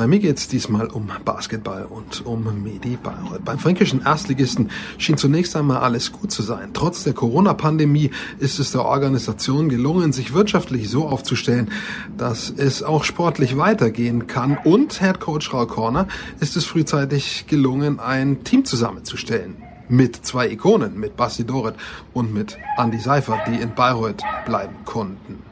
Bei 0.00 0.06
mir 0.06 0.18
geht 0.18 0.38
es 0.38 0.48
diesmal 0.48 0.86
um 0.86 1.10
Basketball 1.26 1.84
und 1.84 2.24
um 2.24 2.62
Medi 2.62 2.96
Bayreuth. 2.96 3.44
Beim 3.44 3.58
fränkischen 3.58 4.00
Erstligisten 4.00 4.70
schien 4.96 5.18
zunächst 5.18 5.54
einmal 5.54 5.82
alles 5.82 6.10
gut 6.10 6.32
zu 6.32 6.40
sein. 6.40 6.70
Trotz 6.72 7.04
der 7.04 7.12
Corona-Pandemie 7.12 8.10
ist 8.38 8.58
es 8.60 8.72
der 8.72 8.86
Organisation 8.86 9.68
gelungen, 9.68 10.14
sich 10.14 10.32
wirtschaftlich 10.32 10.88
so 10.88 11.06
aufzustellen, 11.06 11.70
dass 12.16 12.48
es 12.48 12.82
auch 12.82 13.04
sportlich 13.04 13.58
weitergehen 13.58 14.26
kann. 14.26 14.56
Und 14.64 15.00
Head 15.00 15.20
Coach 15.20 15.52
Raul 15.52 15.66
Korner 15.66 16.08
ist 16.40 16.56
es 16.56 16.64
frühzeitig 16.64 17.46
gelungen, 17.46 18.00
ein 18.00 18.42
Team 18.42 18.64
zusammenzustellen 18.64 19.56
mit 19.90 20.24
zwei 20.24 20.48
Ikonen, 20.48 20.98
mit 20.98 21.14
Basti 21.18 21.44
Doret 21.44 21.74
und 22.14 22.32
mit 22.32 22.56
Andy 22.78 23.00
Seifert, 23.00 23.46
die 23.48 23.60
in 23.60 23.74
Bayreuth 23.74 24.22
bleiben 24.46 24.76
konnten. 24.86 25.49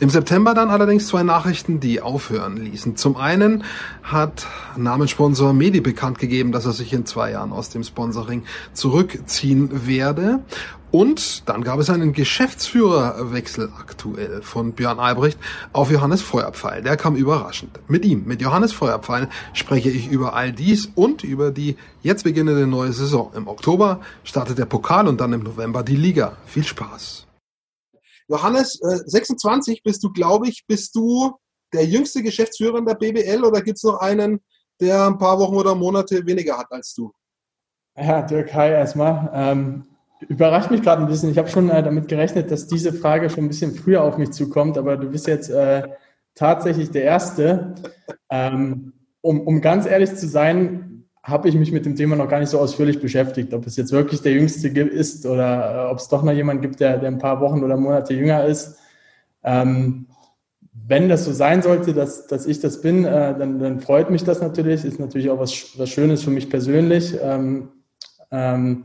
Im 0.00 0.10
September 0.10 0.54
dann 0.54 0.70
allerdings 0.70 1.06
zwei 1.06 1.22
Nachrichten, 1.22 1.80
die 1.80 2.00
aufhören 2.00 2.56
ließen. 2.56 2.96
Zum 2.96 3.16
einen 3.16 3.64
hat 4.02 4.46
Namenssponsor 4.76 5.52
Medi 5.52 5.80
bekannt 5.80 6.18
gegeben, 6.18 6.52
dass 6.52 6.66
er 6.66 6.72
sich 6.72 6.92
in 6.92 7.06
zwei 7.06 7.32
Jahren 7.32 7.52
aus 7.52 7.70
dem 7.70 7.84
Sponsoring 7.84 8.44
zurückziehen 8.72 9.86
werde. 9.86 10.40
Und 10.94 11.48
dann 11.48 11.64
gab 11.64 11.80
es 11.80 11.90
einen 11.90 12.12
Geschäftsführerwechsel 12.12 13.68
aktuell 13.80 14.42
von 14.42 14.74
Björn 14.74 15.00
Albrecht 15.00 15.40
auf 15.72 15.90
Johannes 15.90 16.22
Feuerpfeil. 16.22 16.82
Der 16.82 16.96
kam 16.96 17.16
überraschend. 17.16 17.80
Mit 17.88 18.04
ihm, 18.04 18.26
mit 18.26 18.40
Johannes 18.40 18.72
Feuerpfeil, 18.72 19.28
spreche 19.54 19.90
ich 19.90 20.08
über 20.08 20.34
all 20.34 20.52
dies 20.52 20.88
und 20.94 21.24
über 21.24 21.50
die 21.50 21.76
jetzt 22.02 22.22
beginnende 22.22 22.68
neue 22.68 22.92
Saison. 22.92 23.32
Im 23.34 23.48
Oktober 23.48 24.02
startet 24.22 24.58
der 24.58 24.66
Pokal 24.66 25.08
und 25.08 25.20
dann 25.20 25.32
im 25.32 25.42
November 25.42 25.82
die 25.82 25.96
Liga. 25.96 26.36
Viel 26.46 26.62
Spaß. 26.62 27.23
Johannes, 28.28 28.80
äh, 28.80 29.00
26 29.06 29.82
bist 29.82 30.02
du, 30.02 30.12
glaube 30.12 30.48
ich, 30.48 30.64
bist 30.66 30.94
du 30.94 31.32
der 31.72 31.84
jüngste 31.84 32.22
Geschäftsführer 32.22 32.78
in 32.78 32.86
der 32.86 32.94
BBL 32.94 33.44
oder 33.44 33.60
gibt 33.60 33.78
es 33.78 33.82
noch 33.82 33.98
einen, 34.00 34.40
der 34.80 35.06
ein 35.06 35.18
paar 35.18 35.38
Wochen 35.38 35.56
oder 35.56 35.74
Monate 35.74 36.24
weniger 36.26 36.56
hat 36.56 36.66
als 36.70 36.94
du? 36.94 37.12
Ja, 37.96 38.22
Dirk, 38.22 38.52
hi 38.54 38.70
erstmal. 38.70 39.30
Ähm, 39.32 39.84
überrascht 40.28 40.70
mich 40.70 40.82
gerade 40.82 41.02
ein 41.02 41.08
bisschen. 41.08 41.30
Ich 41.30 41.38
habe 41.38 41.48
schon 41.48 41.70
äh, 41.70 41.82
damit 41.82 42.08
gerechnet, 42.08 42.50
dass 42.50 42.66
diese 42.66 42.92
Frage 42.92 43.30
schon 43.30 43.44
ein 43.44 43.48
bisschen 43.48 43.74
früher 43.74 44.02
auf 44.02 44.18
mich 44.18 44.30
zukommt, 44.30 44.78
aber 44.78 44.96
du 44.96 45.08
bist 45.08 45.26
jetzt 45.26 45.50
äh, 45.50 45.82
tatsächlich 46.34 46.90
der 46.90 47.04
Erste. 47.04 47.74
Ähm, 48.30 48.92
um, 49.20 49.40
um 49.40 49.60
ganz 49.60 49.86
ehrlich 49.86 50.14
zu 50.16 50.28
sein, 50.28 50.93
habe 51.24 51.48
ich 51.48 51.54
mich 51.54 51.72
mit 51.72 51.86
dem 51.86 51.96
Thema 51.96 52.16
noch 52.16 52.28
gar 52.28 52.38
nicht 52.38 52.50
so 52.50 52.58
ausführlich 52.58 53.00
beschäftigt, 53.00 53.54
ob 53.54 53.66
es 53.66 53.76
jetzt 53.76 53.92
wirklich 53.92 54.20
der 54.20 54.32
Jüngste 54.32 54.68
ist 54.68 55.24
oder 55.24 55.86
äh, 55.86 55.90
ob 55.90 55.98
es 55.98 56.08
doch 56.08 56.22
noch 56.22 56.32
jemand 56.32 56.60
gibt, 56.60 56.80
der, 56.80 56.98
der 56.98 57.08
ein 57.08 57.18
paar 57.18 57.40
Wochen 57.40 57.64
oder 57.64 57.78
Monate 57.78 58.12
jünger 58.12 58.44
ist. 58.44 58.78
Ähm, 59.42 60.06
wenn 60.86 61.08
das 61.08 61.24
so 61.24 61.32
sein 61.32 61.62
sollte, 61.62 61.94
dass, 61.94 62.26
dass 62.26 62.44
ich 62.44 62.60
das 62.60 62.82
bin, 62.82 63.06
äh, 63.06 63.38
dann, 63.38 63.58
dann 63.58 63.80
freut 63.80 64.10
mich 64.10 64.22
das 64.22 64.42
natürlich. 64.42 64.84
Ist 64.84 65.00
natürlich 65.00 65.30
auch 65.30 65.38
was, 65.38 65.78
was 65.78 65.88
Schönes 65.88 66.22
für 66.22 66.30
mich 66.30 66.50
persönlich. 66.50 67.16
Ähm, 67.22 67.70
ähm, 68.30 68.84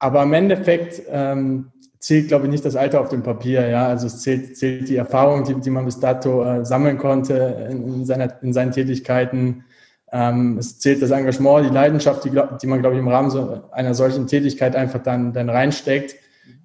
aber 0.00 0.24
im 0.24 0.32
Endeffekt 0.32 1.02
ähm, 1.08 1.70
zählt, 2.00 2.26
glaube 2.26 2.46
ich, 2.46 2.50
nicht 2.50 2.64
das 2.64 2.74
Alter 2.74 3.00
auf 3.00 3.08
dem 3.08 3.22
Papier. 3.22 3.68
Ja? 3.68 3.86
Also 3.86 4.08
es 4.08 4.20
zählt, 4.20 4.56
zählt 4.56 4.88
die 4.88 4.96
Erfahrung, 4.96 5.44
die, 5.44 5.54
die 5.54 5.70
man 5.70 5.84
bis 5.84 6.00
dato 6.00 6.42
äh, 6.42 6.64
sammeln 6.64 6.98
konnte 6.98 7.68
in, 7.70 7.86
in, 7.86 8.04
seiner, 8.04 8.42
in 8.42 8.52
seinen 8.52 8.72
Tätigkeiten. 8.72 9.64
Ähm, 10.12 10.58
es 10.58 10.78
zählt 10.78 11.02
das 11.02 11.10
Engagement, 11.10 11.66
die 11.66 11.74
Leidenschaft, 11.74 12.24
die, 12.24 12.30
die 12.30 12.66
man, 12.66 12.80
glaube 12.80 12.96
ich, 12.96 13.00
im 13.00 13.08
Rahmen 13.08 13.30
so 13.30 13.62
einer 13.72 13.94
solchen 13.94 14.26
Tätigkeit 14.26 14.74
einfach 14.74 15.02
dann, 15.02 15.32
dann 15.32 15.50
reinsteckt. 15.50 16.16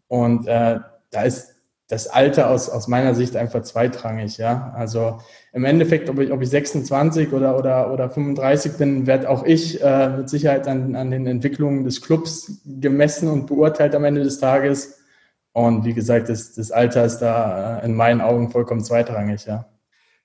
Und 0.08 0.48
äh, 0.48 0.80
da 1.12 1.22
ist 1.24 1.54
das 1.90 2.08
Alter 2.08 2.50
aus, 2.50 2.70
aus 2.70 2.88
meiner 2.88 3.14
Sicht 3.14 3.36
einfach 3.36 3.62
zweitrangig. 3.64 4.38
Ja? 4.38 4.74
Also 4.76 5.20
im 5.52 5.66
Endeffekt, 5.66 6.10
ob 6.10 6.20
ich, 6.20 6.32
ob 6.32 6.42
ich 6.42 6.50
26 6.50 7.34
oder, 7.34 7.58
oder, 7.58 7.92
oder 7.92 8.10
35 8.10 8.74
bin, 8.78 9.06
werde 9.06 9.30
auch 9.30 9.44
ich 9.44 9.84
äh, 9.84 10.10
mit 10.10 10.30
Sicherheit 10.30 10.68
an, 10.68 10.96
an 10.96 11.12
den 11.12 11.28
Entwicklungen 11.28 11.84
des 11.84 12.02
Clubs 12.02 12.62
gemessen 12.66 13.28
und 13.28 13.48
beurteilt 13.48 13.94
am 13.94 14.06
Ende 14.06 14.24
des 14.24 14.40
Tages. 14.40 15.00
Und 15.52 15.86
wie 15.86 15.94
gesagt, 15.94 16.30
das, 16.30 16.54
das 16.54 16.72
Alter 16.72 17.06
ist 17.06 17.20
da 17.20 17.80
äh, 17.80 17.86
in 17.86 17.94
meinen 17.94 18.22
Augen 18.22 18.50
vollkommen 18.50 18.84
zweitrangig. 18.84 19.46
Ja 19.46 19.73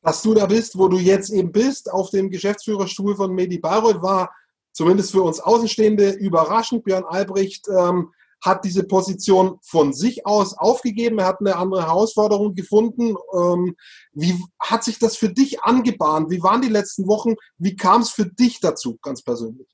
dass 0.03 0.23
du 0.23 0.35
da 0.35 0.47
bist, 0.47 0.79
wo 0.79 0.89
du 0.89 0.99
jetzt 0.99 1.31
eben 1.31 1.53
bist, 1.53 1.91
auf 1.91 2.11
dem 2.11 2.31
Geschäftsführerstuhl 2.31 3.17
von 3.17 3.35
Medi 3.35 3.59
Bayreuth, 3.59 4.03
war 4.03 4.31
zumindest 4.73 5.11
für 5.11 5.23
uns 5.23 5.41
Außenstehende 5.41 6.11
überraschend. 6.13 6.85
Björn 6.85 7.05
Albrecht 7.05 7.67
ähm, 7.69 8.13
hat 8.45 8.65
diese 8.65 8.85
Position 8.85 9.59
von 9.63 9.93
sich 9.93 10.27
aus 10.27 10.57
aufgegeben. 10.57 11.19
Er 11.19 11.27
hat 11.27 11.41
eine 11.41 11.57
andere 11.57 11.83
Herausforderung 11.83 12.55
gefunden. 12.55 13.17
Ähm, 13.35 13.75
wie 14.13 14.35
hat 14.61 14.85
sich 14.85 14.99
das 14.99 15.17
für 15.17 15.29
dich 15.29 15.63
angebahnt? 15.63 16.31
Wie 16.31 16.43
waren 16.43 16.63
die 16.63 16.69
letzten 16.69 17.09
Wochen? 17.09 17.35
Wie 17.59 17.75
kam 17.75 18.03
es 18.03 18.11
für 18.11 18.27
dich 18.27 18.61
dazu, 18.61 18.99
ganz 19.03 19.23
persönlich? 19.23 19.67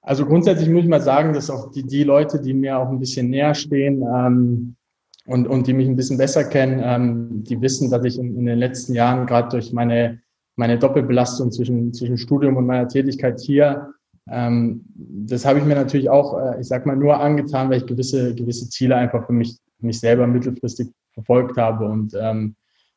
Also 0.00 0.24
grundsätzlich 0.24 0.68
muss 0.68 0.84
ich 0.84 0.88
mal 0.88 1.02
sagen, 1.02 1.32
dass 1.32 1.50
auch 1.50 1.70
die, 1.70 1.82
die 1.82 2.04
Leute, 2.04 2.40
die 2.40 2.54
mir 2.54 2.78
auch 2.78 2.88
ein 2.88 3.00
bisschen 3.00 3.28
näher 3.28 3.54
stehen, 3.54 4.02
ähm, 4.02 4.76
und, 5.26 5.46
und 5.46 5.66
die 5.66 5.72
mich 5.72 5.88
ein 5.88 5.96
bisschen 5.96 6.18
besser 6.18 6.44
kennen, 6.44 6.80
ähm, 6.82 7.44
die 7.44 7.60
wissen, 7.60 7.90
dass 7.90 8.04
ich 8.04 8.18
in, 8.18 8.36
in 8.36 8.46
den 8.46 8.58
letzten 8.58 8.94
Jahren 8.94 9.26
gerade 9.26 9.48
durch 9.48 9.72
meine, 9.72 10.20
meine 10.56 10.78
Doppelbelastung 10.78 11.52
zwischen, 11.52 11.92
zwischen 11.92 12.16
Studium 12.16 12.56
und 12.56 12.66
meiner 12.66 12.88
Tätigkeit 12.88 13.40
hier, 13.40 13.92
ähm, 14.28 14.84
das 14.96 15.44
habe 15.44 15.58
ich 15.58 15.64
mir 15.64 15.74
natürlich 15.74 16.10
auch, 16.10 16.38
äh, 16.38 16.60
ich 16.60 16.66
sag 16.66 16.86
mal, 16.86 16.96
nur 16.96 17.20
angetan, 17.20 17.70
weil 17.70 17.78
ich 17.78 17.86
gewisse, 17.86 18.34
gewisse 18.34 18.68
Ziele 18.68 18.96
einfach 18.96 19.26
für 19.26 19.32
mich, 19.32 19.58
mich 19.80 20.00
selber 20.00 20.26
mittelfristig 20.26 20.88
verfolgt 21.12 21.56
habe. 21.56 21.86
Und 21.86 22.14
ähm, 22.18 22.56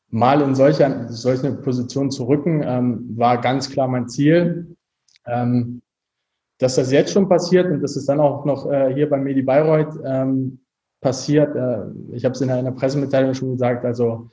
mal 0.09 0.41
in 0.41 0.56
solcher, 0.56 1.07
solche 1.09 1.51
Position 1.53 2.09
zu 2.09 2.23
rücken, 2.23 2.63
ähm, 2.66 3.16
war 3.16 3.40
ganz 3.40 3.69
klar 3.69 3.88
mein 3.88 4.07
Ziel. 4.07 4.75
Ähm, 5.25 5.81
dass 6.57 6.75
das 6.75 6.91
jetzt 6.91 7.13
schon 7.13 7.29
passiert 7.29 7.72
und 7.72 7.81
dass 7.81 7.96
es 7.96 8.06
dann 8.06 8.19
auch 8.19 8.44
noch 8.44 8.69
äh, 8.69 8.94
hier 8.94 9.09
bei 9.09 9.17
Medi 9.17 9.41
Bayreuth 9.41 9.97
ähm, 10.03 10.59
passiert. 11.02 11.56
Äh, 11.56 11.86
ich 12.14 12.26
habe 12.26 12.34
es 12.34 12.42
in 12.42 12.50
einer 12.50 12.72
Pressemitteilung 12.72 13.34
schon 13.34 13.52
gesagt, 13.52 13.86
also 13.86 14.30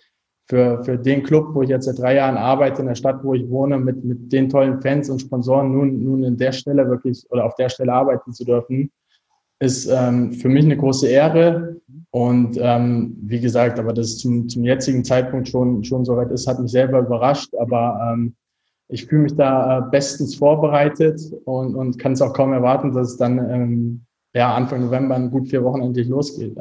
für, 0.48 0.84
für 0.84 0.96
den 0.96 1.22
Club, 1.22 1.54
wo 1.54 1.62
ich 1.62 1.70
jetzt 1.70 1.86
seit 1.86 1.98
drei 1.98 2.14
Jahren 2.16 2.36
arbeite, 2.36 2.80
in 2.80 2.88
der 2.88 2.94
Stadt, 2.94 3.24
wo 3.24 3.34
ich 3.34 3.48
wohne, 3.50 3.78
mit, 3.78 4.04
mit 4.04 4.32
den 4.32 4.48
tollen 4.48 4.80
Fans 4.80 5.10
und 5.10 5.20
Sponsoren 5.20 5.72
nun, 5.72 6.02
nun 6.02 6.22
in 6.22 6.36
der 6.36 6.52
Stelle 6.52 6.88
wirklich 6.88 7.24
oder 7.30 7.44
auf 7.44 7.56
der 7.56 7.68
Stelle 7.68 7.92
arbeiten 7.92 8.32
zu 8.32 8.44
dürfen, 8.44 8.92
ist 9.58 9.86
ähm, 9.86 10.32
für 10.32 10.48
mich 10.48 10.64
eine 10.64 10.76
große 10.76 11.08
Ehre. 11.08 11.80
Und 12.10 12.58
ähm, 12.60 13.16
wie 13.22 13.40
gesagt, 13.40 13.78
aber 13.78 13.92
das 13.92 14.18
zum, 14.18 14.48
zum 14.48 14.64
jetzigen 14.64 15.04
Zeitpunkt 15.04 15.48
schon, 15.48 15.82
schon 15.82 16.04
so 16.04 16.16
weit 16.16 16.30
ist, 16.30 16.46
hat 16.46 16.60
mich 16.60 16.70
selber 16.70 17.00
überrascht. 17.00 17.52
Aber 17.56 18.12
ähm, 18.12 18.36
ich 18.88 19.06
fühle 19.06 19.22
mich 19.22 19.34
da 19.34 19.78
äh, 19.78 19.90
bestens 19.90 20.36
vorbereitet 20.36 21.20
und, 21.44 21.74
und 21.74 21.98
kann 21.98 22.12
es 22.12 22.22
auch 22.22 22.32
kaum 22.32 22.52
erwarten, 22.52 22.92
dass 22.92 23.12
es 23.12 23.16
dann 23.16 23.38
ähm, 23.50 24.05
ja, 24.36 24.54
Anfang 24.54 24.82
November 24.82 25.16
in 25.16 25.30
gut 25.30 25.48
vier 25.48 25.64
Wochen 25.64 25.80
endlich 25.80 26.08
losgeht. 26.08 26.54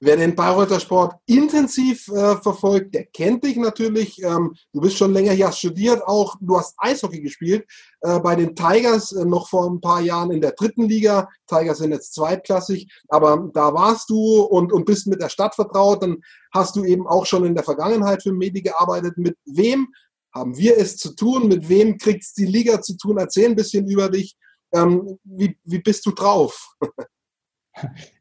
Wer 0.00 0.16
den 0.16 0.34
Bayreuther 0.34 0.80
Sport 0.80 1.14
intensiv 1.26 2.08
äh, 2.08 2.36
verfolgt, 2.36 2.94
der 2.94 3.04
kennt 3.04 3.44
dich 3.44 3.56
natürlich. 3.56 4.20
Ähm, 4.22 4.54
du 4.72 4.80
bist 4.80 4.96
schon 4.98 5.12
länger 5.12 5.32
hier, 5.32 5.46
hast 5.46 5.60
studiert 5.60 6.02
auch. 6.02 6.34
Du 6.40 6.58
hast 6.58 6.74
Eishockey 6.78 7.20
gespielt 7.20 7.64
äh, 8.00 8.18
bei 8.18 8.34
den 8.34 8.56
Tigers 8.56 9.12
äh, 9.12 9.24
noch 9.24 9.48
vor 9.48 9.70
ein 9.70 9.80
paar 9.80 10.00
Jahren 10.00 10.32
in 10.32 10.40
der 10.40 10.52
dritten 10.52 10.88
Liga. 10.88 11.28
Tigers 11.46 11.78
sind 11.78 11.92
jetzt 11.92 12.12
zweitklassig, 12.12 12.92
aber 13.08 13.48
da 13.54 13.72
warst 13.72 14.10
du 14.10 14.40
und, 14.40 14.72
und 14.72 14.84
bist 14.84 15.06
mit 15.06 15.22
der 15.22 15.28
Stadt 15.28 15.54
vertraut. 15.54 16.02
Dann 16.02 16.16
hast 16.52 16.74
du 16.74 16.84
eben 16.84 17.06
auch 17.06 17.24
schon 17.24 17.44
in 17.44 17.54
der 17.54 17.64
Vergangenheit 17.64 18.24
für 18.24 18.32
Medi 18.32 18.62
gearbeitet. 18.62 19.16
Mit 19.16 19.36
wem 19.44 19.86
haben 20.34 20.58
wir 20.58 20.76
es 20.76 20.96
zu 20.96 21.14
tun? 21.14 21.46
Mit 21.46 21.68
wem 21.68 21.98
kriegt 21.98 22.24
es 22.24 22.34
die 22.34 22.46
Liga 22.46 22.82
zu 22.82 22.96
tun? 22.96 23.16
Erzähl 23.16 23.48
ein 23.48 23.56
bisschen 23.56 23.86
über 23.86 24.10
dich 24.10 24.36
ähm, 24.74 25.18
wie, 25.24 25.56
wie 25.64 25.78
bist 25.78 26.04
du 26.06 26.10
drauf? 26.10 26.76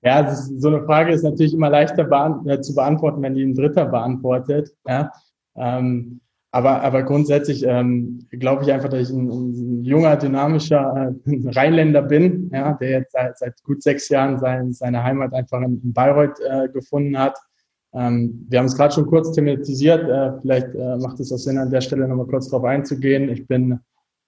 Ja, 0.01 0.19
ist, 0.19 0.61
so 0.61 0.67
eine 0.67 0.83
Frage 0.83 1.13
ist 1.13 1.23
natürlich 1.23 1.53
immer 1.53 1.69
leichter 1.69 2.09
äh, 2.45 2.61
zu 2.61 2.75
beantworten, 2.75 3.21
wenn 3.21 3.35
die 3.35 3.43
ein 3.43 3.55
Dritter 3.55 3.85
beantwortet. 3.85 4.75
Ja? 4.85 5.11
Ähm, 5.55 6.19
aber, 6.51 6.81
aber 6.81 7.03
grundsätzlich 7.03 7.65
ähm, 7.65 8.27
glaube 8.31 8.63
ich 8.63 8.71
einfach, 8.71 8.89
dass 8.89 9.09
ich 9.09 9.15
ein, 9.15 9.29
ein 9.29 9.83
junger, 9.83 10.15
dynamischer 10.15 11.13
äh, 11.25 11.49
Rheinländer 11.53 12.01
bin, 12.01 12.49
ja, 12.53 12.73
der 12.73 12.89
jetzt 12.89 13.11
seit, 13.11 13.37
seit 13.37 13.63
gut 13.63 13.83
sechs 13.83 14.07
Jahren 14.09 14.39
sein, 14.39 14.71
seine 14.73 15.03
Heimat 15.03 15.33
einfach 15.33 15.61
in, 15.61 15.81
in 15.83 15.93
Bayreuth 15.93 16.39
äh, 16.39 16.69
gefunden 16.69 17.17
hat. 17.17 17.37
Ähm, 17.93 18.45
wir 18.49 18.59
haben 18.59 18.67
es 18.67 18.75
gerade 18.77 18.93
schon 18.93 19.05
kurz 19.05 19.31
thematisiert. 19.33 20.07
Äh, 20.07 20.39
vielleicht 20.41 20.73
äh, 20.75 20.97
macht 20.97 21.19
es 21.19 21.31
auch 21.31 21.37
Sinn, 21.37 21.57
an 21.57 21.71
der 21.71 21.81
Stelle 21.81 22.07
nochmal 22.07 22.27
kurz 22.27 22.49
darauf 22.49 22.65
einzugehen. 22.65 23.29
Ich 23.29 23.47
bin 23.47 23.79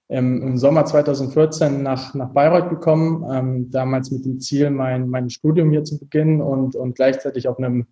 ähm, 0.10 0.42
im 0.42 0.58
Sommer 0.58 0.86
2014 0.86 1.84
nach, 1.84 2.14
nach 2.14 2.30
Bayreuth 2.30 2.70
gekommen, 2.70 3.26
ähm, 3.32 3.72
damals 3.72 4.12
mit 4.12 4.26
dem 4.26 4.40
Ziel, 4.40 4.70
mein, 4.70 5.10
mein 5.10 5.30
Studium 5.30 5.72
hier 5.72 5.84
zu 5.84 6.00
beginnen 6.00 6.42
und, 6.42 6.76
und 6.76 6.96
gleichzeitig 6.96 7.48
auf 7.48 7.58
einem 7.58 7.88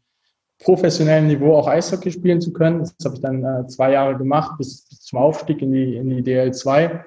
professionellen 0.59 1.27
Niveau 1.27 1.55
auch 1.55 1.67
Eishockey 1.67 2.11
spielen 2.11 2.39
zu 2.39 2.53
können. 2.53 2.79
Das 2.79 2.95
habe 3.03 3.15
ich 3.15 3.21
dann 3.21 3.43
äh, 3.43 3.67
zwei 3.67 3.91
Jahre 3.91 4.17
gemacht, 4.17 4.57
bis, 4.57 4.87
bis 4.87 5.01
zum 5.01 5.19
Aufstieg 5.19 5.61
in 5.61 5.71
die, 5.71 5.97
in 5.97 6.09
die 6.09 6.23
DL2. 6.23 7.01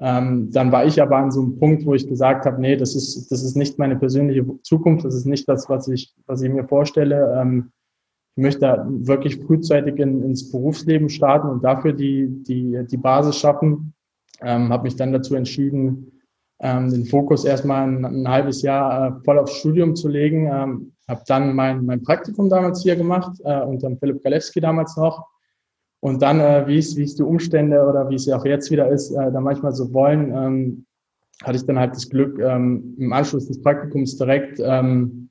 Ähm, 0.00 0.50
dann 0.52 0.72
war 0.72 0.86
ich 0.86 1.02
aber 1.02 1.16
an 1.16 1.30
so 1.30 1.40
einem 1.42 1.58
Punkt, 1.58 1.84
wo 1.84 1.92
ich 1.92 2.06
gesagt 2.06 2.46
habe, 2.46 2.60
nee, 2.60 2.76
das 2.76 2.94
ist, 2.94 3.30
das 3.30 3.42
ist 3.42 3.56
nicht 3.56 3.78
meine 3.78 3.96
persönliche 3.96 4.46
Zukunft, 4.62 5.04
das 5.04 5.14
ist 5.14 5.26
nicht 5.26 5.48
das, 5.48 5.68
was 5.68 5.88
ich, 5.88 6.14
was 6.26 6.40
ich 6.40 6.50
mir 6.50 6.66
vorstelle. 6.66 7.36
Ähm, 7.36 7.72
möchte 8.36 8.86
wirklich 8.88 9.36
frühzeitig 9.36 9.98
in, 9.98 10.22
ins 10.22 10.50
Berufsleben 10.50 11.08
starten 11.08 11.48
und 11.48 11.64
dafür 11.64 11.92
die, 11.92 12.28
die, 12.44 12.86
die 12.88 12.96
Basis 12.96 13.36
schaffen. 13.36 13.92
Ähm, 14.42 14.72
habe 14.72 14.84
mich 14.84 14.96
dann 14.96 15.12
dazu 15.12 15.34
entschieden, 15.34 16.12
ähm, 16.60 16.90
den 16.90 17.06
Fokus 17.06 17.44
erstmal 17.44 17.86
ein, 17.86 18.04
ein 18.04 18.28
halbes 18.28 18.62
Jahr 18.62 19.08
äh, 19.08 19.24
voll 19.24 19.38
aufs 19.38 19.58
Studium 19.58 19.94
zu 19.96 20.08
legen. 20.08 20.46
Ähm, 20.46 20.92
habe 21.08 21.22
dann 21.26 21.54
mein, 21.54 21.84
mein 21.84 22.02
Praktikum 22.02 22.48
damals 22.48 22.82
hier 22.82 22.96
gemacht, 22.96 23.32
äh, 23.44 23.60
unter 23.62 23.90
Philipp 23.96 24.22
Galewski 24.22 24.60
damals 24.60 24.96
noch. 24.96 25.26
Und 26.00 26.22
dann, 26.22 26.40
äh, 26.40 26.66
wie 26.66 26.78
es 26.78 26.94
die 26.94 27.22
Umstände 27.22 27.84
oder 27.84 28.08
wie 28.08 28.14
es 28.14 28.26
ja 28.26 28.36
auch 28.36 28.44
jetzt 28.44 28.70
wieder 28.70 28.88
ist, 28.88 29.10
äh, 29.10 29.32
da 29.32 29.40
manchmal 29.40 29.72
so 29.72 29.92
wollen, 29.92 30.32
ähm, 30.32 30.86
hatte 31.42 31.56
ich 31.56 31.66
dann 31.66 31.78
halt 31.78 31.94
das 31.94 32.08
Glück, 32.08 32.38
ähm, 32.40 32.96
im 32.98 33.12
Anschluss 33.12 33.46
des 33.46 33.60
Praktikums 33.62 34.16
direkt 34.16 34.60
ähm, 34.60 35.30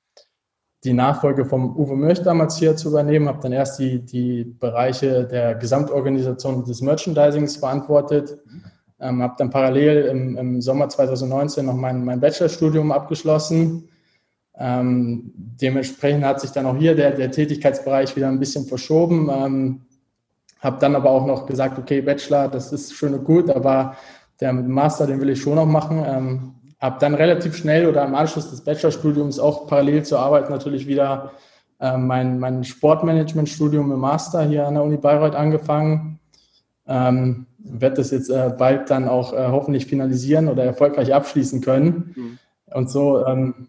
die 0.84 0.94
Nachfolge 0.94 1.46
vom 1.46 1.76
Uwe 1.76 1.96
Möch 1.96 2.22
damals 2.22 2.58
hier 2.58 2.76
zu 2.76 2.90
übernehmen. 2.90 3.28
Habe 3.28 3.42
dann 3.42 3.52
erst 3.52 3.80
die, 3.80 4.00
die 4.00 4.44
Bereiche 4.44 5.26
der 5.26 5.56
Gesamtorganisation 5.56 6.64
des 6.64 6.82
Merchandisings 6.82 7.58
verantwortet. 7.58 8.38
Ähm, 9.00 9.22
habe 9.22 9.36
dann 9.38 9.50
parallel 9.50 10.06
im, 10.06 10.38
im, 10.38 10.62
Sommer 10.62 10.90
2019 10.90 11.66
noch 11.66 11.76
mein, 11.76 12.04
mein 12.04 12.20
Bachelorstudium 12.20 12.92
abgeschlossen. 12.92 13.90
Ähm, 14.58 15.32
dementsprechend 15.36 16.26
hat 16.26 16.42
sich 16.42 16.52
dann 16.52 16.66
auch 16.66 16.76
hier 16.76 16.96
der, 16.96 17.12
der 17.12 17.32
Tätigkeitsbereich 17.32 18.16
wieder 18.16 18.28
ein 18.28 18.40
bisschen 18.40 18.66
verschoben. 18.66 19.30
Ähm, 19.32 19.82
habe 20.60 20.80
dann 20.80 20.96
aber 20.96 21.12
auch 21.12 21.28
noch 21.28 21.46
gesagt, 21.46 21.78
okay, 21.78 22.02
Bachelor, 22.02 22.48
das 22.48 22.74
ist 22.74 22.94
schön 22.94 23.14
und 23.14 23.24
gut, 23.24 23.50
aber 23.50 23.96
der 24.40 24.54
Master, 24.54 25.06
den 25.06 25.22
will 25.22 25.30
ich 25.30 25.42
schon 25.42 25.56
noch 25.56 25.66
machen. 25.66 26.04
Ähm, 26.06 26.54
habe 26.80 26.98
dann 27.00 27.16
relativ 27.16 27.56
schnell 27.56 27.88
oder 27.88 28.06
im 28.06 28.16
Anschluss 28.16 28.50
des 28.50 28.62
Bachelorstudiums 28.62 29.40
auch 29.40 29.68
parallel 29.68 30.04
zur 30.04 30.20
Arbeit 30.20 30.50
natürlich 30.50 30.86
wieder 30.88 31.32
äh, 31.80 31.98
mein, 31.98 32.40
mein 32.40 32.64
Sportmanagement-Studium 32.64 33.92
im 33.92 34.00
Master 34.00 34.44
hier 34.44 34.68
an 34.68 34.76
der 34.76 34.84
Uni 34.84 34.98
Bayreuth 34.98 35.36
angefangen. 35.36 36.20
Ähm, 36.88 37.47
werde 37.70 37.98
das 37.98 38.12
jetzt 38.12 38.30
äh, 38.30 38.54
bald 38.58 38.90
dann 38.90 39.08
auch 39.08 39.34
äh, 39.34 39.48
hoffentlich 39.48 39.86
finalisieren 39.86 40.48
oder 40.48 40.64
erfolgreich 40.64 41.14
abschließen 41.14 41.62
können. 41.62 42.14
Mhm. 42.16 42.40
Und 42.74 42.90
so, 42.90 43.26
ähm, 43.26 43.68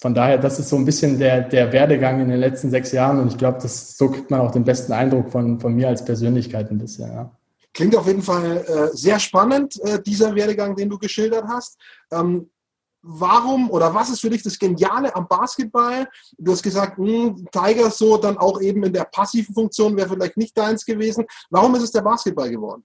von 0.00 0.14
daher, 0.14 0.38
das 0.38 0.58
ist 0.58 0.70
so 0.70 0.76
ein 0.76 0.86
bisschen 0.86 1.18
der, 1.18 1.42
der 1.42 1.72
Werdegang 1.72 2.20
in 2.20 2.28
den 2.28 2.40
letzten 2.40 2.70
sechs 2.70 2.90
Jahren 2.92 3.20
und 3.20 3.28
ich 3.28 3.36
glaube, 3.36 3.60
so 3.66 4.08
kriegt 4.08 4.30
man 4.30 4.40
auch 4.40 4.50
den 4.50 4.64
besten 4.64 4.92
Eindruck 4.92 5.30
von, 5.30 5.60
von 5.60 5.74
mir 5.74 5.88
als 5.88 6.04
Persönlichkeit 6.04 6.70
ein 6.70 6.78
bisschen. 6.78 7.12
Ja. 7.12 7.30
Klingt 7.74 7.94
auf 7.94 8.06
jeden 8.06 8.22
Fall 8.22 8.64
äh, 8.66 8.96
sehr 8.96 9.18
spannend, 9.20 9.78
äh, 9.84 10.00
dieser 10.02 10.34
Werdegang, 10.34 10.74
den 10.74 10.88
du 10.88 10.98
geschildert 10.98 11.44
hast. 11.46 11.78
Ähm, 12.10 12.48
warum 13.02 13.70
oder 13.70 13.94
was 13.94 14.10
ist 14.10 14.20
für 14.20 14.30
dich 14.30 14.42
das 14.42 14.58
Geniale 14.58 15.14
am 15.14 15.28
Basketball? 15.28 16.08
Du 16.38 16.52
hast 16.52 16.62
gesagt, 16.62 16.98
mh, 16.98 17.06
hm, 17.06 17.48
Tiger 17.50 17.90
so 17.90 18.16
dann 18.16 18.38
auch 18.38 18.60
eben 18.60 18.82
in 18.84 18.92
der 18.92 19.04
passiven 19.04 19.54
Funktion 19.54 19.96
wäre 19.96 20.08
vielleicht 20.08 20.36
nicht 20.36 20.56
deins 20.56 20.84
gewesen. 20.84 21.24
Warum 21.50 21.74
ist 21.74 21.82
es 21.82 21.92
der 21.92 22.02
Basketball 22.02 22.50
geworden? 22.50 22.82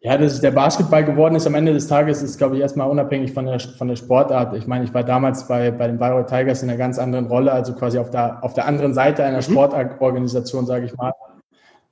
Ja, 0.00 0.16
dass 0.16 0.40
der 0.40 0.52
Basketball 0.52 1.04
geworden 1.04 1.34
ist 1.34 1.46
am 1.48 1.56
Ende 1.56 1.72
des 1.72 1.88
Tages, 1.88 2.22
ist, 2.22 2.38
glaube 2.38 2.54
ich, 2.54 2.62
erstmal 2.62 2.88
unabhängig 2.88 3.32
von 3.32 3.46
der, 3.46 3.58
von 3.58 3.88
der 3.88 3.96
Sportart. 3.96 4.54
Ich 4.54 4.68
meine, 4.68 4.84
ich 4.84 4.94
war 4.94 5.02
damals 5.02 5.48
bei, 5.48 5.72
bei 5.72 5.88
den 5.88 5.98
Bayreuth 5.98 6.28
Tigers 6.28 6.62
in 6.62 6.70
einer 6.70 6.78
ganz 6.78 7.00
anderen 7.00 7.26
Rolle, 7.26 7.50
also 7.50 7.74
quasi 7.74 7.98
auf 7.98 8.10
der, 8.10 8.44
auf 8.44 8.54
der 8.54 8.66
anderen 8.66 8.94
Seite 8.94 9.24
einer 9.24 9.38
mhm. 9.38 9.42
Sportorganisation, 9.42 10.66
sage 10.66 10.86
ich 10.86 10.96
mal, 10.96 11.12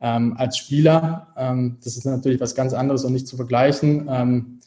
ähm, 0.00 0.36
als 0.38 0.56
Spieler. 0.56 1.26
Ähm, 1.36 1.78
das 1.82 1.96
ist 1.96 2.04
natürlich 2.04 2.40
was 2.40 2.54
ganz 2.54 2.74
anderes 2.74 3.04
und 3.04 3.12
nicht 3.12 3.26
zu 3.26 3.34
vergleichen. 3.34 4.08
Ähm, 4.08 4.60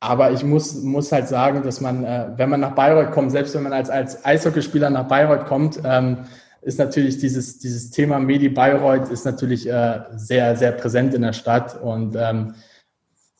aber 0.00 0.30
ich 0.30 0.42
muss, 0.42 0.82
muss 0.82 1.12
halt 1.12 1.28
sagen, 1.28 1.62
dass 1.62 1.82
man, 1.82 2.04
äh, 2.04 2.30
wenn 2.36 2.48
man 2.48 2.60
nach 2.60 2.74
Bayreuth 2.74 3.10
kommt, 3.10 3.30
selbst 3.30 3.54
wenn 3.54 3.62
man 3.62 3.74
als, 3.74 3.90
als 3.90 4.24
Eishockeyspieler 4.24 4.88
nach 4.88 5.06
Bayreuth 5.06 5.44
kommt, 5.44 5.80
ähm, 5.84 6.16
ist 6.62 6.78
natürlich 6.78 7.18
dieses, 7.18 7.58
dieses 7.58 7.90
Thema 7.90 8.18
Medi 8.18 8.48
Bayreuth 8.48 9.10
ist 9.10 9.26
natürlich 9.26 9.68
äh, 9.68 10.00
sehr, 10.16 10.56
sehr 10.56 10.72
präsent 10.72 11.12
in 11.12 11.20
der 11.20 11.34
Stadt 11.34 11.78
und 11.82 12.16
ähm, 12.18 12.54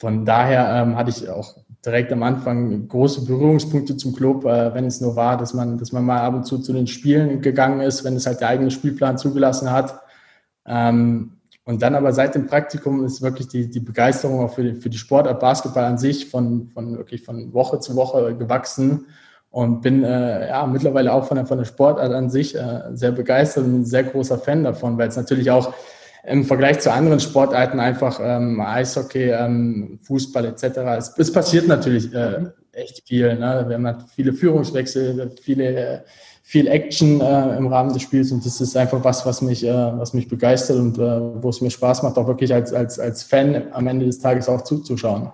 von 0.01 0.25
daher 0.25 0.83
ähm, 0.83 0.97
hatte 0.97 1.11
ich 1.11 1.29
auch 1.29 1.57
direkt 1.85 2.11
am 2.11 2.23
Anfang 2.23 2.89
große 2.89 3.27
Berührungspunkte 3.27 3.99
zum 3.99 4.15
Club, 4.15 4.47
äh, 4.47 4.73
wenn 4.73 4.87
es 4.87 5.03
nur 5.03 5.15
war, 5.15 5.37
dass 5.37 5.53
man, 5.53 5.77
dass 5.77 5.93
man 5.93 6.05
mal 6.05 6.21
ab 6.21 6.35
und 6.35 6.47
zu 6.47 6.59
zu 6.59 6.73
den 6.73 6.87
Spielen 6.87 7.43
gegangen 7.43 7.83
ist, 7.83 8.03
wenn 8.03 8.17
es 8.17 8.27
halt 8.27 8.41
der 8.41 8.49
eigene 8.49 8.71
Spielplan 8.71 9.19
zugelassen 9.19 9.71
hat. 9.71 10.01
Ähm, 10.67 11.33
und 11.65 11.83
dann 11.83 11.95
aber 11.95 12.15
seit 12.15 12.35
dem 12.35 12.47
Praktikum 12.47 13.05
ist 13.05 13.21
wirklich 13.21 13.49
die, 13.49 13.69
die 13.69 13.81
Begeisterung 13.81 14.41
auch 14.41 14.55
für 14.55 14.63
die, 14.63 14.75
für 14.75 14.89
die 14.89 14.97
Sportart 14.97 15.39
Basketball 15.39 15.85
an 15.85 15.99
sich 15.99 16.31
von, 16.31 16.69
von 16.69 16.97
wirklich 16.97 17.23
von 17.23 17.53
Woche 17.53 17.79
zu 17.79 17.95
Woche 17.95 18.35
gewachsen 18.35 19.05
und 19.51 19.83
bin 19.83 20.03
äh, 20.03 20.49
ja 20.49 20.67
mittlerweile 20.67 21.13
auch 21.13 21.27
von 21.27 21.37
der, 21.37 21.45
von 21.45 21.59
der 21.59 21.67
Sportart 21.67 22.13
an 22.13 22.31
sich 22.31 22.57
äh, 22.57 22.85
sehr 22.95 23.13
begeistert 23.13 23.65
und 23.65 23.81
ein 23.81 23.85
sehr 23.85 24.05
großer 24.05 24.39
Fan 24.39 24.65
davon, 24.65 24.97
weil 24.97 25.09
es 25.09 25.17
natürlich 25.17 25.51
auch 25.51 25.75
im 26.25 26.45
Vergleich 26.45 26.81
zu 26.81 26.93
anderen 26.93 27.21
Sportarten 27.21 27.81
einfach 27.81 28.21
ähm, 28.23 28.61
Eishockey, 28.61 29.31
ähm, 29.31 29.99
Fußball 30.03 30.45
etc. 30.47 30.65
Es, 30.99 31.15
es 31.17 31.33
passiert 31.33 31.67
natürlich 31.67 32.13
äh, 32.15 32.47
echt 32.73 33.03
viel. 33.07 33.37
Ne? 33.37 33.65
Wir 33.69 33.77
haben 33.77 34.05
viele 34.15 34.33
Führungswechsel, 34.33 35.35
viele, 35.43 36.05
viel 36.43 36.67
Action 36.67 37.21
äh, 37.21 37.57
im 37.57 37.67
Rahmen 37.69 37.93
des 37.93 38.03
Spiels 38.03 38.33
und 38.33 38.45
das 38.45 38.61
ist 38.61 38.77
einfach 38.77 39.03
was, 39.03 39.25
was 39.25 39.41
mich, 39.43 39.65
äh, 39.65 39.73
was 39.73 40.15
mich 40.15 40.29
begeistert 40.29 40.79
und 40.79 40.99
äh, 40.99 41.43
wo 41.43 41.49
es 41.49 41.61
mir 41.61 41.71
Spaß 41.71 42.03
macht, 42.03 42.17
auch 42.19 42.27
wirklich 42.27 42.53
als, 42.53 42.73
als, 42.73 42.99
als 42.99 43.23
Fan 43.23 43.73
am 43.73 43.87
Ende 43.87 44.07
des 44.07 44.19
Tages 44.19 44.49
auch 44.49 44.63
zuzuschauen. 44.63 45.31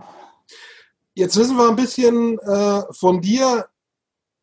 Jetzt 1.14 1.36
wissen 1.38 1.56
wir 1.56 1.68
ein 1.68 1.76
bisschen 1.76 2.38
äh, 2.38 2.82
von 2.92 3.20
dir, 3.20 3.66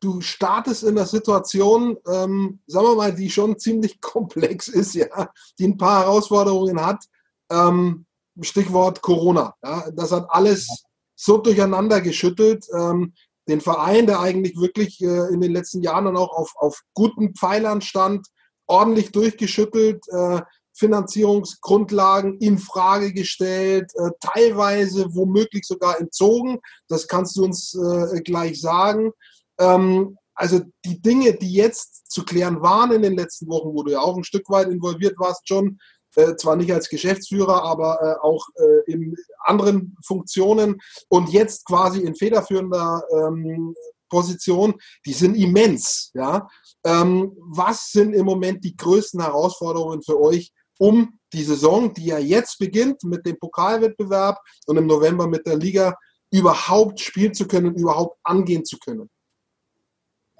du 0.03 0.21
startest 0.21 0.83
in 0.83 0.97
einer 0.97 1.05
Situation, 1.05 1.97
ähm, 2.07 2.59
sagen 2.67 2.87
wir 2.87 2.95
mal, 2.95 3.13
die 3.13 3.29
schon 3.29 3.57
ziemlich 3.57 4.01
komplex 4.01 4.67
ist, 4.67 4.95
ja, 4.95 5.29
die 5.57 5.67
ein 5.67 5.77
paar 5.77 6.01
Herausforderungen 6.01 6.85
hat. 6.85 7.05
Ähm, 7.49 8.05
Stichwort 8.41 9.01
Corona. 9.01 9.55
Ja, 9.63 9.89
das 9.91 10.11
hat 10.11 10.25
alles 10.29 10.85
so 11.15 11.37
durcheinander 11.37 12.01
geschüttelt. 12.01 12.65
Ähm, 12.75 13.13
den 13.47 13.61
Verein, 13.61 14.07
der 14.07 14.19
eigentlich 14.19 14.57
wirklich 14.57 15.01
äh, 15.01 15.33
in 15.33 15.41
den 15.41 15.51
letzten 15.51 15.81
Jahren 15.81 16.05
dann 16.05 16.17
auch 16.17 16.31
auf, 16.31 16.53
auf 16.55 16.81
guten 16.93 17.35
Pfeilern 17.35 17.81
stand, 17.81 18.27
ordentlich 18.67 19.11
durchgeschüttelt, 19.11 20.03
äh, 20.09 20.41
Finanzierungsgrundlagen 20.75 22.39
in 22.39 22.57
Frage 22.57 23.13
gestellt, 23.13 23.91
äh, 23.95 24.09
teilweise 24.19 25.13
womöglich 25.13 25.65
sogar 25.65 25.99
entzogen. 25.99 26.59
Das 26.87 27.07
kannst 27.07 27.37
du 27.37 27.43
uns 27.43 27.75
äh, 27.75 28.21
gleich 28.21 28.59
sagen. 28.59 29.11
Ähm, 29.59 30.17
also 30.35 30.61
die 30.85 31.01
Dinge, 31.01 31.33
die 31.33 31.53
jetzt 31.53 32.11
zu 32.11 32.23
klären 32.23 32.61
waren 32.61 32.91
in 32.91 33.01
den 33.01 33.15
letzten 33.15 33.47
Wochen, 33.47 33.73
wo 33.73 33.83
du 33.83 33.91
ja 33.91 33.99
auch 33.99 34.17
ein 34.17 34.23
Stück 34.23 34.49
weit 34.49 34.67
involviert 34.67 35.15
warst, 35.19 35.47
schon, 35.47 35.79
äh, 36.15 36.35
zwar 36.35 36.55
nicht 36.55 36.71
als 36.73 36.89
Geschäftsführer, 36.89 37.63
aber 37.63 37.99
äh, 38.01 38.25
auch 38.25 38.45
äh, 38.55 38.91
in 38.91 39.15
anderen 39.43 39.95
Funktionen 40.05 40.79
und 41.09 41.29
jetzt 41.29 41.65
quasi 41.65 42.01
in 42.01 42.15
federführender 42.15 43.03
ähm, 43.11 43.73
Position, 44.09 44.75
die 45.05 45.13
sind 45.13 45.35
immens. 45.35 46.11
Ja? 46.13 46.47
Ähm, 46.85 47.35
was 47.39 47.91
sind 47.91 48.13
im 48.13 48.25
Moment 48.25 48.63
die 48.63 48.75
größten 48.75 49.21
Herausforderungen 49.21 50.03
für 50.03 50.21
euch, 50.21 50.51
um 50.77 51.19
die 51.33 51.43
Saison, 51.43 51.93
die 51.93 52.05
ja 52.05 52.19
jetzt 52.19 52.59
beginnt 52.59 53.03
mit 53.03 53.25
dem 53.25 53.39
Pokalwettbewerb 53.39 54.39
und 54.67 54.77
im 54.77 54.85
November 54.85 55.27
mit 55.27 55.47
der 55.47 55.57
Liga, 55.57 55.95
überhaupt 56.31 56.99
spielen 56.99 57.33
zu 57.33 57.47
können, 57.47 57.75
überhaupt 57.75 58.19
angehen 58.23 58.65
zu 58.65 58.77
können? 58.77 59.09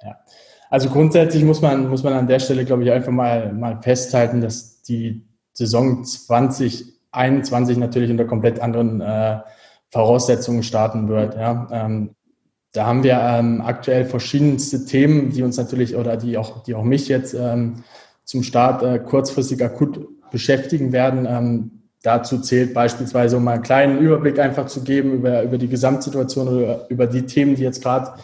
Ja. 0.02 0.16
Also 0.70 0.88
grundsätzlich 0.88 1.44
muss 1.44 1.60
man, 1.60 1.88
muss 1.88 2.02
man 2.02 2.14
an 2.14 2.26
der 2.26 2.40
Stelle, 2.40 2.64
glaube 2.64 2.82
ich, 2.84 2.90
einfach 2.90 3.12
mal, 3.12 3.52
mal 3.52 3.80
festhalten, 3.80 4.40
dass 4.40 4.82
die 4.82 5.24
Saison 5.52 6.04
2021 6.04 7.76
natürlich 7.76 8.10
unter 8.10 8.24
komplett 8.24 8.60
anderen 8.60 9.00
äh, 9.00 9.38
Voraussetzungen 9.90 10.62
starten 10.62 11.08
wird. 11.08 11.36
Ja. 11.36 11.68
Ähm, 11.70 12.16
da 12.72 12.86
haben 12.86 13.04
wir 13.04 13.20
ähm, 13.20 13.60
aktuell 13.60 14.04
verschiedenste 14.04 14.84
Themen, 14.84 15.30
die 15.30 15.44
uns 15.44 15.56
natürlich 15.56 15.94
oder 15.94 16.16
die 16.16 16.36
auch, 16.36 16.64
die 16.64 16.74
auch 16.74 16.82
mich 16.82 17.06
jetzt 17.06 17.32
ähm, 17.34 17.84
zum 18.24 18.42
Start 18.42 18.82
äh, 18.82 18.98
kurzfristig 18.98 19.64
akut 19.64 20.08
beschäftigen 20.32 20.90
werden. 20.90 21.26
Ähm, 21.30 21.70
dazu 22.02 22.40
zählt 22.40 22.74
beispielsweise, 22.74 23.36
um 23.36 23.44
mal 23.44 23.52
einen 23.52 23.62
kleinen 23.62 23.98
Überblick 23.98 24.40
einfach 24.40 24.66
zu 24.66 24.82
geben 24.82 25.12
über, 25.12 25.42
über 25.44 25.56
die 25.56 25.68
Gesamtsituation 25.68 26.48
oder 26.48 26.90
über 26.90 27.06
die 27.06 27.22
Themen, 27.22 27.54
die 27.54 27.62
jetzt 27.62 27.80
gerade 27.80 28.14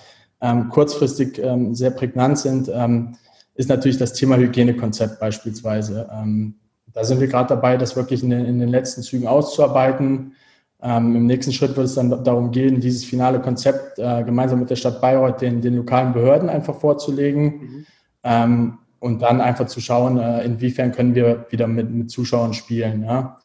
kurzfristig 0.70 1.38
ähm, 1.38 1.74
sehr 1.74 1.90
prägnant 1.90 2.38
sind, 2.38 2.70
ähm, 2.72 3.16
ist 3.54 3.68
natürlich 3.68 3.98
das 3.98 4.14
Thema 4.14 4.36
Hygienekonzept 4.36 5.20
beispielsweise. 5.20 6.08
Ähm, 6.12 6.54
da 6.92 7.04
sind 7.04 7.20
wir 7.20 7.28
gerade 7.28 7.50
dabei, 7.50 7.76
das 7.76 7.94
wirklich 7.94 8.22
in 8.22 8.30
den, 8.30 8.44
in 8.46 8.58
den 8.58 8.68
letzten 8.68 9.02
Zügen 9.02 9.26
auszuarbeiten. 9.26 10.32
Ähm, 10.82 11.14
Im 11.14 11.26
nächsten 11.26 11.52
Schritt 11.52 11.76
wird 11.76 11.86
es 11.86 11.94
dann 11.94 12.24
darum 12.24 12.50
gehen, 12.52 12.80
dieses 12.80 13.04
finale 13.04 13.40
Konzept 13.40 13.98
äh, 13.98 14.24
gemeinsam 14.24 14.60
mit 14.60 14.70
der 14.70 14.76
Stadt 14.76 15.00
Bayreuth 15.00 15.40
den, 15.40 15.60
den 15.60 15.76
lokalen 15.76 16.12
Behörden 16.12 16.48
einfach 16.48 16.74
vorzulegen 16.74 17.44
mhm. 17.44 17.86
ähm, 18.24 18.78
und 18.98 19.20
dann 19.20 19.40
einfach 19.40 19.66
zu 19.66 19.80
schauen, 19.80 20.18
äh, 20.18 20.42
inwiefern 20.42 20.92
können 20.92 21.14
wir 21.14 21.46
wieder 21.50 21.66
mit, 21.66 21.90
mit 21.90 22.10
Zuschauern 22.10 22.54
spielen. 22.54 23.04
Ja? 23.04 23.38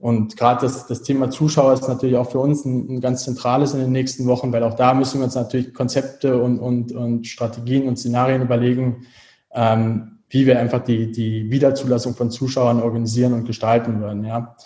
Und 0.00 0.38
gerade 0.38 0.62
das, 0.62 0.86
das 0.86 1.02
Thema 1.02 1.28
Zuschauer 1.30 1.74
ist 1.74 1.86
natürlich 1.86 2.16
auch 2.16 2.30
für 2.30 2.38
uns 2.38 2.64
ein, 2.64 2.88
ein, 2.88 3.00
ganz 3.02 3.22
zentrales 3.24 3.74
in 3.74 3.80
den 3.80 3.92
nächsten 3.92 4.26
Wochen, 4.26 4.50
weil 4.50 4.62
auch 4.62 4.74
da 4.74 4.94
müssen 4.94 5.20
wir 5.20 5.26
uns 5.26 5.34
natürlich 5.34 5.74
Konzepte 5.74 6.42
und, 6.42 6.58
und, 6.58 6.92
und 6.92 7.26
Strategien 7.26 7.86
und 7.86 7.98
Szenarien 7.98 8.40
überlegen, 8.40 9.06
ähm, 9.52 10.18
wie 10.30 10.46
wir 10.46 10.58
einfach 10.58 10.82
die, 10.82 11.12
die 11.12 11.50
Wiederzulassung 11.50 12.14
von 12.14 12.30
Zuschauern 12.30 12.80
organisieren 12.80 13.34
und 13.34 13.44
gestalten 13.44 14.00
würden. 14.00 14.24
Ja. 14.24 14.56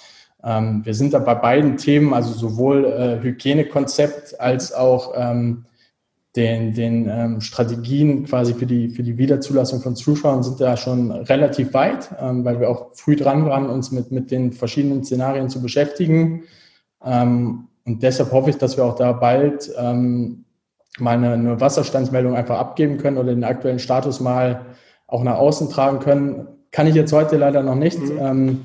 Ähm, 0.45 0.83
wir 0.85 0.95
sind 0.95 1.15
da 1.15 1.19
bei 1.19 1.35
beiden 1.35 1.79
Themen, 1.79 2.15
also 2.15 2.33
sowohl 2.33 2.85
äh, 2.85 3.21
Hygienekonzept 3.21 4.41
als 4.41 4.73
auch 4.73 5.15
ähm, 5.17 5.65
den, 6.37 6.75
den 6.75 7.09
ähm, 7.09 7.41
Strategien 7.41 8.25
quasi 8.25 8.55
für 8.55 8.67
die, 8.67 8.89
für 8.89 9.05
die 9.05 9.19
Wiederzulassung 9.19 9.81
von 9.81 9.95
Zuschauern 9.95 10.43
sind 10.43 10.61
da 10.61 10.77
schon 10.77 11.11
relativ 11.13 11.75
weit, 11.75 12.11
ähm, 12.21 12.45
weil 12.45 12.59
wir 12.59 12.69
auch 12.69 12.95
früh 12.95 13.15
dran 13.15 13.47
waren, 13.47 13.69
uns 13.69 13.93
mit, 13.93 14.11
mit 14.11 14.31
den 14.31 14.53
verschiedenen 14.53 15.05
Szenarien 15.05 15.49
zu 15.49 15.63
beschäftigen. 15.63 16.43
Ähm, 17.05 17.69
und 17.85 18.03
deshalb 18.03 18.33
hoffe 18.33 18.51
ich, 18.51 18.57
dass 18.57 18.77
wir 18.77 18.85
auch 18.85 18.97
da 18.97 19.13
bald 19.13 19.71
ähm, 19.79 20.45
mal 20.99 21.17
eine, 21.17 21.33
eine 21.33 21.61
Wasserstandsmeldung 21.61 22.35
einfach 22.35 22.59
abgeben 22.59 22.99
können 22.99 23.19
oder 23.19 23.33
den 23.33 23.45
aktuellen 23.45 23.79
Status 23.79 24.21
mal 24.21 24.67
auch 25.07 25.23
nach 25.23 25.37
außen 25.37 25.71
tragen 25.71 26.01
können. 26.01 26.49
Kann 26.73 26.89
ich 26.89 26.95
jetzt 26.97 27.13
heute 27.13 27.37
leider 27.37 27.63
noch 27.63 27.77
nicht. 27.77 28.01
Mhm. 28.01 28.19
Ähm, 28.19 28.61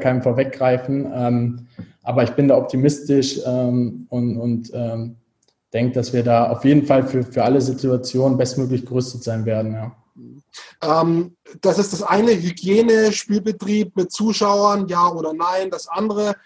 keinem 0.00 0.22
vorweggreifen. 0.22 1.10
Ähm, 1.14 1.66
aber 2.02 2.22
ich 2.22 2.30
bin 2.30 2.48
da 2.48 2.56
optimistisch 2.56 3.40
ähm, 3.46 4.06
und, 4.10 4.36
und 4.36 4.70
ähm, 4.74 5.16
denke, 5.74 5.92
dass 5.92 6.12
wir 6.12 6.22
da 6.22 6.50
auf 6.50 6.64
jeden 6.64 6.86
Fall 6.86 7.06
für, 7.06 7.24
für 7.24 7.42
alle 7.44 7.60
Situationen 7.60 8.38
bestmöglich 8.38 8.86
gerüstet 8.86 9.24
sein 9.24 9.44
werden. 9.44 9.72
Ja. 9.72 9.92
Ähm, 11.00 11.36
das 11.60 11.78
ist 11.78 11.92
das 11.92 12.02
eine, 12.02 12.30
Hygiene, 12.30 13.12
Spielbetrieb 13.12 13.96
mit 13.96 14.12
Zuschauern, 14.12 14.86
ja 14.86 15.08
oder 15.10 15.32
nein. 15.34 15.70
Das 15.70 15.88
andere, 15.88 16.36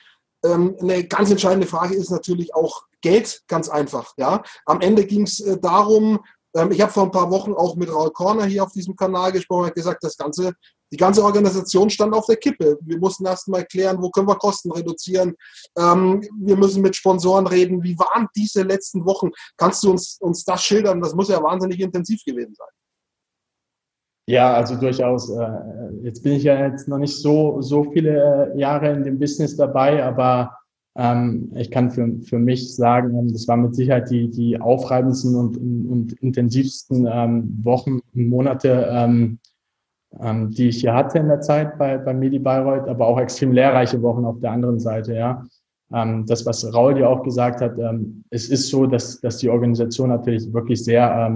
ähm, 0.44 0.76
eine 0.80 1.04
ganz 1.04 1.30
entscheidende 1.30 1.66
Frage 1.66 1.94
ist 1.94 2.11
natürlich 2.11 2.54
auch 2.54 2.85
Geld, 3.02 3.42
ganz 3.47 3.68
einfach. 3.68 4.14
Ja? 4.16 4.42
Am 4.64 4.80
Ende 4.80 5.04
ging 5.04 5.23
es 5.23 5.40
äh, 5.40 5.58
darum, 5.61 6.20
ähm, 6.56 6.73
ich 6.73 6.80
habe 6.80 6.92
vor 6.92 7.04
ein 7.04 7.11
paar 7.11 7.30
Wochen 7.30 7.52
auch 7.52 7.76
mit 7.76 7.92
Raul 7.92 8.11
Korner 8.11 8.47
hier 8.47 8.64
auf 8.64 8.73
diesem 8.73 8.97
Kanal 8.97 9.32
gesprochen 9.32 9.66
und 9.66 9.75
gesagt, 9.75 10.02
das 10.02 10.16
Ganze, 10.16 10.54
die 10.90 10.97
ganze 10.97 11.23
Organisation 11.23 11.90
stand 11.90 12.14
auf 12.14 12.26
der 12.26 12.37
Kippe. 12.37 12.78
Wir 12.80 12.99
mussten 12.99 13.26
erst 13.26 13.49
mal 13.49 13.64
klären, 13.64 14.00
wo 14.00 14.11
können 14.11 14.28
wir 14.28 14.37
Kosten 14.37 14.73
reduzieren. 14.73 15.35
Ähm, 15.76 16.23
wir 16.40 16.57
müssen 16.57 16.83
mit 16.83 16.97
Sponsoren 16.97 17.47
reden. 17.47 17.83
Wie 17.83 17.99
waren 17.99 18.28
diese 18.35 18.62
letzten 18.62 19.04
Wochen? 19.04 19.30
Kannst 19.57 19.83
du 19.85 19.90
uns, 19.90 20.18
uns 20.21 20.45
das 20.45 20.62
schildern? 20.62 21.00
Das 21.00 21.14
muss 21.14 21.28
ja 21.28 21.42
wahnsinnig 21.42 21.80
intensiv 21.80 22.23
gewesen 22.25 22.54
sein. 22.54 22.68
Ja, 24.28 24.52
also 24.52 24.76
durchaus. 24.76 25.30
Äh, 25.30 25.49
jetzt 26.02 26.23
bin 26.23 26.35
ich 26.35 26.42
ja 26.42 26.66
jetzt 26.66 26.87
noch 26.87 26.99
nicht 26.99 27.16
so, 27.16 27.62
so 27.62 27.85
viele 27.85 28.52
äh, 28.54 28.59
Jahre 28.59 28.92
in 28.92 29.02
dem 29.02 29.18
Business 29.18 29.57
dabei, 29.57 30.04
aber 30.04 30.59
ähm, 30.99 31.50
ich 31.54 31.71
kann 31.71 31.90
für, 31.90 32.12
für 32.25 32.38
mich 32.38 32.75
sagen, 32.75 33.16
ähm, 33.16 33.33
das 33.33 33.49
war 33.49 33.57
mit 33.57 33.75
Sicherheit 33.75 34.11
die, 34.11 34.28
die 34.30 34.61
aufreibendsten 34.61 35.35
und, 35.35 35.57
und 35.57 36.12
intensivsten 36.21 37.09
ähm, 37.11 37.59
Wochen 37.62 38.00
und 38.14 38.28
Monate, 38.28 38.87
ähm, 38.90 39.38
ähm, 40.20 40.50
die 40.50 40.68
ich 40.68 40.80
hier 40.80 40.94
hatte 40.94 41.18
in 41.18 41.28
der 41.28 41.40
Zeit 41.40 41.78
bei, 41.78 41.98
bei 41.98 42.14
Medi 42.14 42.38
Bayreuth, 42.38 42.88
aber 42.88 43.06
auch 43.06 43.20
extrem 43.20 43.52
lehrreiche 43.52 44.00
Wochen 44.02 44.24
auf 44.24 44.40
der 44.40 44.52
anderen 44.52 44.78
Seite, 44.78 45.14
ja. 45.14 45.44
Ähm, 45.92 46.26
das, 46.26 46.44
was 46.44 46.70
Raul 46.74 46.94
dir 46.94 47.08
auch 47.08 47.22
gesagt 47.22 47.62
hat, 47.62 47.78
es 48.30 48.50
ist 48.50 48.68
so, 48.68 48.86
dass, 48.86 49.20
dass 49.20 49.38
die 49.38 49.48
Organisation 49.48 50.10
natürlich 50.10 50.52
wirklich 50.52 50.84
sehr 50.84 51.32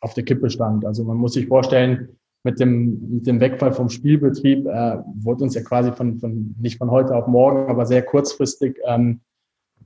auf 0.00 0.12
der 0.12 0.24
Kippe 0.24 0.50
stand. 0.50 0.84
Also 0.84 1.04
man 1.04 1.16
muss 1.16 1.32
sich 1.32 1.46
vorstellen, 1.46 2.10
mit 2.44 2.60
dem, 2.60 3.00
mit 3.10 3.26
dem 3.26 3.40
Wegfall 3.40 3.72
vom 3.72 3.88
Spielbetrieb 3.88 4.66
äh, 4.66 4.98
wurde 5.16 5.44
uns 5.44 5.54
ja 5.54 5.62
quasi 5.62 5.92
von, 5.92 6.18
von, 6.20 6.54
nicht 6.60 6.76
von 6.76 6.90
heute 6.90 7.16
auf 7.16 7.26
morgen, 7.26 7.70
aber 7.70 7.86
sehr 7.86 8.02
kurzfristig, 8.02 8.78
ähm, 8.86 9.20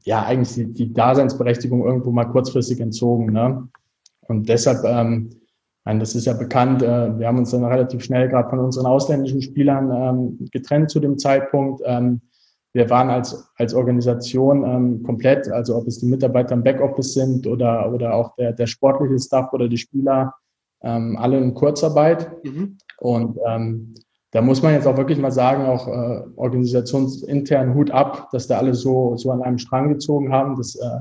ja, 0.05 0.25
eigentlich 0.25 0.55
die, 0.55 0.73
die 0.73 0.93
Daseinsberechtigung 0.93 1.85
irgendwo 1.85 2.11
mal 2.11 2.25
kurzfristig 2.25 2.81
entzogen. 2.81 3.33
Ne? 3.33 3.69
Und 4.23 4.49
deshalb, 4.49 4.85
ähm, 4.85 5.31
meine, 5.89 6.01
das 6.01 6.15
ist 6.15 6.27
ja 6.27 6.35
bekannt, 6.35 6.83
äh, 6.83 7.19
wir 7.19 7.27
haben 7.27 7.39
uns 7.39 7.51
dann 7.51 7.65
relativ 7.65 8.05
schnell 8.05 8.29
gerade 8.29 8.51
von 8.51 8.59
unseren 8.59 8.85
ausländischen 8.85 9.41
Spielern 9.41 9.91
ähm, 9.91 10.49
getrennt 10.53 10.91
zu 10.91 11.01
dem 11.01 11.19
Zeitpunkt. 11.19 11.83
Ähm, 11.87 12.21
wir 12.75 12.91
waren 12.91 13.09
als, 13.09 13.51
als 13.57 13.73
Organisation 13.73 14.65
ähm, 14.65 15.03
komplett, 15.03 15.51
also 15.51 15.77
ob 15.77 15.87
es 15.87 15.99
die 15.99 16.07
Mitarbeiter 16.07 16.53
im 16.53 16.63
Backoffice 16.63 17.15
sind 17.15 17.47
oder, 17.47 17.91
oder 17.91 18.15
auch 18.15 18.37
der, 18.37 18.53
der 18.53 18.67
sportliche 18.67 19.19
Staff 19.19 19.51
oder 19.53 19.67
die 19.69 19.79
Spieler, 19.79 20.35
alle 20.81 21.39
in 21.39 21.55
Kurzarbeit. 21.55 22.31
Mhm. 22.45 22.79
Und 22.99 23.37
ähm, 23.49 23.95
da 24.31 24.43
muss 24.43 24.63
man 24.63 24.75
jetzt 24.75 24.87
auch 24.87 24.97
wirklich 24.97 25.19
mal 25.19 25.33
sagen, 25.33 25.67
auch 25.67 25.89
äh, 25.89 26.23
organisationsintern 26.37 27.75
Hut 27.75 27.91
ab, 27.91 28.29
dass 28.31 28.47
da 28.47 28.59
alle 28.59 28.75
so, 28.75 29.17
so 29.17 29.33
an 29.33 29.43
einem 29.43 29.59
Strang 29.59 29.89
gezogen 29.89 30.31
haben. 30.33 30.55
Das 30.57 30.77
äh, 30.77 31.01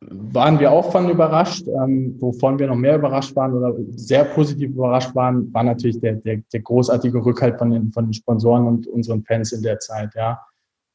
waren 0.00 0.60
wir 0.60 0.70
auch 0.70 0.92
von 0.92 1.10
überrascht. 1.10 1.66
Ähm, 1.66 2.16
wovon 2.18 2.58
wir 2.58 2.68
noch 2.68 2.76
mehr 2.76 2.96
überrascht 2.96 3.34
waren 3.36 3.54
oder 3.54 3.74
sehr 3.90 4.24
positiv 4.24 4.70
überrascht 4.70 5.14
waren, 5.14 5.52
war 5.52 5.64
natürlich 5.64 6.00
der, 6.00 6.14
der, 6.14 6.42
der 6.52 6.60
großartige 6.60 7.24
Rückhalt 7.24 7.58
von 7.58 7.70
den, 7.70 7.92
von 7.92 8.06
den 8.06 8.14
Sponsoren 8.14 8.66
und 8.66 8.86
unseren 8.86 9.24
Fans 9.24 9.52
in 9.52 9.62
der 9.62 9.78
Zeit, 9.78 10.14
ja. 10.14 10.40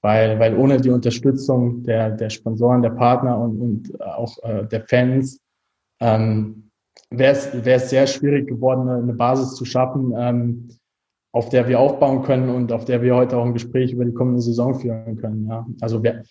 Weil, 0.01 0.37
weil 0.37 0.57
ohne 0.57 0.81
die 0.81 0.89
Unterstützung 0.89 1.83
der, 1.83 2.11
der 2.11 2.29
Sponsoren, 2.29 2.81
der 2.81 2.89
Partner 2.89 3.39
und, 3.39 3.61
und 3.61 4.01
auch 4.01 4.37
äh, 4.43 4.65
der 4.65 4.81
Fans 4.81 5.39
ähm, 6.01 6.69
wäre 7.09 7.33
es, 7.33 7.89
sehr 7.89 8.07
schwierig 8.07 8.47
geworden, 8.47 8.89
eine 8.89 9.13
Basis 9.13 9.55
zu 9.55 9.63
schaffen, 9.63 10.13
ähm, 10.17 10.67
auf 11.31 11.49
der 11.49 11.67
wir 11.69 11.79
aufbauen 11.79 12.23
können 12.23 12.49
und 12.49 12.71
auf 12.73 12.83
der 12.83 13.01
wir 13.01 13.15
heute 13.15 13.37
auch 13.37 13.45
ein 13.45 13.53
Gespräch 13.53 13.93
über 13.93 14.03
die 14.03 14.13
kommende 14.13 14.41
Saison 14.41 14.75
führen 14.75 15.15
können. 15.17 15.47
Ja. 15.47 15.65
Also 15.79 16.03
wir, 16.03 16.23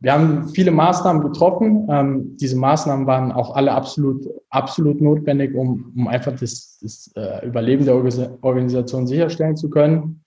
wir 0.00 0.12
haben 0.12 0.48
viele 0.50 0.70
Maßnahmen 0.70 1.22
getroffen. 1.22 1.88
Ähm, 1.90 2.36
diese 2.36 2.56
Maßnahmen 2.56 3.06
waren 3.06 3.32
auch 3.32 3.56
alle 3.56 3.72
absolut, 3.72 4.26
absolut 4.50 5.00
notwendig, 5.00 5.54
um, 5.54 5.92
um 5.96 6.08
einfach 6.08 6.38
das, 6.38 6.78
das 6.80 7.10
äh, 7.16 7.46
Überleben 7.46 7.84
der 7.84 7.96
Organisation 7.96 9.06
sicherstellen 9.06 9.56
zu 9.56 9.70
können. 9.70 10.22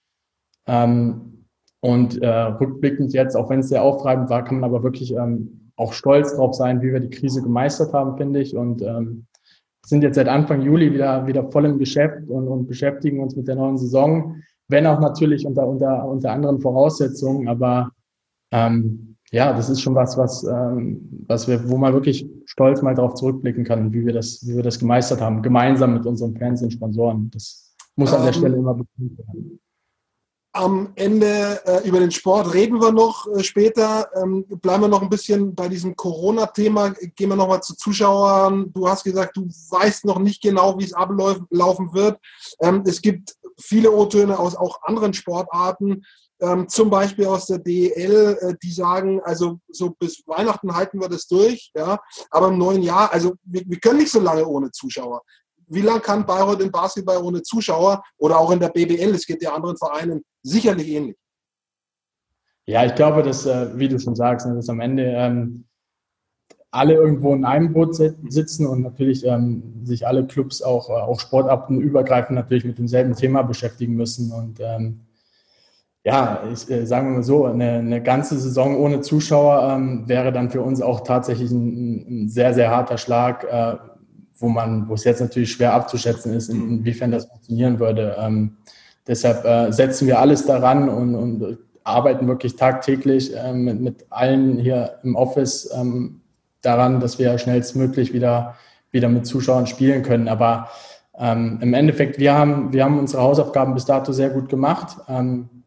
Ähm, 0.67 1.45
und 1.79 2.21
äh, 2.21 2.27
rückblickend 2.27 3.13
jetzt, 3.13 3.35
auch 3.35 3.49
wenn 3.49 3.59
es 3.59 3.69
sehr 3.69 3.83
aufreibend 3.83 4.29
war, 4.29 4.43
kann 4.43 4.59
man 4.59 4.69
aber 4.69 4.83
wirklich 4.83 5.13
ähm, 5.13 5.71
auch 5.77 5.93
stolz 5.93 6.35
drauf 6.35 6.53
sein, 6.53 6.81
wie 6.81 6.91
wir 6.91 6.99
die 6.99 7.09
Krise 7.09 7.41
gemeistert 7.41 7.93
haben, 7.93 8.17
finde 8.17 8.41
ich. 8.41 8.55
Und 8.55 8.81
ähm, 8.81 9.25
sind 9.85 10.03
jetzt 10.03 10.15
seit 10.15 10.27
Anfang 10.27 10.61
Juli 10.61 10.93
wieder, 10.93 11.25
wieder 11.25 11.49
voll 11.49 11.65
im 11.65 11.79
Geschäft 11.79 12.29
und, 12.29 12.47
und 12.47 12.67
beschäftigen 12.67 13.21
uns 13.21 13.35
mit 13.35 13.47
der 13.47 13.55
neuen 13.55 13.77
Saison, 13.77 14.35
wenn 14.67 14.85
auch 14.85 14.99
natürlich 14.99 15.45
unter, 15.45 15.67
unter, 15.67 16.07
unter 16.07 16.31
anderen 16.31 16.61
Voraussetzungen, 16.61 17.47
aber 17.47 17.91
ähm, 18.51 19.11
ja, 19.31 19.53
das 19.53 19.69
ist 19.69 19.81
schon 19.81 19.95
was, 19.95 20.17
was, 20.17 20.43
ähm, 20.43 21.23
was 21.27 21.47
wir, 21.47 21.69
wo 21.69 21.77
man 21.77 21.93
wirklich 21.93 22.27
stolz 22.45 22.81
mal 22.81 22.95
darauf 22.95 23.15
zurückblicken 23.15 23.63
kann, 23.63 23.93
wie 23.93 24.05
wir 24.05 24.13
das, 24.13 24.45
wie 24.45 24.55
wir 24.55 24.63
das 24.63 24.77
gemeistert 24.77 25.21
haben, 25.21 25.41
gemeinsam 25.41 25.93
mit 25.93 26.05
unseren 26.05 26.35
Fans 26.35 26.61
und 26.61 26.73
Sponsoren. 26.73 27.31
Das 27.33 27.73
muss 27.95 28.13
an 28.13 28.23
der 28.23 28.33
ähm, 28.33 28.39
Stelle 28.39 28.57
immer 28.57 28.73
betont 28.73 29.17
werden. 29.17 29.59
Am 30.53 30.91
Ende 30.95 31.61
äh, 31.65 31.88
über 31.88 32.01
den 32.01 32.11
Sport 32.11 32.53
reden 32.53 32.81
wir 32.81 32.91
noch 32.91 33.25
äh, 33.27 33.41
später. 33.41 34.09
Ähm, 34.21 34.45
bleiben 34.47 34.83
wir 34.83 34.89
noch 34.89 35.01
ein 35.01 35.09
bisschen 35.09 35.55
bei 35.55 35.69
diesem 35.69 35.95
Corona-Thema. 35.95 36.89
Gehen 37.15 37.29
wir 37.29 37.38
nochmal 37.38 37.63
zu 37.63 37.73
Zuschauern. 37.77 38.69
Du 38.73 38.85
hast 38.85 39.05
gesagt, 39.05 39.38
du 39.38 39.47
weißt 39.47 40.03
noch 40.03 40.19
nicht 40.19 40.41
genau, 40.41 40.77
wie 40.77 40.83
es 40.83 40.93
ablaufen 40.93 41.93
wird. 41.93 42.19
Ähm, 42.59 42.83
es 42.85 43.01
gibt 43.01 43.33
viele 43.57 43.93
O-Töne 43.93 44.38
aus 44.38 44.57
auch 44.57 44.81
anderen 44.83 45.13
Sportarten, 45.13 46.03
ähm, 46.41 46.67
zum 46.67 46.89
Beispiel 46.89 47.25
aus 47.25 47.45
der 47.45 47.60
DEL, 47.60 48.38
äh, 48.41 48.53
die 48.62 48.71
sagen, 48.71 49.21
also 49.24 49.60
so 49.69 49.91
bis 49.91 50.24
Weihnachten 50.25 50.75
halten 50.75 51.00
wir 51.00 51.07
das 51.07 51.27
durch, 51.27 51.71
ja, 51.75 52.00
aber 52.29 52.50
im 52.50 52.57
neuen 52.57 52.81
Jahr, 52.81 53.12
also 53.13 53.33
wir, 53.43 53.62
wir 53.65 53.79
können 53.79 54.00
nicht 54.00 54.12
so 54.12 54.19
lange 54.19 54.45
ohne 54.45 54.71
Zuschauer 54.71 55.21
wie 55.71 55.81
lange 55.81 56.01
kann 56.01 56.25
Bayreuth 56.25 56.62
im 56.62 56.71
Basketball 56.71 57.24
ohne 57.24 57.41
Zuschauer 57.41 58.03
oder 58.17 58.38
auch 58.38 58.51
in 58.51 58.60
der 58.60 58.69
BBL, 58.69 59.15
es 59.15 59.25
gibt 59.25 59.41
ja 59.41 59.53
anderen 59.53 59.77
Vereinen, 59.77 60.21
sicherlich 60.43 60.89
ähnlich. 60.89 61.17
Ja, 62.65 62.86
ich 62.86 62.93
glaube, 62.93 63.24
dass, 63.24 63.45
äh, 63.45 63.77
wie 63.79 63.88
du 63.88 63.98
schon 63.98 64.15
sagst, 64.15 64.45
dass 64.45 64.69
am 64.69 64.81
Ende 64.81 65.03
ähm, 65.03 65.65
alle 66.71 66.93
irgendwo 66.93 67.33
in 67.33 67.45
einem 67.45 67.74
Boot 67.74 67.95
sitzen 67.95 68.67
und 68.67 68.81
natürlich 68.81 69.25
ähm, 69.25 69.81
sich 69.83 70.05
alle 70.05 70.27
Clubs 70.27 70.62
auch, 70.62 70.89
äh, 70.89 70.93
auch 70.93 71.19
Sportarten 71.19 71.81
übergreifend 71.81 72.36
natürlich 72.36 72.65
mit 72.65 72.77
demselben 72.77 73.15
Thema 73.15 73.41
beschäftigen 73.41 73.95
müssen. 73.95 74.31
Und 74.31 74.60
ähm, 74.60 75.01
ja, 76.03 76.43
ich 76.51 76.70
äh, 76.70 76.86
sagen 76.86 77.10
wir 77.10 77.17
mal 77.17 77.24
so, 77.24 77.46
eine, 77.46 77.74
eine 77.74 78.01
ganze 78.01 78.39
Saison 78.39 78.77
ohne 78.77 79.01
Zuschauer 79.01 79.72
ähm, 79.72 80.08
wäre 80.08 80.31
dann 80.31 80.50
für 80.50 80.62
uns 80.62 80.81
auch 80.81 81.01
tatsächlich 81.01 81.51
ein, 81.51 82.24
ein 82.24 82.29
sehr, 82.29 82.53
sehr 82.53 82.72
harter 82.72 82.98
Schlag, 82.98 83.43
äh, 83.43 83.75
wo 84.38 84.50
man, 84.50 84.89
wo 84.89 84.96
es 84.96 85.03
jetzt 85.03 85.22
natürlich 85.22 85.51
schwer 85.51 85.74
abzuschätzen 85.74 86.34
ist, 86.34 86.50
inwiefern 86.50 87.12
das 87.12 87.25
funktionieren 87.25 87.79
würde. 87.79 88.15
Ähm, 88.20 88.58
deshalb 89.08 89.46
äh, 89.46 89.72
setzen 89.72 90.08
wir 90.08 90.20
alles 90.20 90.46
daran 90.46 90.89
und, 90.89 91.13
und 91.13 91.58
arbeiten 91.84 92.27
wirklich 92.27 92.55
tagtäglich 92.55 93.36
äh, 93.36 93.53
mit, 93.53 93.79
mit 93.79 94.05
allen 94.10 94.58
hier 94.58 94.98
im 95.03 95.15
Office 95.15 95.72
ähm, 95.75 96.22
daran, 96.62 97.00
dass 97.00 97.20
wir 97.20 97.38
schnellstmöglich 97.38 98.13
wieder, 98.13 98.55
wieder 98.89 99.10
mit 99.10 99.27
Zuschauern 99.27 99.67
spielen 99.67 100.01
können. 100.01 100.27
Aber 100.27 100.70
ähm, 101.17 101.60
im 101.62 101.75
Endeffekt, 101.75 102.17
wir 102.17 102.34
haben, 102.34 102.74
wir 102.74 102.84
haben 102.84 102.98
unsere 102.98 103.22
Hausaufgaben 103.22 103.75
bis 103.75 103.86
dato 103.86 104.12
sehr 104.12 104.29
gut 104.29 104.50
gemacht. 104.50 104.98
Ähm, 105.08 105.61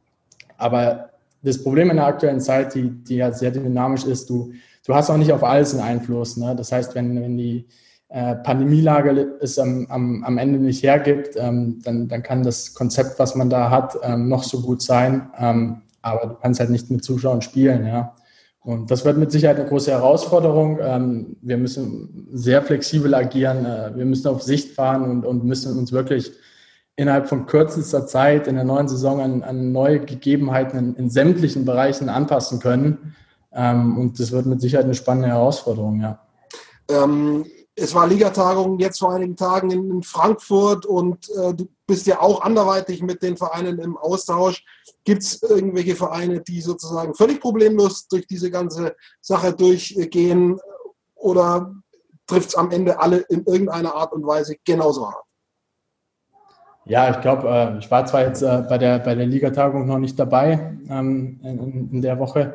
aber 0.64 1.10
das 1.42 1.62
Problem 1.62 1.90
in 1.90 1.96
der 1.96 2.06
aktuellen 2.06 2.40
Zeit, 2.40 2.74
die, 2.74 2.88
die 2.88 3.16
ja 3.16 3.30
sehr 3.30 3.50
dynamisch 3.50 4.06
ist, 4.06 4.30
du, 4.30 4.52
du 4.86 4.94
hast 4.94 5.10
auch 5.10 5.18
nicht 5.18 5.30
auf 5.30 5.44
alles 5.44 5.74
einen 5.74 5.82
Einfluss. 5.82 6.38
Ne? 6.38 6.56
Das 6.56 6.72
heißt, 6.72 6.94
wenn, 6.94 7.20
wenn 7.20 7.36
die 7.36 7.66
äh, 8.08 8.34
Pandemielage 8.36 9.36
es 9.42 9.58
am, 9.58 9.86
am, 9.90 10.24
am 10.24 10.38
Ende 10.38 10.58
nicht 10.58 10.82
hergibt, 10.82 11.36
ähm, 11.36 11.80
dann, 11.84 12.08
dann 12.08 12.22
kann 12.22 12.42
das 12.42 12.72
Konzept, 12.72 13.18
was 13.18 13.34
man 13.34 13.50
da 13.50 13.68
hat, 13.68 13.94
ähm, 14.02 14.30
noch 14.30 14.42
so 14.42 14.62
gut 14.62 14.80
sein. 14.80 15.28
Ähm, 15.38 15.82
aber 16.00 16.28
du 16.28 16.34
kannst 16.36 16.60
halt 16.60 16.70
nicht 16.70 16.90
mit 16.90 17.04
Zuschauern 17.04 17.42
spielen, 17.42 17.86
ja. 17.86 18.14
Und 18.60 18.90
das 18.90 19.04
wird 19.04 19.18
mit 19.18 19.30
Sicherheit 19.30 19.58
eine 19.58 19.68
große 19.68 19.90
Herausforderung. 19.90 20.78
Ähm, 20.80 21.36
wir 21.42 21.58
müssen 21.58 22.26
sehr 22.32 22.62
flexibel 22.62 23.14
agieren. 23.14 23.66
Äh, 23.66 23.94
wir 23.94 24.06
müssen 24.06 24.28
auf 24.28 24.42
Sicht 24.42 24.70
fahren 24.70 25.02
und, 25.02 25.26
und 25.26 25.44
müssen 25.44 25.78
uns 25.78 25.92
wirklich 25.92 26.32
innerhalb 26.96 27.28
von 27.28 27.46
kürzester 27.46 28.06
Zeit 28.06 28.46
in 28.46 28.54
der 28.54 28.64
neuen 28.64 28.88
Saison 28.88 29.20
an, 29.20 29.42
an 29.42 29.72
neue 29.72 30.00
Gegebenheiten 30.00 30.78
in, 30.78 30.94
in, 30.96 31.10
sämtlichen 31.10 31.64
Bereichen 31.64 32.08
anpassen 32.08 32.60
können. 32.60 33.16
Ähm, 33.52 33.98
und 33.98 34.20
das 34.20 34.32
wird 34.32 34.46
mit 34.46 34.60
Sicherheit 34.60 34.84
eine 34.84 34.94
spannende 34.94 35.28
Herausforderung, 35.28 36.00
ja. 36.00 36.20
Ähm, 36.88 37.44
es 37.76 37.94
war 37.94 38.06
Ligatagung 38.06 38.78
jetzt 38.78 39.00
vor 39.00 39.12
einigen 39.12 39.36
Tagen 39.36 39.70
in, 39.70 39.90
in 39.90 40.02
Frankfurt 40.02 40.86
und 40.86 41.28
äh, 41.30 41.54
du 41.54 41.68
bist 41.86 42.06
ja 42.06 42.20
auch 42.20 42.42
anderweitig 42.42 43.02
mit 43.02 43.22
den 43.22 43.36
Vereinen 43.36 43.80
im 43.80 43.96
Austausch. 43.96 44.64
Gibt 45.04 45.22
es 45.22 45.42
irgendwelche 45.42 45.96
Vereine, 45.96 46.40
die 46.40 46.60
sozusagen 46.60 47.14
völlig 47.14 47.40
problemlos 47.40 48.06
durch 48.06 48.26
diese 48.26 48.50
ganze 48.50 48.94
Sache 49.20 49.52
durchgehen 49.52 50.60
oder 51.16 51.74
trifft 52.26 52.50
es 52.50 52.54
am 52.54 52.70
Ende 52.70 53.00
alle 53.00 53.18
in 53.28 53.44
irgendeiner 53.44 53.94
Art 53.94 54.12
und 54.12 54.24
Weise 54.24 54.54
genauso 54.64 55.10
hart? 55.10 55.24
Ja, 56.86 57.10
ich 57.10 57.20
glaube, 57.20 57.48
äh, 57.48 57.78
ich 57.78 57.90
war 57.90 58.04
zwar 58.04 58.26
jetzt 58.26 58.42
äh, 58.42 58.62
bei 58.68 58.78
der, 58.78 58.98
bei 58.98 59.14
der 59.14 59.26
Ligatagung 59.26 59.86
noch 59.86 59.98
nicht 59.98 60.18
dabei 60.18 60.76
ähm, 60.90 61.40
in, 61.42 61.90
in, 61.92 62.02
der 62.02 62.18
Woche, 62.18 62.54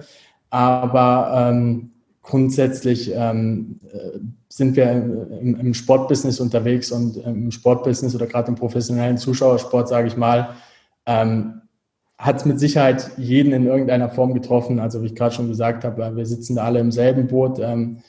aber 0.51 1.49
ähm, 1.51 1.91
grundsätzlich 2.21 3.11
ähm, 3.15 3.79
äh, 3.91 4.19
sind 4.47 4.75
wir 4.75 4.91
im, 4.91 5.59
im, 5.59 5.73
Sportbusiness 5.73 6.39
unterwegs 6.39 6.91
und 6.91 7.17
im 7.17 7.51
Sportbusiness 7.51 8.15
oder 8.15 8.27
gerade 8.27 8.49
im 8.49 8.55
professionellen 8.55 9.17
Zuschauersport, 9.17 9.87
sage 9.87 10.07
ich 10.07 10.17
mal, 10.17 10.49
ähm, 11.05 11.61
hat 12.19 12.37
es 12.37 12.45
mit 12.45 12.59
Sicherheit 12.59 13.11
jeden 13.17 13.53
in 13.53 13.65
irgendeiner 13.65 14.09
Form 14.09 14.33
getroffen. 14.33 14.79
Also 14.79 15.01
wie 15.01 15.07
ich 15.07 15.15
gerade 15.15 15.33
schon 15.33 15.47
gesagt 15.47 15.85
habe, 15.85 16.15
wir 16.15 16.25
sitzen 16.25 16.55
da 16.55 16.65
alle 16.65 16.79
im 16.79 16.91
selben 16.91 17.27
Boot. 17.27 17.59
Ähm, 17.59 17.99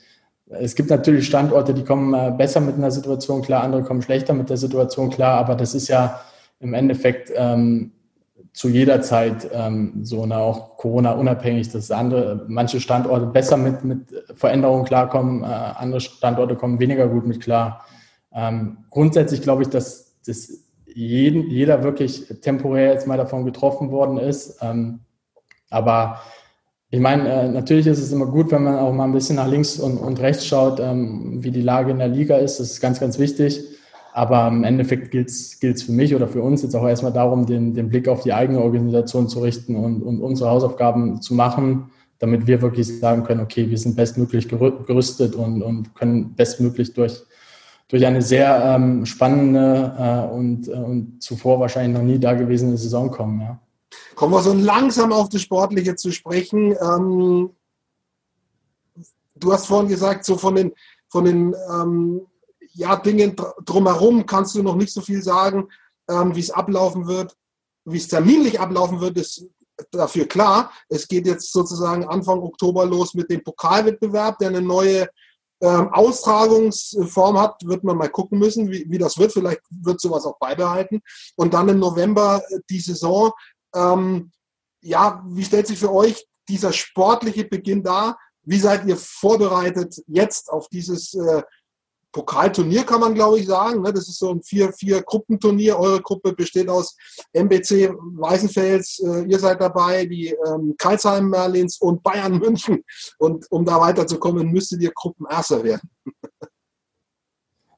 es 0.50 0.74
gibt 0.74 0.90
natürlich 0.90 1.26
Standorte, 1.26 1.74
die 1.74 1.84
kommen 1.84 2.14
äh, 2.14 2.32
besser 2.36 2.60
mit 2.60 2.76
einer 2.76 2.90
Situation 2.90 3.42
klar, 3.42 3.62
andere 3.62 3.82
kommen 3.82 4.02
schlechter 4.02 4.34
mit 4.34 4.50
der 4.50 4.56
Situation 4.56 5.10
klar, 5.10 5.38
aber 5.38 5.54
das 5.54 5.74
ist 5.74 5.88
ja 5.88 6.20
im 6.58 6.74
Endeffekt 6.74 7.32
ähm, 7.34 7.92
zu 8.52 8.68
jeder 8.68 9.00
Zeit 9.00 9.48
ähm, 9.52 10.00
so, 10.02 10.26
ne, 10.26 10.36
auch 10.36 10.76
Corona-unabhängig, 10.76 11.70
dass 11.70 11.90
andere, 11.90 12.44
manche 12.48 12.80
Standorte 12.80 13.26
besser 13.26 13.56
mit, 13.56 13.84
mit 13.84 14.24
Veränderungen 14.34 14.84
klarkommen, 14.84 15.44
äh, 15.44 15.46
andere 15.46 16.00
Standorte 16.00 16.56
kommen 16.56 16.80
weniger 16.80 17.06
gut 17.08 17.26
mit 17.26 17.40
klar. 17.40 17.84
Ähm, 18.32 18.78
grundsätzlich 18.90 19.42
glaube 19.42 19.62
ich, 19.62 19.68
dass, 19.68 20.20
dass 20.26 20.64
jeden, 20.86 21.48
jeder 21.48 21.84
wirklich 21.84 22.26
temporär 22.40 22.92
jetzt 22.92 23.06
mal 23.06 23.16
davon 23.16 23.44
getroffen 23.44 23.92
worden 23.92 24.18
ist. 24.18 24.58
Ähm, 24.62 25.00
aber 25.70 26.20
ich 26.92 27.00
meine, 27.00 27.28
äh, 27.28 27.48
natürlich 27.48 27.86
ist 27.86 28.00
es 28.00 28.10
immer 28.10 28.26
gut, 28.26 28.50
wenn 28.50 28.64
man 28.64 28.76
auch 28.76 28.92
mal 28.92 29.04
ein 29.04 29.12
bisschen 29.12 29.36
nach 29.36 29.46
links 29.46 29.78
und, 29.78 29.96
und 29.96 30.20
rechts 30.20 30.44
schaut, 30.44 30.80
ähm, 30.80 31.42
wie 31.42 31.52
die 31.52 31.62
Lage 31.62 31.92
in 31.92 31.98
der 31.98 32.08
Liga 32.08 32.36
ist. 32.36 32.58
Das 32.58 32.72
ist 32.72 32.80
ganz, 32.80 32.98
ganz 32.98 33.18
wichtig. 33.18 33.62
Aber 34.12 34.48
im 34.48 34.64
Endeffekt 34.64 35.12
gilt 35.12 35.28
es 35.28 35.82
für 35.84 35.92
mich 35.92 36.16
oder 36.16 36.26
für 36.26 36.42
uns 36.42 36.62
jetzt 36.62 36.74
auch 36.74 36.86
erstmal 36.86 37.12
darum, 37.12 37.46
den, 37.46 37.74
den 37.74 37.88
Blick 37.90 38.08
auf 38.08 38.24
die 38.24 38.32
eigene 38.32 38.60
Organisation 38.60 39.28
zu 39.28 39.40
richten 39.40 39.76
und, 39.76 40.02
und 40.02 40.20
unsere 40.20 40.50
Hausaufgaben 40.50 41.22
zu 41.22 41.34
machen, 41.34 41.90
damit 42.18 42.48
wir 42.48 42.60
wirklich 42.60 42.98
sagen 42.98 43.22
können, 43.22 43.40
okay, 43.40 43.70
wir 43.70 43.78
sind 43.78 43.94
bestmöglich 43.94 44.48
gerüstet 44.48 45.36
und, 45.36 45.62
und 45.62 45.94
können 45.94 46.34
bestmöglich 46.34 46.92
durch, 46.92 47.22
durch 47.86 48.04
eine 48.04 48.20
sehr 48.20 48.64
ähm, 48.64 49.06
spannende 49.06 49.94
äh, 49.96 50.34
und, 50.34 50.66
äh, 50.66 50.72
und 50.72 51.22
zuvor 51.22 51.60
wahrscheinlich 51.60 51.96
noch 51.96 52.04
nie 52.04 52.18
dagewesene 52.18 52.76
Saison 52.76 53.12
kommen. 53.12 53.40
Ja. 53.40 53.60
Kommen 54.14 54.32
wir 54.32 54.42
so 54.42 54.52
langsam 54.52 55.12
auf 55.12 55.28
das 55.28 55.42
Sportliche 55.42 55.96
zu 55.96 56.12
sprechen. 56.12 56.76
Ähm, 56.80 57.50
du 59.34 59.52
hast 59.52 59.66
vorhin 59.66 59.88
gesagt, 59.88 60.24
so 60.24 60.36
von 60.36 60.54
den, 60.54 60.72
von 61.08 61.24
den 61.24 61.54
ähm, 61.70 62.26
ja, 62.72 62.96
Dingen 62.96 63.36
drumherum 63.64 64.26
kannst 64.26 64.54
du 64.54 64.62
noch 64.62 64.76
nicht 64.76 64.92
so 64.92 65.00
viel 65.00 65.22
sagen, 65.22 65.68
ähm, 66.08 66.34
wie 66.34 66.40
es 66.40 66.50
ablaufen 66.50 67.06
wird. 67.06 67.36
Wie 67.84 67.96
es 67.96 68.08
terminlich 68.08 68.60
ablaufen 68.60 69.00
wird, 69.00 69.16
ist 69.16 69.46
dafür 69.90 70.26
klar. 70.26 70.70
Es 70.88 71.08
geht 71.08 71.26
jetzt 71.26 71.52
sozusagen 71.52 72.04
Anfang 72.04 72.40
Oktober 72.40 72.84
los 72.84 73.14
mit 73.14 73.30
dem 73.30 73.42
Pokalwettbewerb, 73.42 74.38
der 74.38 74.48
eine 74.48 74.62
neue 74.62 75.08
ähm, 75.62 75.92
Austragungsform 75.92 77.38
hat, 77.38 77.66
wird 77.66 77.84
man 77.84 77.96
mal 77.96 78.08
gucken 78.08 78.38
müssen, 78.38 78.70
wie, 78.70 78.86
wie 78.88 78.98
das 78.98 79.18
wird. 79.18 79.32
Vielleicht 79.32 79.60
wird 79.70 80.00
sowas 80.00 80.24
auch 80.24 80.38
beibehalten. 80.38 81.02
Und 81.36 81.52
dann 81.52 81.68
im 81.68 81.78
November 81.78 82.42
die 82.70 82.80
Saison. 82.80 83.32
Ähm, 83.74 84.30
ja, 84.82 85.22
wie 85.26 85.44
stellt 85.44 85.66
sich 85.66 85.78
für 85.78 85.92
euch 85.92 86.26
dieser 86.48 86.72
sportliche 86.72 87.44
Beginn 87.44 87.82
dar? 87.82 88.18
Wie 88.42 88.58
seid 88.58 88.86
ihr 88.86 88.96
vorbereitet 88.96 90.02
jetzt 90.06 90.50
auf 90.50 90.68
dieses 90.68 91.14
äh, 91.14 91.42
Pokalturnier, 92.12 92.84
kann 92.84 93.00
man 93.00 93.14
glaube 93.14 93.38
ich 93.38 93.46
sagen? 93.46 93.82
Ne? 93.82 93.92
Das 93.92 94.08
ist 94.08 94.18
so 94.18 94.30
ein 94.30 94.42
Vier-Vier-Gruppenturnier. 94.42 95.78
Eure 95.78 96.00
Gruppe 96.00 96.32
besteht 96.32 96.68
aus 96.68 96.96
MBC 97.32 97.92
Weißenfels, 97.92 99.00
äh, 99.06 99.22
ihr 99.24 99.38
seid 99.38 99.60
dabei, 99.60 100.06
die 100.06 100.34
ähm, 100.46 100.74
Karlsheim 100.76 101.28
Merlins 101.28 101.78
und 101.80 102.02
Bayern 102.02 102.38
München. 102.38 102.84
Und 103.18 103.46
um 103.50 103.64
da 103.64 103.80
weiterzukommen, 103.80 104.50
müsstet 104.50 104.82
ihr 104.82 104.92
Gruppenerster 104.92 105.62
werden. 105.62 105.88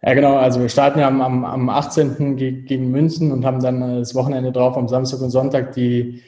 Ja, 0.04 0.14
genau. 0.14 0.36
Also 0.36 0.60
wir 0.60 0.68
starten 0.68 0.98
ja 0.98 1.06
am, 1.06 1.20
am, 1.20 1.44
am 1.44 1.68
18. 1.68 2.36
gegen 2.36 2.90
München 2.90 3.30
und 3.30 3.44
haben 3.44 3.62
dann 3.62 3.82
äh, 3.82 3.98
das 4.00 4.14
Wochenende 4.14 4.50
drauf, 4.50 4.76
am 4.76 4.88
Samstag 4.88 5.20
und 5.20 5.30
Sonntag, 5.30 5.72
die, 5.72 6.22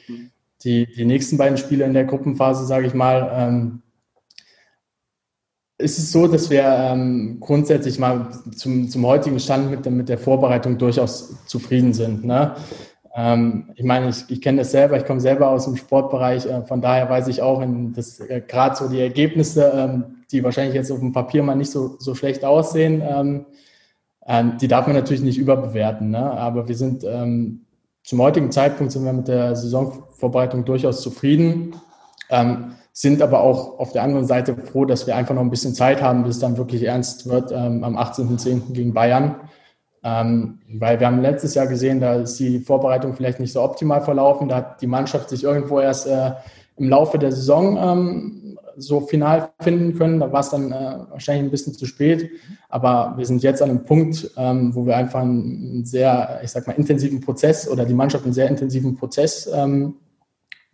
die, 0.63 0.87
die 0.87 1.05
nächsten 1.05 1.37
beiden 1.37 1.57
Spiele 1.57 1.83
in 1.83 1.93
der 1.93 2.05
Gruppenphase, 2.05 2.65
sage 2.65 2.87
ich 2.87 2.93
mal. 2.93 3.29
Ähm, 3.33 3.81
es 5.77 5.97
ist 5.97 6.13
so, 6.13 6.27
dass 6.27 6.49
wir 6.49 6.63
ähm, 6.63 7.37
grundsätzlich 7.41 7.99
mal 7.99 8.29
zum, 8.55 8.87
zum 8.89 9.05
heutigen 9.05 9.41
Stand 9.41 9.69
mit, 9.69 9.85
mit 9.91 10.07
der 10.07 10.17
Vorbereitung 10.17 10.77
durchaus 10.77 11.45
zufrieden 11.45 11.93
sind. 11.93 12.23
Ne? 12.23 12.55
Ähm, 13.13 13.71
ich 13.75 13.83
meine, 13.83 14.07
ich, 14.07 14.23
ich 14.29 14.41
kenne 14.41 14.59
das 14.59 14.71
selber, 14.71 14.95
ich 14.95 15.05
komme 15.05 15.19
selber 15.19 15.49
aus 15.49 15.65
dem 15.65 15.75
Sportbereich, 15.75 16.45
äh, 16.45 16.61
von 16.65 16.81
daher 16.81 17.09
weiß 17.09 17.27
ich 17.27 17.41
auch, 17.41 17.61
dass 17.93 18.21
äh, 18.21 18.41
gerade 18.47 18.75
so 18.77 18.87
die 18.87 19.01
Ergebnisse, 19.01 19.71
ähm, 19.75 20.03
die 20.35 20.43
wahrscheinlich 20.43 20.75
jetzt 20.75 20.91
auf 20.91 20.99
dem 20.99 21.13
Papier 21.13 21.43
mal 21.43 21.55
nicht 21.55 21.71
so, 21.71 21.95
so 21.99 22.13
schlecht 22.13 22.43
aussehen, 22.43 23.01
ähm, 23.01 23.45
ähm, 24.27 24.57
die 24.59 24.67
darf 24.67 24.87
man 24.87 24.95
natürlich 24.95 25.23
nicht 25.23 25.37
überbewerten, 25.37 26.09
ne? 26.09 26.31
aber 26.31 26.67
wir 26.67 26.75
sind 26.75 27.03
ähm, 27.03 27.65
zum 28.03 28.21
heutigen 28.21 28.51
Zeitpunkt 28.51 28.91
sind 28.91 29.05
wir 29.05 29.13
mit 29.13 29.27
der 29.27 29.55
Saisonvorbereitung 29.55 30.65
durchaus 30.65 31.01
zufrieden, 31.01 31.75
ähm, 32.29 32.75
sind 32.91 33.21
aber 33.21 33.41
auch 33.41 33.79
auf 33.79 33.93
der 33.93 34.03
anderen 34.03 34.25
Seite 34.25 34.55
froh, 34.55 34.85
dass 34.85 35.07
wir 35.07 35.15
einfach 35.15 35.35
noch 35.35 35.41
ein 35.41 35.49
bisschen 35.49 35.73
Zeit 35.73 36.01
haben, 36.01 36.23
bis 36.23 36.35
es 36.35 36.41
dann 36.41 36.57
wirklich 36.57 36.83
ernst 36.83 37.27
wird 37.27 37.51
ähm, 37.51 37.83
am 37.83 37.97
18.10. 37.97 38.73
gegen 38.73 38.93
Bayern. 38.93 39.35
Ähm, 40.03 40.59
weil 40.79 40.99
wir 40.99 41.07
haben 41.07 41.21
letztes 41.21 41.55
Jahr 41.55 41.65
gesehen, 41.65 41.99
da 41.99 42.13
ist 42.13 42.39
die 42.39 42.59
Vorbereitung 42.59 43.15
vielleicht 43.15 43.39
nicht 43.39 43.51
so 43.51 43.63
optimal 43.63 44.01
verlaufen. 44.01 44.47
Da 44.47 44.57
hat 44.57 44.81
die 44.81 44.87
Mannschaft 44.87 45.29
sich 45.29 45.43
irgendwo 45.43 45.79
erst 45.79 46.07
äh, 46.07 46.33
im 46.77 46.89
Laufe 46.89 47.17
der 47.17 47.31
Saison 47.31 47.77
ähm, 47.77 48.45
so 48.77 49.01
final 49.01 49.51
finden 49.61 49.97
können. 49.97 50.19
Da 50.19 50.31
war 50.31 50.41
es 50.41 50.49
dann 50.49 50.71
äh, 50.71 50.97
wahrscheinlich 51.09 51.45
ein 51.45 51.51
bisschen 51.51 51.73
zu 51.73 51.85
spät. 51.85 52.29
Aber 52.69 53.13
wir 53.17 53.25
sind 53.25 53.43
jetzt 53.43 53.61
an 53.61 53.69
einem 53.69 53.83
Punkt, 53.83 54.31
ähm, 54.37 54.75
wo 54.75 54.85
wir 54.85 54.97
einfach 54.97 55.21
einen 55.21 55.85
sehr, 55.85 56.41
ich 56.43 56.51
sag 56.51 56.67
mal, 56.67 56.73
intensiven 56.73 57.21
Prozess 57.21 57.69
oder 57.69 57.85
die 57.85 57.93
Mannschaft 57.93 58.25
einen 58.25 58.33
sehr 58.33 58.49
intensiven 58.49 58.95
Prozess 58.95 59.49
ähm, 59.53 59.95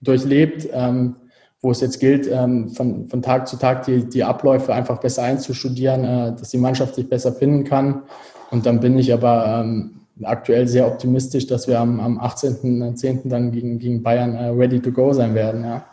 durchlebt, 0.02 0.68
ähm, 0.74 1.16
wo 1.62 1.72
es 1.72 1.82
jetzt 1.82 2.00
gilt, 2.00 2.28
ähm, 2.32 2.70
von, 2.70 3.08
von 3.08 3.22
Tag 3.22 3.48
zu 3.48 3.58
Tag 3.58 3.86
die, 3.86 4.04
die 4.06 4.24
Abläufe 4.24 4.74
einfach 4.74 5.00
besser 5.00 5.24
einzustudieren, 5.24 6.04
äh, 6.04 6.36
dass 6.36 6.50
die 6.50 6.58
Mannschaft 6.58 6.96
sich 6.96 7.08
besser 7.08 7.34
finden 7.34 7.64
kann. 7.64 8.04
Und 8.50 8.66
dann 8.66 8.80
bin 8.80 8.98
ich 8.98 9.14
aber 9.14 9.62
ähm, 9.62 10.02
aktuell 10.24 10.68
sehr 10.68 10.88
optimistisch, 10.88 11.48
dass 11.48 11.68
wir 11.68 11.80
am, 11.80 12.00
am 12.00 12.20
18.10. 12.20 13.30
dann 13.30 13.52
gegen, 13.52 13.80
gegen 13.80 14.02
Bayern 14.02 14.36
äh, 14.36 14.48
ready 14.48 14.80
to 14.80 14.92
go 14.92 15.14
sein 15.14 15.36
werden. 15.36 15.64
Ja. 15.64 15.86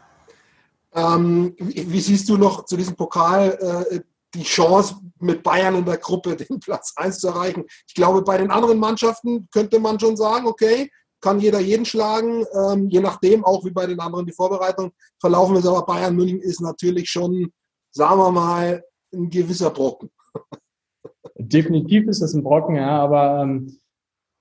Ähm, 0.94 1.55
wie, 1.59 1.92
wie, 1.92 2.01
siehst 2.01 2.29
du 2.29 2.37
noch 2.37 2.64
zu 2.64 2.77
diesem 2.77 2.96
Pokal 2.96 3.87
äh, 3.90 4.01
die 4.35 4.42
Chance, 4.42 4.96
mit 5.20 5.42
Bayern 5.42 5.74
in 5.74 5.85
der 5.85 5.98
Gruppe 5.98 6.37
den 6.37 6.61
Platz 6.61 6.92
1 6.96 7.18
zu 7.18 7.29
erreichen? 7.29 7.64
Ich 7.87 7.94
glaube, 7.94 8.22
bei 8.22 8.38
den 8.38 8.51
anderen 8.51 8.79
Mannschaften 8.79 9.48
könnte 9.51 9.81
man 9.81 10.01
schon 10.01 10.16
sagen, 10.16 10.46
okay, 10.46 10.90
kann 11.20 11.40
jeder 11.40 11.61
jeden 11.61 11.85
schlagen, 11.85 12.44
ähm, 12.55 12.88
je 12.88 13.01
nachdem, 13.01 13.44
auch 13.44 13.64
wie 13.64 13.70
bei 13.70 13.87
den 13.87 14.01
anderen 14.01 14.27
die 14.27 14.33
Vorbereitung 14.33 14.92
verlaufen 15.20 15.57
ist. 15.57 15.66
Aber 15.66 15.85
Bayern 15.85 16.14
München 16.14 16.40
ist 16.40 16.61
natürlich 16.61 17.11
schon, 17.11 17.53
sagen 17.90 18.18
wir 18.18 18.31
mal, 18.31 18.85
ein 19.12 19.29
gewisser 19.29 19.70
Brocken. 19.70 20.11
Definitiv 21.37 22.07
ist 22.09 22.22
das 22.22 22.35
ein 22.35 22.42
Brocken, 22.42 22.77
ja, 22.77 23.03
aber 23.03 23.42
ähm, 23.42 23.79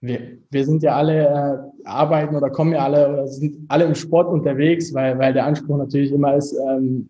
wir, 0.01 0.38
wir 0.49 0.65
sind 0.65 0.83
ja 0.83 0.95
alle 0.95 1.27
äh, 1.83 1.88
arbeiten 1.88 2.36
oder 2.36 2.49
kommen 2.49 2.73
ja 2.73 2.83
alle 2.83 3.10
oder 3.10 3.27
sind 3.27 3.65
alle 3.67 3.86
im 3.86 3.95
Sport 3.95 4.31
unterwegs, 4.31 4.93
weil, 4.93 5.17
weil 5.17 5.33
der 5.33 5.45
Anspruch 5.45 5.77
natürlich 5.77 6.12
immer 6.12 6.36
ist, 6.36 6.53
ähm, 6.53 7.10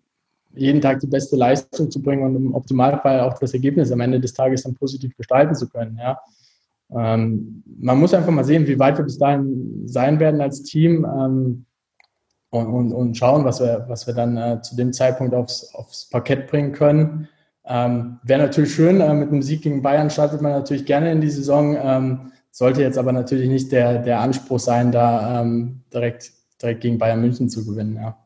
jeden 0.54 0.80
Tag 0.80 1.00
die 1.00 1.06
beste 1.06 1.36
Leistung 1.36 1.90
zu 1.90 2.02
bringen 2.02 2.22
und 2.22 2.36
im 2.36 2.54
Optimalfall 2.54 3.20
auch 3.20 3.38
das 3.38 3.54
Ergebnis 3.54 3.92
am 3.92 4.00
Ende 4.00 4.20
des 4.20 4.32
Tages 4.32 4.62
dann 4.62 4.74
positiv 4.74 5.16
gestalten 5.16 5.54
zu 5.54 5.68
können. 5.68 5.98
Ja. 6.00 6.18
Ähm, 6.90 7.62
man 7.78 7.98
muss 8.00 8.14
einfach 8.14 8.32
mal 8.32 8.44
sehen, 8.44 8.66
wie 8.66 8.78
weit 8.78 8.96
wir 8.96 9.04
bis 9.04 9.18
dahin 9.18 9.82
sein 9.86 10.18
werden 10.18 10.40
als 10.40 10.62
Team 10.62 11.04
ähm, 11.04 11.66
und, 12.50 12.66
und, 12.66 12.92
und, 12.92 13.16
schauen, 13.16 13.44
was 13.44 13.60
wir, 13.60 13.84
was 13.88 14.06
wir 14.06 14.14
dann 14.14 14.36
äh, 14.38 14.62
zu 14.62 14.74
dem 14.74 14.92
Zeitpunkt 14.94 15.34
aufs, 15.34 15.74
aufs 15.74 16.08
Parkett 16.08 16.46
bringen 16.46 16.72
können. 16.72 17.28
Ähm, 17.66 18.18
Wäre 18.22 18.40
natürlich 18.40 18.72
schön, 18.72 19.02
äh, 19.02 19.12
mit 19.12 19.28
einem 19.28 19.42
Sieg 19.42 19.60
gegen 19.60 19.82
Bayern 19.82 20.08
startet 20.08 20.40
man 20.40 20.52
natürlich 20.52 20.86
gerne 20.86 21.12
in 21.12 21.20
die 21.20 21.30
Saison, 21.30 21.76
ähm, 21.78 22.32
sollte 22.58 22.82
jetzt 22.82 22.98
aber 22.98 23.12
natürlich 23.12 23.48
nicht 23.48 23.70
der, 23.70 24.00
der 24.00 24.20
Anspruch 24.20 24.58
sein, 24.58 24.90
da 24.90 25.42
ähm, 25.42 25.84
direkt, 25.94 26.32
direkt 26.60 26.80
gegen 26.80 26.98
Bayern 26.98 27.20
München 27.20 27.48
zu 27.48 27.64
gewinnen. 27.64 27.94
Ja. 27.94 28.18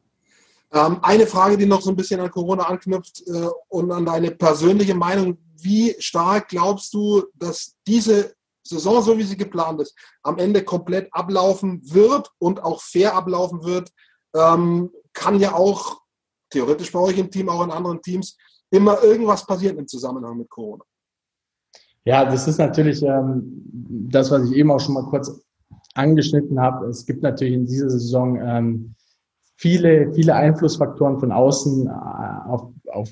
Ähm, 0.73 1.01
eine 1.03 1.27
Frage, 1.27 1.59
die 1.59 1.67
noch 1.67 1.83
so 1.83 1.91
ein 1.91 1.97
bisschen 1.97 2.19
an 2.19 2.31
Corona 2.31 2.63
anknüpft 2.63 3.25
äh, 3.27 3.49
und 3.69 3.93
an 3.93 4.07
deine 4.07 4.31
persönliche 4.31 4.95
Meinung. 4.95 5.37
Wie 5.61 5.95
stark 5.99 6.49
glaubst 6.49 6.95
du, 6.95 7.25
dass 7.35 7.77
diese 7.87 8.33
Saison, 8.67 9.03
so 9.03 9.19
wie 9.19 9.23
sie 9.23 9.37
geplant 9.37 9.83
ist, 9.83 9.95
am 10.23 10.39
Ende 10.39 10.65
komplett 10.65 11.13
ablaufen 11.13 11.83
wird 11.93 12.31
und 12.39 12.63
auch 12.63 12.81
fair 12.81 13.15
ablaufen 13.15 13.63
wird? 13.65 13.91
Ähm, 14.35 14.91
kann 15.13 15.41
ja 15.41 15.53
auch 15.53 16.01
theoretisch 16.49 16.91
bei 16.91 17.01
euch 17.01 17.19
im 17.19 17.31
Team, 17.31 17.51
auch 17.51 17.63
in 17.65 17.71
anderen 17.71 18.01
Teams, 18.01 18.39
immer 18.71 19.03
irgendwas 19.03 19.45
passieren 19.45 19.77
im 19.77 19.87
Zusammenhang 19.87 20.39
mit 20.39 20.49
Corona. 20.49 20.85
Ja, 22.05 22.25
das 22.25 22.49
ist 22.49 22.59
natürlich 22.59 23.03
ähm, 23.03 23.63
das, 24.11 24.31
was 24.31 24.51
ich 24.51 24.57
eben 24.57 24.71
auch 24.71 24.81
schon 24.81 24.95
mal 24.95 25.05
kurz 25.05 25.41
angeschnitten 25.95 26.61
habe. 26.61 26.87
Es 26.87 27.07
gibt 27.07 27.23
natürlich 27.23 27.55
in 27.55 27.67
dieser 27.67 27.91
Saison 27.91 28.41
ähm, 28.41 28.95
viele, 29.57 30.13
viele 30.13 30.35
Einflussfaktoren 30.35 31.19
von 31.21 31.31
außen, 31.31 31.87
äh, 31.87 31.91
auf, 32.49 32.73
auf 32.93 33.11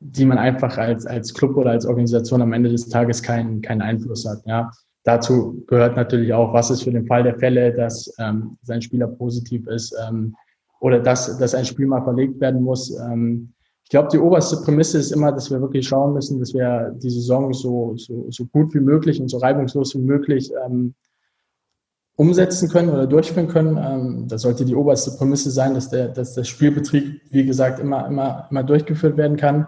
die 0.00 0.24
man 0.24 0.38
einfach 0.38 0.76
als, 0.78 1.06
als 1.06 1.34
Club 1.34 1.56
oder 1.56 1.70
als 1.70 1.86
Organisation 1.86 2.42
am 2.42 2.52
Ende 2.52 2.70
des 2.70 2.88
Tages 2.88 3.22
keinen, 3.22 3.60
keinen 3.60 3.82
Einfluss 3.82 4.26
hat. 4.26 4.42
Ja. 4.46 4.70
Dazu 5.04 5.62
gehört 5.66 5.96
natürlich 5.96 6.32
auch, 6.32 6.52
was 6.52 6.70
ist 6.70 6.82
für 6.82 6.90
den 6.90 7.06
Fall 7.06 7.22
der 7.22 7.38
Fälle, 7.38 7.74
dass 7.74 8.12
ähm, 8.18 8.58
sein 8.62 8.82
Spieler 8.82 9.06
positiv 9.06 9.66
ist 9.66 9.94
ähm, 10.08 10.34
oder 10.80 11.00
dass, 11.00 11.38
dass 11.38 11.54
ein 11.54 11.64
Spiel 11.64 11.86
mal 11.86 12.02
verlegt 12.02 12.40
werden 12.40 12.62
muss. 12.62 12.98
Ähm, 12.98 13.52
ich 13.90 13.92
glaube, 13.92 14.08
die 14.12 14.20
oberste 14.20 14.58
Prämisse 14.58 14.98
ist 14.98 15.10
immer, 15.10 15.32
dass 15.32 15.50
wir 15.50 15.60
wirklich 15.60 15.88
schauen 15.88 16.14
müssen, 16.14 16.38
dass 16.38 16.54
wir 16.54 16.94
die 17.02 17.10
Saison 17.10 17.52
so, 17.52 17.96
so, 17.96 18.24
so 18.30 18.44
gut 18.44 18.72
wie 18.72 18.78
möglich 18.78 19.20
und 19.20 19.26
so 19.26 19.38
reibungslos 19.38 19.96
wie 19.96 20.02
möglich 20.02 20.52
ähm, 20.64 20.94
umsetzen 22.14 22.68
können 22.68 22.90
oder 22.90 23.08
durchführen 23.08 23.48
können. 23.48 23.76
Ähm, 23.76 24.28
das 24.28 24.42
sollte 24.42 24.64
die 24.64 24.76
oberste 24.76 25.10
Prämisse 25.18 25.50
sein, 25.50 25.74
dass 25.74 25.90
der, 25.90 26.06
dass 26.06 26.34
der 26.34 26.44
Spielbetrieb, 26.44 27.20
wie 27.30 27.44
gesagt, 27.44 27.80
immer, 27.80 28.06
immer, 28.06 28.46
immer 28.48 28.62
durchgeführt 28.62 29.16
werden 29.16 29.36
kann. 29.36 29.66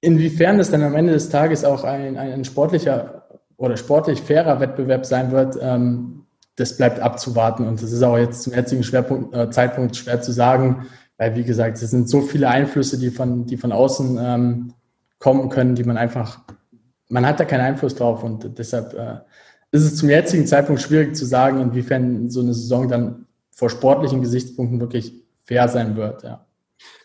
Inwiefern 0.00 0.56
das 0.56 0.70
dann 0.70 0.82
am 0.82 0.94
Ende 0.94 1.12
des 1.12 1.28
Tages 1.28 1.62
auch 1.62 1.84
ein, 1.84 2.16
ein 2.16 2.46
sportlicher 2.46 3.24
oder 3.58 3.76
sportlich 3.76 4.22
fairer 4.22 4.60
Wettbewerb 4.60 5.04
sein 5.04 5.30
wird, 5.30 5.58
ähm, 5.60 6.24
das 6.56 6.74
bleibt 6.74 7.00
abzuwarten. 7.00 7.68
Und 7.68 7.82
das 7.82 7.92
ist 7.92 8.02
auch 8.02 8.16
jetzt 8.16 8.44
zum 8.44 8.54
jetzigen 8.54 8.82
Schwerpunkt, 8.82 9.36
äh, 9.36 9.50
Zeitpunkt 9.50 9.94
schwer 9.94 10.22
zu 10.22 10.32
sagen, 10.32 10.86
weil, 11.20 11.36
wie 11.36 11.44
gesagt, 11.44 11.82
es 11.82 11.90
sind 11.90 12.08
so 12.08 12.22
viele 12.22 12.48
Einflüsse, 12.48 12.98
die 12.98 13.10
von, 13.10 13.44
die 13.44 13.58
von 13.58 13.72
außen 13.72 14.18
ähm, 14.18 14.72
kommen 15.18 15.50
können, 15.50 15.74
die 15.74 15.84
man 15.84 15.98
einfach, 15.98 16.40
man 17.10 17.26
hat 17.26 17.38
da 17.38 17.44
keinen 17.44 17.60
Einfluss 17.60 17.94
drauf 17.94 18.24
und 18.24 18.56
deshalb 18.58 18.94
äh, 18.94 19.18
ist 19.70 19.82
es 19.82 19.96
zum 19.96 20.08
jetzigen 20.08 20.46
Zeitpunkt 20.46 20.80
schwierig 20.80 21.14
zu 21.14 21.26
sagen, 21.26 21.60
inwiefern 21.60 22.30
so 22.30 22.40
eine 22.40 22.54
Saison 22.54 22.88
dann 22.88 23.26
vor 23.50 23.68
sportlichen 23.68 24.22
Gesichtspunkten 24.22 24.80
wirklich 24.80 25.12
fair 25.42 25.68
sein 25.68 25.94
wird. 25.94 26.22
Ja. 26.22 26.46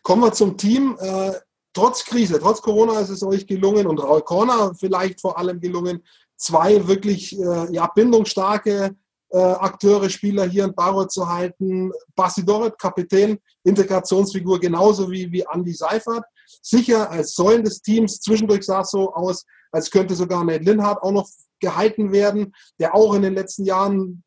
Kommen 0.02 0.22
wir 0.22 0.32
zum 0.32 0.56
Team. 0.56 0.96
Äh, 0.98 1.34
trotz 1.74 2.06
Krise, 2.06 2.40
trotz 2.40 2.62
Corona 2.62 3.02
ist 3.02 3.10
es 3.10 3.22
euch 3.22 3.46
gelungen 3.46 3.86
und 3.86 4.02
Raul 4.02 4.22
Corner 4.22 4.74
vielleicht 4.76 5.20
vor 5.20 5.38
allem 5.38 5.60
gelungen, 5.60 6.02
zwei 6.38 6.88
wirklich 6.88 7.38
äh, 7.38 7.74
ja, 7.74 7.92
bindungsstarke 7.94 8.96
äh, 9.30 9.38
Akteure, 9.38 10.10
Spieler 10.10 10.46
hier 10.46 10.66
in 10.66 10.76
Bayreuth 10.76 11.12
zu 11.12 11.28
halten. 11.28 11.92
Basti 12.16 12.46
Doret, 12.46 12.78
Kapitän, 12.78 13.40
Integrationsfigur, 13.64 14.60
genauso 14.60 15.10
wie, 15.10 15.32
wie 15.32 15.46
Andy 15.52 15.74
Seifert. 15.74 16.24
Sicher 16.62 17.10
als 17.10 17.34
Säulen 17.34 17.64
des 17.64 17.82
Teams. 17.82 18.20
Zwischendurch 18.20 18.64
sah 18.64 18.82
es 18.82 18.92
so 18.92 19.14
aus, 19.14 19.46
als 19.72 19.90
könnte 19.90 20.16
sogar 20.16 20.44
Nate 20.44 20.64
Linhardt 20.64 21.02
auch 21.02 21.12
noch 21.12 21.28
gehalten 21.60 22.12
werden, 22.12 22.54
der 22.80 22.94
auch 22.94 23.14
in 23.14 23.24
den 23.24 23.34
letzten 23.34 23.66
Jahren 23.66 24.24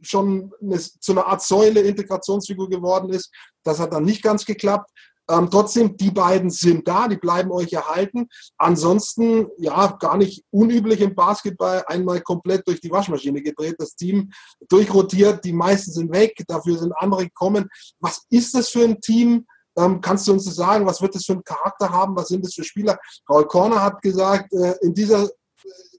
schon 0.00 0.52
eine, 0.60 0.78
zu 0.78 1.12
einer 1.12 1.26
Art 1.26 1.42
Säule, 1.42 1.80
Integrationsfigur 1.80 2.68
geworden 2.68 3.10
ist. 3.10 3.30
Das 3.62 3.78
hat 3.80 3.92
dann 3.92 4.04
nicht 4.04 4.22
ganz 4.22 4.44
geklappt. 4.44 4.90
Ähm, 5.30 5.48
trotzdem, 5.50 5.96
die 5.96 6.10
beiden 6.10 6.50
sind 6.50 6.86
da, 6.86 7.08
die 7.08 7.16
bleiben 7.16 7.50
euch 7.50 7.72
erhalten. 7.72 8.28
Ansonsten, 8.58 9.48
ja, 9.56 9.96
gar 9.98 10.16
nicht 10.16 10.44
unüblich 10.50 11.00
im 11.00 11.14
Basketball, 11.14 11.82
einmal 11.86 12.20
komplett 12.20 12.66
durch 12.68 12.80
die 12.80 12.90
Waschmaschine 12.90 13.42
gedreht, 13.42 13.76
das 13.78 13.96
Team 13.96 14.30
durchrotiert, 14.68 15.44
die 15.44 15.52
meisten 15.52 15.92
sind 15.92 16.12
weg, 16.12 16.34
dafür 16.46 16.78
sind 16.78 16.92
andere 16.98 17.24
gekommen. 17.24 17.68
Was 18.00 18.22
ist 18.30 18.54
das 18.54 18.68
für 18.68 18.84
ein 18.84 19.00
Team? 19.00 19.46
Ähm, 19.76 20.00
kannst 20.00 20.28
du 20.28 20.32
uns 20.32 20.44
das 20.44 20.56
sagen? 20.56 20.86
Was 20.86 21.00
wird 21.00 21.14
das 21.14 21.24
für 21.24 21.32
einen 21.32 21.44
Charakter 21.44 21.90
haben? 21.90 22.14
Was 22.16 22.28
sind 22.28 22.44
das 22.44 22.54
für 22.54 22.64
Spieler? 22.64 22.98
Paul 23.26 23.46
Korner 23.46 23.82
hat 23.82 24.02
gesagt, 24.02 24.52
äh, 24.52 24.74
in 24.82 24.94
dieser 24.94 25.28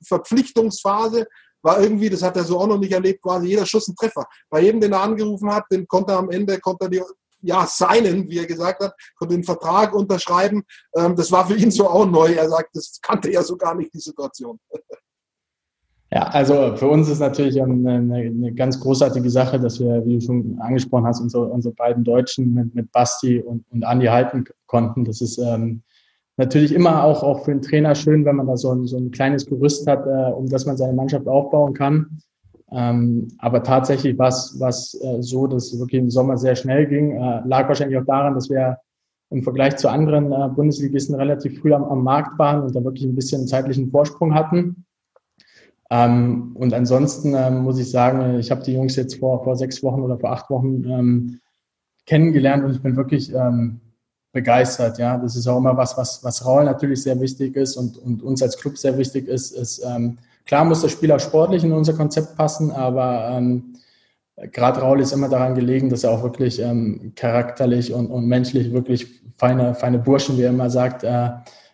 Verpflichtungsphase 0.05 1.25
war 1.63 1.81
irgendwie, 1.81 2.09
das 2.09 2.21
hat 2.21 2.37
er 2.37 2.43
so 2.43 2.59
auch 2.59 2.67
noch 2.67 2.77
nicht 2.77 2.93
erlebt, 2.93 3.23
quasi 3.23 3.47
jeder 3.47 3.65
Schuss 3.65 3.87
ein 3.87 3.95
Treffer. 3.95 4.25
Bei 4.49 4.61
jedem, 4.61 4.79
den 4.79 4.93
er 4.93 5.01
angerufen 5.01 5.51
hat, 5.51 5.65
den 5.71 5.87
konnte 5.87 6.13
er 6.13 6.19
am 6.19 6.29
Ende, 6.29 6.59
konnte 6.59 6.85
er 6.85 6.89
die, 6.89 7.01
ja, 7.45 7.65
seinen, 7.67 8.29
wie 8.29 8.39
er 8.39 8.45
gesagt 8.45 8.83
hat, 8.83 8.93
konnte 9.17 9.35
den 9.35 9.43
Vertrag 9.43 9.93
unterschreiben. 9.93 10.63
Ähm, 10.95 11.15
das 11.15 11.31
war 11.31 11.47
für 11.47 11.55
ihn 11.55 11.71
so 11.71 11.87
auch 11.87 12.05
neu. 12.05 12.33
Er 12.33 12.49
sagt, 12.49 12.75
das 12.75 12.99
kannte 13.01 13.29
er 13.29 13.43
so 13.43 13.55
gar 13.57 13.75
nicht, 13.75 13.93
die 13.93 13.99
Situation. 13.99 14.59
Ja, 16.11 16.27
also 16.27 16.75
für 16.77 16.87
uns 16.87 17.09
ist 17.09 17.19
natürlich 17.19 17.61
eine, 17.61 17.95
eine, 17.95 18.53
ganz 18.53 18.79
großartige 18.79 19.29
Sache, 19.29 19.59
dass 19.59 19.79
wir, 19.79 20.05
wie 20.05 20.15
du 20.15 20.21
schon 20.21 20.57
angesprochen 20.61 21.05
hast, 21.05 21.19
unsere, 21.19 21.45
unsere 21.45 21.73
beiden 21.73 22.03
Deutschen 22.03 22.53
mit, 22.53 22.75
mit 22.75 22.91
Basti 22.91 23.39
und, 23.39 23.65
und 23.71 23.83
Andi 23.83 24.05
halten 24.05 24.45
konnten. 24.67 25.03
Das 25.03 25.19
ist 25.19 25.39
ähm, 25.39 25.81
natürlich 26.37 26.73
immer 26.73 27.03
auch, 27.03 27.23
auch 27.23 27.43
für 27.43 27.51
den 27.51 27.61
Trainer 27.61 27.95
schön, 27.95 28.23
wenn 28.23 28.35
man 28.35 28.47
da 28.47 28.55
so 28.55 28.71
ein, 28.71 28.85
so 28.85 28.97
ein 28.97 29.11
kleines 29.11 29.45
Gerüst 29.45 29.87
hat, 29.87 30.05
äh, 30.05 30.31
um 30.31 30.47
das 30.47 30.65
man 30.65 30.77
seine 30.77 30.93
Mannschaft 30.93 31.27
aufbauen 31.27 31.73
kann. 31.73 32.21
Ähm, 32.71 33.27
aber 33.37 33.63
tatsächlich 33.63 34.17
war 34.17 34.29
es 34.29 34.99
äh, 35.01 35.21
so, 35.21 35.47
dass 35.47 35.71
es 35.71 35.79
wirklich 35.79 36.01
im 36.01 36.09
Sommer 36.09 36.37
sehr 36.37 36.55
schnell 36.55 36.87
ging. 36.87 37.11
Äh, 37.11 37.41
lag 37.45 37.67
wahrscheinlich 37.67 37.97
auch 37.99 38.05
daran, 38.05 38.33
dass 38.33 38.49
wir 38.49 38.79
im 39.29 39.43
Vergleich 39.43 39.75
zu 39.77 39.89
anderen 39.89 40.31
äh, 40.31 40.49
Bundesligisten 40.49 41.15
relativ 41.15 41.59
früh 41.59 41.73
am, 41.73 41.83
am, 41.83 42.03
Markt 42.03 42.37
waren 42.39 42.63
und 42.63 42.75
da 42.75 42.83
wirklich 42.83 43.05
ein 43.05 43.15
bisschen 43.15 43.47
zeitlichen 43.47 43.91
Vorsprung 43.91 44.33
hatten. 44.33 44.85
Ähm, 45.91 46.55
und 46.55 46.73
ansonsten 46.73 47.35
ähm, 47.35 47.59
muss 47.59 47.79
ich 47.79 47.89
sagen, 47.91 48.39
ich 48.39 48.49
habe 48.49 48.63
die 48.63 48.73
Jungs 48.73 48.95
jetzt 48.95 49.19
vor, 49.19 49.43
vor 49.43 49.55
sechs 49.55 49.83
Wochen 49.83 50.01
oder 50.01 50.17
vor 50.17 50.31
acht 50.31 50.49
Wochen 50.49 50.83
ähm, 50.85 51.39
kennengelernt 52.05 52.63
und 52.63 52.71
ich 52.71 52.81
bin 52.81 52.95
wirklich 52.95 53.33
ähm, 53.33 53.81
begeistert. 54.31 54.97
Ja, 54.97 55.17
das 55.17 55.35
ist 55.35 55.47
auch 55.47 55.57
immer 55.57 55.77
was, 55.77 55.97
was, 55.97 56.23
was 56.23 56.45
Raul 56.45 56.65
natürlich 56.65 57.03
sehr 57.03 57.19
wichtig 57.19 57.55
ist 57.55 57.77
und, 57.77 57.97
und 57.97 58.23
uns 58.23 58.41
als 58.41 58.57
Club 58.57 58.77
sehr 58.77 58.97
wichtig 58.97 59.27
ist. 59.27 59.51
ist 59.51 59.83
ähm, 59.85 60.17
klar 60.45 60.65
muss 60.65 60.81
der 60.81 60.89
Spieler 60.89 61.19
sportlich 61.19 61.63
in 61.63 61.71
unser 61.71 61.93
Konzept 61.93 62.35
passen, 62.35 62.71
aber 62.71 63.29
ähm, 63.31 63.75
gerade 64.51 64.81
Raul 64.81 64.99
ist 64.99 65.13
immer 65.13 65.29
daran 65.29 65.55
gelegen, 65.55 65.89
dass 65.89 66.03
er 66.03 66.11
auch 66.11 66.23
wirklich 66.23 66.61
ähm, 66.61 67.13
charakterlich 67.15 67.93
und, 67.93 68.07
und 68.07 68.25
menschlich 68.27 68.71
wirklich 68.71 69.07
feine, 69.37 69.75
feine 69.75 69.99
Burschen, 69.99 70.37
wie 70.37 70.43
er 70.43 70.49
immer 70.49 70.69
sagt, 70.69 71.03
äh, 71.03 71.29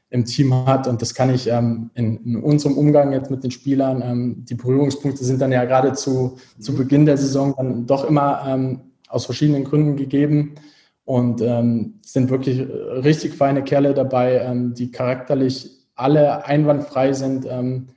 im 0.09 0.25
Team 0.25 0.53
hat. 0.65 0.87
Und 0.87 1.01
das 1.01 1.15
kann 1.15 1.33
ich 1.33 1.47
ähm, 1.47 1.89
in, 1.95 2.17
in, 2.25 2.43
unserem 2.43 2.77
Umgang 2.77 3.13
jetzt 3.13 3.31
mit 3.31 3.43
den 3.43 3.51
Spielern, 3.51 4.01
ähm, 4.03 4.45
die 4.47 4.55
Berührungspunkte 4.55 5.23
sind 5.23 5.41
dann 5.41 5.51
ja 5.51 5.65
gerade 5.65 5.93
zu, 5.93 6.37
zu 6.59 6.75
Beginn 6.75 7.05
der 7.05 7.17
Saison 7.17 7.53
dann 7.57 7.85
doch 7.87 8.05
immer 8.05 8.43
ähm, 8.47 8.81
aus 9.07 9.25
verschiedenen 9.25 9.63
Gründen 9.63 9.95
gegeben. 9.95 10.55
Und 11.03 11.41
ähm, 11.41 11.95
sind 12.03 12.29
wirklich 12.29 12.61
richtig 12.61 13.33
feine 13.33 13.63
Kerle 13.63 13.93
dabei, 13.93 14.37
ähm, 14.37 14.75
die 14.75 14.91
charakterlich 14.91 15.69
alle 15.95 16.45
einwandfrei 16.45 17.11
sind 17.11 17.45
ähm, 17.49 17.87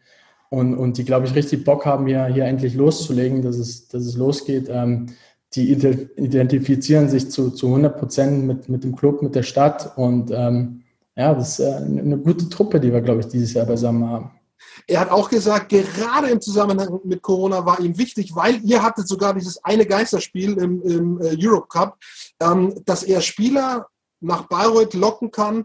und, 0.54 0.74
und 0.76 0.98
die, 0.98 1.04
glaube 1.04 1.26
ich, 1.26 1.34
richtig 1.34 1.64
Bock 1.64 1.84
haben, 1.84 2.06
hier, 2.06 2.26
hier 2.26 2.44
endlich 2.44 2.74
loszulegen, 2.74 3.42
dass 3.42 3.56
es, 3.56 3.88
dass 3.88 4.04
es 4.04 4.16
losgeht. 4.16 4.68
Ähm, 4.70 5.06
die 5.54 5.72
identifizieren 5.72 7.08
sich 7.08 7.30
zu, 7.30 7.50
zu 7.50 7.66
100 7.66 7.98
Prozent 7.98 8.44
mit, 8.44 8.68
mit 8.68 8.84
dem 8.84 8.96
Club, 8.96 9.22
mit 9.22 9.34
der 9.34 9.42
Stadt. 9.42 9.96
Und 9.96 10.30
ähm, 10.32 10.82
ja, 11.16 11.34
das 11.34 11.58
ist 11.58 11.66
äh, 11.66 11.74
eine 11.76 12.18
gute 12.18 12.48
Truppe, 12.48 12.80
die 12.80 12.92
wir, 12.92 13.00
glaube 13.00 13.20
ich, 13.20 13.28
dieses 13.28 13.52
Jahr 13.52 13.66
beisammen 13.66 14.08
haben. 14.08 14.30
Er 14.86 15.00
hat 15.00 15.10
auch 15.10 15.28
gesagt, 15.28 15.68
gerade 15.68 16.28
im 16.28 16.40
Zusammenhang 16.40 17.00
mit 17.04 17.22
Corona 17.22 17.64
war 17.64 17.80
ihm 17.80 17.96
wichtig, 17.98 18.34
weil 18.34 18.60
ihr 18.64 18.82
hattet 18.82 19.08
sogar 19.08 19.34
dieses 19.34 19.62
eine 19.64 19.86
Geisterspiel 19.86 20.54
im, 20.54 20.82
im 20.82 21.20
äh, 21.20 21.36
Europe 21.38 21.68
Cup, 21.68 21.98
ähm, 22.40 22.74
dass 22.84 23.02
er 23.02 23.20
Spieler 23.20 23.86
nach 24.20 24.48
Bayreuth 24.48 24.94
locken 24.94 25.30
kann, 25.30 25.64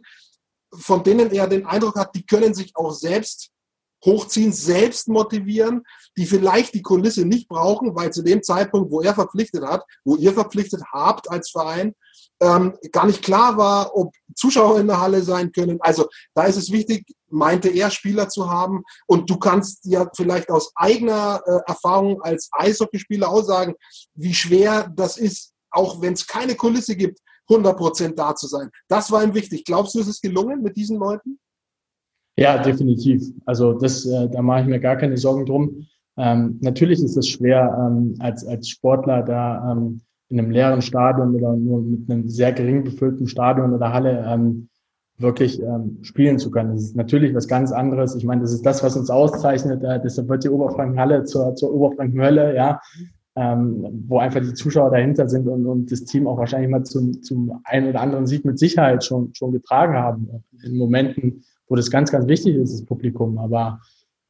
von 0.73 1.03
denen 1.03 1.31
er 1.31 1.47
den 1.47 1.65
Eindruck 1.65 1.95
hat, 1.95 2.15
die 2.15 2.25
können 2.25 2.53
sich 2.53 2.75
auch 2.75 2.91
selbst 2.91 3.51
hochziehen, 4.05 4.53
selbst 4.53 5.07
motivieren, 5.07 5.83
die 6.17 6.25
vielleicht 6.25 6.73
die 6.73 6.81
Kulisse 6.81 7.25
nicht 7.25 7.47
brauchen, 7.47 7.95
weil 7.95 8.11
zu 8.11 8.23
dem 8.23 8.43
Zeitpunkt, 8.43 8.91
wo 8.91 9.01
er 9.01 9.13
verpflichtet 9.13 9.63
hat, 9.63 9.83
wo 10.03 10.15
ihr 10.15 10.33
verpflichtet 10.33 10.81
habt 10.91 11.29
als 11.29 11.51
Verein, 11.51 11.93
ähm, 12.41 12.77
gar 12.91 13.05
nicht 13.05 13.21
klar 13.21 13.57
war, 13.57 13.95
ob 13.95 14.13
Zuschauer 14.35 14.79
in 14.79 14.87
der 14.87 15.01
Halle 15.01 15.21
sein 15.21 15.51
können. 15.51 15.79
Also 15.81 16.07
da 16.33 16.43
ist 16.43 16.55
es 16.55 16.71
wichtig, 16.71 17.05
meinte 17.29 17.69
er, 17.69 17.91
Spieler 17.91 18.29
zu 18.29 18.49
haben. 18.49 18.83
Und 19.07 19.29
du 19.29 19.37
kannst 19.37 19.85
ja 19.85 20.09
vielleicht 20.15 20.49
aus 20.49 20.71
eigener 20.75 21.41
äh, 21.45 21.59
Erfahrung 21.67 22.21
als 22.21 22.49
Eishockeyspieler 22.53 23.29
auch 23.29 23.43
sagen, 23.43 23.75
wie 24.13 24.33
schwer 24.33 24.91
das 24.95 25.17
ist, 25.17 25.53
auch 25.71 26.01
wenn 26.01 26.13
es 26.13 26.25
keine 26.25 26.55
Kulisse 26.55 26.95
gibt, 26.95 27.19
100 27.49 27.77
Prozent 27.77 28.19
da 28.19 28.35
zu 28.35 28.47
sein. 28.47 28.69
Das 28.87 29.11
war 29.11 29.23
ihm 29.23 29.33
wichtig. 29.33 29.65
Glaubst 29.65 29.95
du, 29.95 29.99
es 29.99 30.07
ist 30.07 30.21
gelungen 30.21 30.61
mit 30.61 30.77
diesen 30.77 30.97
Leuten? 30.97 31.39
Ja, 32.39 32.57
definitiv. 32.57 33.21
Also 33.45 33.73
das, 33.73 34.05
äh, 34.05 34.29
da 34.29 34.41
mache 34.41 34.61
ich 34.61 34.67
mir 34.67 34.79
gar 34.79 34.95
keine 34.95 35.17
Sorgen 35.17 35.45
drum. 35.45 35.87
Ähm, 36.15 36.57
natürlich 36.61 37.03
ist 37.03 37.17
es 37.17 37.27
schwer, 37.27 37.77
ähm, 37.77 38.15
als, 38.19 38.47
als 38.47 38.69
Sportler 38.69 39.23
da 39.23 39.73
ähm, 39.73 39.99
in 40.29 40.39
einem 40.39 40.49
leeren 40.49 40.81
Stadion 40.81 41.35
oder 41.35 41.53
nur 41.53 41.81
mit 41.81 42.09
einem 42.09 42.29
sehr 42.29 42.53
gering 42.53 42.85
befüllten 42.85 43.27
Stadion 43.27 43.73
oder 43.73 43.91
Halle 43.91 44.23
ähm, 44.25 44.69
wirklich 45.17 45.61
ähm, 45.61 45.97
spielen 46.01 46.39
zu 46.39 46.49
können. 46.49 46.75
Das 46.75 46.83
ist 46.83 46.95
natürlich 46.95 47.35
was 47.35 47.49
ganz 47.49 47.73
anderes. 47.73 48.15
Ich 48.15 48.23
meine, 48.23 48.39
das 48.39 48.53
ist 48.53 48.65
das, 48.65 48.83
was 48.83 48.95
uns 48.95 49.09
auszeichnet. 49.09 49.83
Äh, 49.83 49.99
deshalb 50.01 50.29
wird 50.29 50.45
die 50.45 50.49
Oberfrankenhalle 50.49 51.25
zur, 51.25 51.55
zur 51.55 51.73
Oberfrankenhölle, 51.73 52.55
ja, 52.55 52.79
ähm, 53.35 54.05
wo 54.07 54.19
einfach 54.19 54.39
die 54.39 54.53
Zuschauer 54.53 54.91
dahinter 54.91 55.27
sind 55.27 55.45
und, 55.49 55.65
und 55.65 55.91
das 55.91 56.05
Team 56.05 56.25
auch 56.25 56.37
wahrscheinlich 56.37 56.69
mal 56.69 56.83
zum, 56.83 57.21
zum 57.21 57.59
einen 57.65 57.89
oder 57.89 57.99
anderen 57.99 58.27
Sieg 58.27 58.45
mit 58.45 58.57
Sicherheit 58.59 59.03
schon, 59.03 59.33
schon 59.33 59.51
getragen 59.51 59.95
haben. 59.95 60.29
In 60.63 60.77
Momenten, 60.77 61.43
wo 61.69 61.75
das 61.75 61.89
ganz, 61.89 62.11
ganz 62.11 62.27
wichtig 62.27 62.55
ist, 62.55 62.73
das 62.73 62.85
Publikum. 62.85 63.37
Aber 63.37 63.79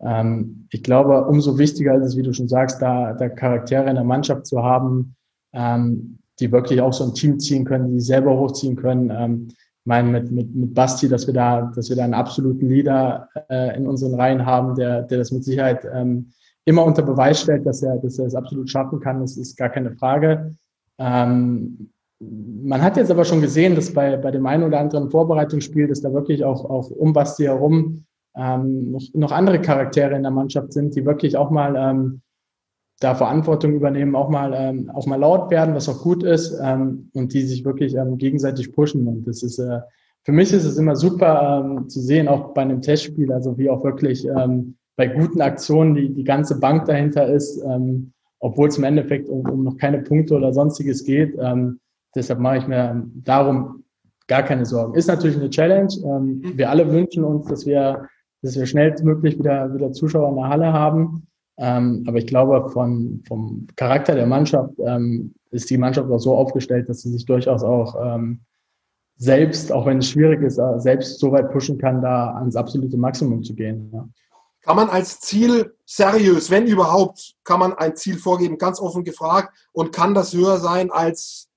ähm, 0.02 0.68
ich 0.72 0.84
glaube, 0.84 1.26
umso 1.26 1.58
wichtiger 1.58 1.96
ist 1.96 2.06
es, 2.06 2.18
wie 2.18 2.22
du 2.22 2.34
schon 2.34 2.48
sagst, 2.48 2.82
da, 2.82 3.14
da 3.14 3.30
Charaktere 3.30 3.90
in 3.90 3.96
der 3.96 4.04
Mannschaft 4.04 4.46
zu 4.46 4.62
haben, 4.62 5.16
ähm, 5.54 6.20
die 6.40 6.52
wirklich 6.52 6.82
auch 6.82 6.94
so 6.94 7.06
ein 7.06 7.14
Team 7.14 7.40
ziehen 7.40 7.66
können, 7.66 7.92
die 7.92 8.00
selber 8.00 8.38
hochziehen 8.38 8.76
können. 8.76 9.10
Ähm, 9.10 9.48
ich 9.50 9.86
meine, 9.86 10.10
mit, 10.10 10.32
mit, 10.32 10.56
mit 10.56 10.74
Basti, 10.74 11.10
dass 11.10 11.26
wir 11.26 11.34
da, 11.34 11.72
dass 11.76 11.90
wir 11.90 11.96
da 11.96 12.04
einen 12.04 12.14
absoluten 12.14 12.68
Leader 12.68 13.30
äh, 13.50 13.76
in 13.76 13.88
unseren 13.88 14.16
Reihen 14.16 14.46
haben, 14.46 14.76
der, 14.76 15.04
der 15.04 15.18
das 15.18 15.32
mit 15.32 15.44
Sicherheit 15.44 15.86
ähm, 15.92 16.32
immer 16.66 16.86
unter 16.86 17.02
Beweis 17.02 17.42
stellt, 17.42 17.66
dass 17.66 17.82
er, 17.82 17.98
dass 17.98 18.20
er 18.20 18.28
es 18.28 18.36
absolut 18.36 18.70
schaffen 18.70 19.00
kann, 19.00 19.22
das 19.22 19.38
ist 19.38 19.58
gar 19.58 19.70
keine 19.70 19.92
Frage. 19.92 20.56
Ähm, 20.98 21.90
man 22.20 22.82
hat 22.82 22.98
jetzt 22.98 23.12
aber 23.12 23.24
schon 23.24 23.42
gesehen, 23.42 23.76
dass 23.76 23.94
bei, 23.94 24.18
bei 24.18 24.32
dem 24.32 24.46
einen 24.46 24.64
oder 24.64 24.80
anderen 24.80 25.10
Vorbereitungsspiel, 25.10 25.88
dass 25.88 26.02
da 26.02 26.14
wirklich 26.14 26.44
auch, 26.44 26.66
auch 26.66 26.92
um 26.92 27.14
Basti 27.14 27.44
herum 27.44 28.06
ähm, 28.36 28.92
noch, 28.92 29.04
noch 29.14 29.32
andere 29.32 29.62
Charaktere 29.62 30.16
in 30.16 30.24
der 30.24 30.32
Mannschaft 30.32 30.74
sind, 30.74 30.96
die 30.96 31.06
wirklich 31.06 31.38
auch 31.38 31.50
mal 31.50 31.76
ähm, 31.78 32.22
da 33.00 33.16
Verantwortung 33.16 33.74
übernehmen, 33.74 34.16
auch 34.16 34.30
mal, 34.30 34.54
ähm, 34.54 34.92
auch 34.94 35.06
mal 35.06 35.16
laut 35.16 35.50
werden, 35.50 35.74
was 35.76 35.88
auch 35.88 36.02
gut 36.02 36.24
ist, 36.24 36.60
ähm, 36.62 37.10
und 37.14 37.34
die 37.34 37.44
sich 37.44 37.64
wirklich 37.64 37.96
ähm, 37.96 38.18
gegenseitig 38.18 38.74
pushen. 38.74 39.08
Und 39.08 39.26
das 39.26 39.42
ist, 39.42 39.58
äh, 39.58 39.80
für 40.26 40.34
mich 40.34 40.52
ist 40.52 40.66
es 40.66 40.78
immer 40.78 40.98
super 40.98 41.64
ähm, 41.64 41.88
zu 41.88 42.02
sehen, 42.02 42.28
auch 42.28 42.54
bei 42.54 42.62
einem 42.62 42.82
Testspiel, 42.82 43.32
also 43.32 43.58
wie 43.58 43.70
auch 43.70 43.84
wirklich 43.86 44.26
ähm, 44.28 44.76
bei 44.98 45.08
guten 45.08 45.40
Aktionen 45.40 45.96
die, 45.96 46.14
die 46.14 46.26
ganze 46.26 46.60
Bank 46.60 46.86
dahinter 46.86 47.28
ist, 47.28 47.64
ähm, 47.64 48.12
obwohl 48.40 48.68
es 48.68 48.78
im 48.78 48.84
Endeffekt 48.84 49.30
um, 49.30 49.50
um 49.50 49.64
noch 49.64 49.78
keine 49.78 50.00
Punkte 50.00 50.36
oder 50.36 50.52
sonstiges 50.52 51.06
geht. 51.06 51.38
Ähm, 51.40 51.80
deshalb 52.16 52.40
mache 52.40 52.58
ich 52.58 52.68
mir 52.68 53.04
darum 53.16 53.84
gar 54.28 54.44
keine 54.44 54.66
Sorgen. 54.66 54.96
Ist 54.96 55.08
natürlich 55.08 55.38
eine 55.38 55.50
Challenge. 55.50 55.94
Ähm, 56.04 56.42
mhm. 56.44 56.58
wir 56.58 56.70
alle 56.70 56.92
wünschen 56.92 57.24
uns, 57.24 57.48
dass 57.48 57.66
wir, 57.66 58.08
dass 58.42 58.56
wir 58.56 58.66
schnellstmöglich 58.66 59.38
wieder, 59.40 59.74
wieder 59.74 59.92
Zuschauer 59.92 60.30
in 60.30 60.36
der 60.36 60.50
Halle 60.50 60.74
haben. 60.74 61.28
Ähm, 61.58 62.04
aber 62.08 62.18
ich 62.18 62.28
glaube, 62.28 62.70
von, 62.70 63.24
vom 63.28 63.68
Charakter 63.76 64.16
der 64.16 64.28
Mannschaft 64.28 64.74
ähm, 64.86 65.34
ist 65.52 65.70
die 65.70 65.78
Mannschaft 65.78 66.10
auch 66.10 66.20
so 66.20 66.36
aufgestellt, 66.36 66.88
dass 66.88 67.02
sie 67.02 67.12
sich 67.12 67.26
durchaus 67.26 67.64
auch 67.64 67.96
selbst, 69.20 69.72
auch 69.72 69.86
wenn 69.86 70.00
es 70.00 70.10
schwierig 70.10 70.42
ist, 70.42 70.58
äh, 70.58 70.80
selbst 70.80 71.20
so 71.20 71.32
weit 71.32 71.52
pushen 71.52 71.78
kann, 71.78 72.02
da 72.02 72.34
ans 72.36 72.56
absolute 72.56 72.98
Maximum 72.98 73.44
zu 73.44 73.54
gehen. 73.54 73.92
Kann 74.62 74.76
man 74.78 74.90
als 74.90 75.20
Ziel 75.20 75.76
seriös, 75.86 76.50
wenn 76.50 76.66
überhaupt, 76.68 77.36
kann 77.44 77.60
man 77.60 77.74
ein 77.74 77.96
Ziel 77.98 78.18
vorgeben, 78.18 78.58
ganz 78.58 78.80
offen 78.80 79.04
gefragt, 79.04 79.54
und 79.74 79.92
kann 79.92 80.14
das 80.14 80.34
höher 80.34 80.58
sein 80.58 80.90
als 80.90 81.49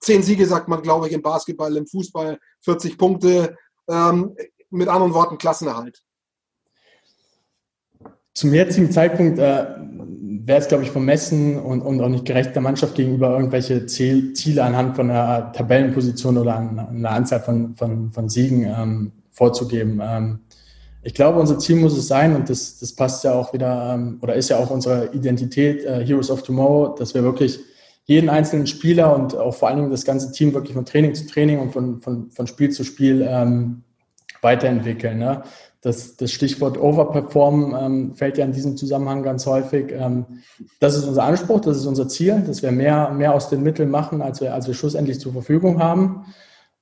zehn 0.00 0.22
Siege, 0.22 0.46
sagt 0.46 0.68
man, 0.68 0.82
glaube 0.82 1.08
ich, 1.08 1.12
im 1.12 1.22
Basketball, 1.22 1.76
im 1.76 1.86
Fußball, 1.86 2.38
40 2.60 2.98
Punkte, 2.98 3.56
ähm, 3.88 4.34
mit 4.70 4.88
anderen 4.88 5.14
Worten 5.14 5.38
Klassenerhalt. 5.38 6.02
Zum 8.34 8.54
jetzigen 8.54 8.92
Zeitpunkt 8.92 9.38
äh, 9.38 9.66
wäre 10.44 10.60
es, 10.60 10.68
glaube 10.68 10.84
ich, 10.84 10.90
vermessen 10.90 11.58
und, 11.58 11.82
und 11.82 12.00
auch 12.00 12.08
nicht 12.08 12.24
gerecht 12.24 12.54
der 12.54 12.62
Mannschaft 12.62 12.94
gegenüber 12.94 13.30
irgendwelche 13.30 13.86
Ziel, 13.86 14.32
Ziele 14.32 14.62
anhand 14.62 14.94
von 14.94 15.10
einer 15.10 15.52
Tabellenposition 15.52 16.38
oder 16.38 16.56
einer 16.56 17.10
Anzahl 17.10 17.40
von, 17.40 17.74
von, 17.74 18.12
von 18.12 18.28
Siegen 18.28 18.64
ähm, 18.64 19.12
vorzugeben. 19.32 20.00
Ähm, 20.02 20.40
ich 21.02 21.14
glaube, 21.14 21.40
unser 21.40 21.58
Ziel 21.58 21.76
muss 21.76 21.96
es 21.96 22.06
sein, 22.06 22.36
und 22.36 22.48
das, 22.48 22.78
das 22.78 22.92
passt 22.92 23.24
ja 23.24 23.32
auch 23.32 23.52
wieder, 23.52 23.94
ähm, 23.94 24.18
oder 24.20 24.34
ist 24.34 24.50
ja 24.50 24.58
auch 24.58 24.70
unsere 24.70 25.12
Identität, 25.12 25.84
äh, 25.84 26.04
Heroes 26.04 26.30
of 26.30 26.42
Tomorrow, 26.42 26.94
dass 26.96 27.14
wir 27.14 27.22
wirklich 27.22 27.58
jeden 28.08 28.30
einzelnen 28.30 28.66
Spieler 28.66 29.14
und 29.14 29.36
auch 29.36 29.54
vor 29.54 29.68
allen 29.68 29.76
Dingen 29.76 29.90
das 29.90 30.06
ganze 30.06 30.32
Team 30.32 30.54
wirklich 30.54 30.74
von 30.74 30.86
Training 30.86 31.14
zu 31.14 31.26
Training 31.26 31.60
und 31.60 31.72
von, 31.72 32.00
von, 32.00 32.30
von 32.30 32.46
Spiel 32.46 32.70
zu 32.70 32.82
Spiel 32.82 33.24
ähm, 33.28 33.82
weiterentwickeln. 34.40 35.18
Ne? 35.18 35.42
Das, 35.82 36.16
das 36.16 36.32
Stichwort 36.32 36.80
Overperform 36.80 37.76
ähm, 37.78 38.14
fällt 38.14 38.38
ja 38.38 38.46
in 38.46 38.52
diesem 38.52 38.78
Zusammenhang 38.78 39.22
ganz 39.22 39.44
häufig. 39.44 39.92
Ähm, 39.92 40.24
das 40.80 40.96
ist 40.96 41.04
unser 41.04 41.24
Anspruch, 41.24 41.60
das 41.60 41.76
ist 41.76 41.84
unser 41.84 42.08
Ziel, 42.08 42.42
dass 42.46 42.62
wir 42.62 42.72
mehr, 42.72 43.10
mehr 43.10 43.34
aus 43.34 43.50
den 43.50 43.62
Mitteln 43.62 43.90
machen, 43.90 44.22
als 44.22 44.40
wir, 44.40 44.54
als 44.54 44.66
wir 44.66 44.74
schlussendlich 44.74 45.20
zur 45.20 45.34
Verfügung 45.34 45.78
haben. 45.78 46.24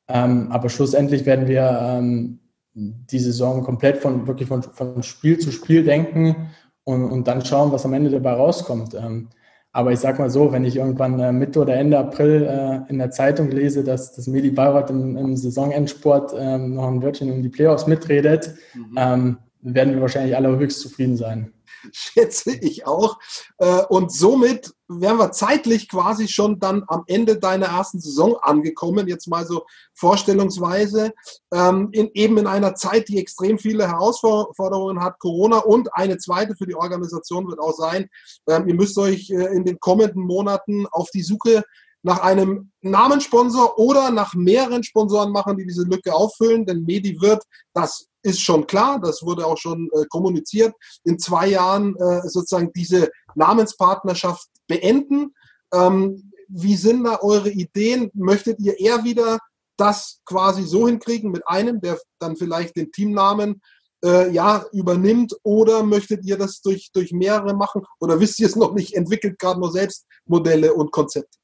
Ähm, 0.07 0.53
aber 0.53 0.69
schlussendlich 0.69 1.27
werden 1.27 1.49
wir 1.49 1.77
ähm, 1.83 2.39
die 2.73 3.19
Saison 3.19 3.65
komplett 3.65 3.99
von 3.99 4.29
wirklich 4.29 4.49
von, 4.49 4.63
von 4.63 5.03
Spiel 5.03 5.39
zu 5.39 5.51
Spiel 5.51 5.83
denken 5.83 6.51
und, 6.85 7.05
und 7.05 7.27
dann 7.27 7.45
schauen, 7.45 7.73
was 7.73 7.85
am 7.85 7.95
Ende 7.95 8.11
dabei 8.11 8.35
rauskommt. 8.35 8.95
Ähm, 8.95 9.29
aber 9.77 9.93
ich 9.93 10.01
sag 10.01 10.19
mal 10.19 10.31
so, 10.31 10.53
wenn 10.53 10.65
ich 10.65 10.77
irgendwann 10.77 11.21
äh, 11.21 11.33
Mitte 11.33 11.61
oder 11.61 11.75
Ende 11.75 11.99
April 11.99 12.47
äh, 12.49 12.91
in 12.91 12.97
der 12.97 13.11
Zeitung 13.11 13.51
lese, 13.51 13.85
dass 13.85 14.15
das 14.15 14.27
Medi 14.27 14.51
Bayreuth 14.51 14.89
im, 14.89 15.19
im 15.19 15.37
Saisonendsport 15.37 16.33
ähm, 16.35 16.77
noch 16.77 16.89
ein 16.89 17.03
Wörtchen 17.03 17.31
um 17.31 17.43
die 17.43 17.51
Playoffs 17.51 17.87
mitredet, 17.87 18.55
mhm. 18.73 18.95
ähm, 18.97 19.37
werden 19.61 19.93
wir 19.93 20.01
wahrscheinlich 20.01 20.35
alle 20.35 20.57
höchst 20.57 20.81
zufrieden 20.81 21.19
sein. 21.19 21.53
schätze 21.93 22.53
ich 22.53 22.87
auch. 22.87 23.19
Äh, 23.59 23.83
und 23.89 24.13
somit 24.13 24.75
wären 24.89 25.19
wir 25.19 25.33
zeitlich 25.33 25.89
quasi 25.89 26.29
schon 26.29 26.61
dann 26.61 26.85
am 26.87 27.05
Ende 27.07 27.39
deiner 27.39 27.67
ersten 27.67 28.01
Saison 28.01 28.37
angekommen, 28.37 29.09
jetzt 29.09 29.27
mal 29.27 29.45
so 29.47 29.67
vorstellungsweise, 29.95 31.13
ähm, 31.53 31.89
in, 31.93 32.11
eben 32.15 32.39
in 32.39 32.47
einer 32.47 32.75
Zeit, 32.75 33.09
die 33.09 33.19
extrem 33.19 33.59
viele 33.59 33.89
Herausforderungen 33.89 35.03
hat, 35.03 35.19
Corona 35.19 35.59
und 35.59 35.93
eine 35.95 36.19
zweite 36.19 36.55
für 36.57 36.67
die 36.67 36.77
Organisation 36.77 37.49
wird 37.49 37.59
auch 37.59 37.75
sein, 37.75 38.09
ähm, 38.49 38.69
ihr 38.69 38.75
müsst 38.75 38.97
euch 38.99 39.31
äh, 39.31 39.55
in 39.55 39.65
den 39.65 39.81
kommenden 39.81 40.23
Monaten 40.23 40.87
auf 40.87 41.11
die 41.11 41.23
Suche 41.23 41.65
nach 42.07 42.21
einem 42.21 42.71
Namenssponsor 42.83 43.81
oder 43.81 44.13
nach 44.13 44.33
mehreren 44.35 44.85
Sponsoren 44.85 45.33
machen, 45.33 45.57
die 45.57 45.67
diese 45.67 45.83
Lücke 45.83 46.15
auffüllen, 46.15 46.65
denn 46.65 46.85
Medi 46.85 47.21
wird 47.21 47.43
das 47.75 48.07
ist 48.23 48.41
schon 48.41 48.67
klar, 48.67 49.01
das 49.01 49.25
wurde 49.25 49.45
auch 49.45 49.59
schon 49.59 49.89
äh, 49.93 50.05
kommuniziert, 50.09 50.73
in 51.03 51.19
zwei 51.19 51.49
Jahren 51.49 51.97
äh, 51.97 52.29
sozusagen 52.29 52.73
diese 52.75 53.11
Namenspartnerschaft 53.35 54.49
beenden. 54.69 55.35
Ähm, 55.75 56.31
wie 56.49 56.77
sind 56.77 57.03
da 57.05 57.19
eure 57.23 57.51
Ideen? 57.51 58.11
Möchtet 58.15 58.61
ihr 58.61 58.79
eher 58.79 59.03
wieder 59.03 59.39
das 59.77 60.21
quasi 60.25 60.63
so 60.63 60.87
hinkriegen 60.87 61.33
mit 61.33 61.47
einem, 61.49 61.81
der 61.81 61.99
dann 62.21 62.37
vielleicht 62.37 62.77
den 62.77 62.93
Teamnamen 62.93 63.61
äh, 64.05 64.31
ja, 64.31 64.65
übernimmt 64.73 65.37
oder 65.43 65.83
möchtet 65.83 66.25
ihr 66.25 66.39
das 66.39 66.61
durch, 66.63 66.91
durch 66.93 67.13
mehrere 67.13 67.55
machen 67.55 67.83
oder 67.99 68.21
wisst 68.21 68.39
ihr 68.39 68.47
es 68.47 68.55
noch 68.55 68.75
nicht, 68.75 68.95
entwickelt 68.95 69.41
gerade 69.41 69.59
nur 69.59 69.73
selbst 69.73 70.07
Modelle 70.25 70.73
und 70.73 70.93
Konzepte? 70.93 71.37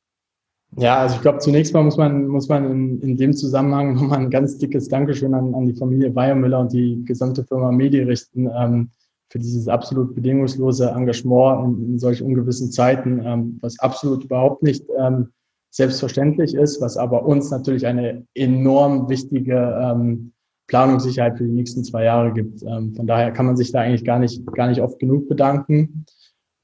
Ja, 0.78 1.00
also 1.00 1.16
ich 1.16 1.22
glaube, 1.22 1.38
zunächst 1.38 1.74
mal 1.74 1.82
muss 1.82 1.98
man, 1.98 2.26
muss 2.28 2.48
man 2.48 2.70
in, 2.70 3.00
in 3.02 3.16
dem 3.16 3.34
Zusammenhang 3.34 3.94
nochmal 3.94 4.20
ein 4.20 4.30
ganz 4.30 4.58
dickes 4.58 4.88
Dankeschön 4.88 5.34
an, 5.34 5.54
an 5.54 5.66
die 5.66 5.74
Familie 5.74 6.10
Bayermüller 6.10 6.60
und 6.60 6.72
die 6.72 7.04
gesamte 7.04 7.44
Firma 7.44 7.70
Medi 7.70 8.00
richten 8.00 8.48
ähm, 8.56 8.90
für 9.28 9.38
dieses 9.38 9.68
absolut 9.68 10.14
bedingungslose 10.14 10.90
Engagement 10.90 11.78
in, 11.78 11.92
in 11.92 11.98
solch 11.98 12.22
ungewissen 12.22 12.70
Zeiten, 12.70 13.20
ähm, 13.24 13.58
was 13.60 13.78
absolut 13.78 14.24
überhaupt 14.24 14.62
nicht 14.62 14.84
ähm, 14.98 15.28
selbstverständlich 15.70 16.54
ist, 16.54 16.80
was 16.80 16.96
aber 16.96 17.24
uns 17.24 17.50
natürlich 17.50 17.86
eine 17.86 18.26
enorm 18.34 19.08
wichtige 19.08 19.78
ähm, 19.82 20.32
Planungssicherheit 20.66 21.38
für 21.38 21.44
die 21.44 21.52
nächsten 21.52 21.84
zwei 21.84 22.04
Jahre 22.04 22.32
gibt. 22.32 22.62
Ähm, 22.62 22.94
von 22.94 23.06
daher 23.06 23.30
kann 23.30 23.46
man 23.46 23.56
sich 23.56 23.72
da 23.72 23.80
eigentlich 23.80 24.04
gar 24.04 24.18
nicht, 24.18 24.46
gar 24.54 24.68
nicht 24.68 24.80
oft 24.80 24.98
genug 24.98 25.28
bedanken. 25.28 26.04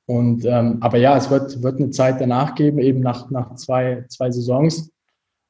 Und 0.08 0.46
ähm, 0.46 0.78
aber 0.80 0.96
ja, 0.96 1.18
es 1.18 1.30
wird, 1.30 1.62
wird 1.62 1.78
eine 1.78 1.90
Zeit 1.90 2.18
danach 2.18 2.54
geben, 2.54 2.78
eben 2.78 3.00
nach, 3.00 3.30
nach 3.30 3.56
zwei, 3.56 4.06
zwei 4.08 4.30
Saisons. 4.30 4.90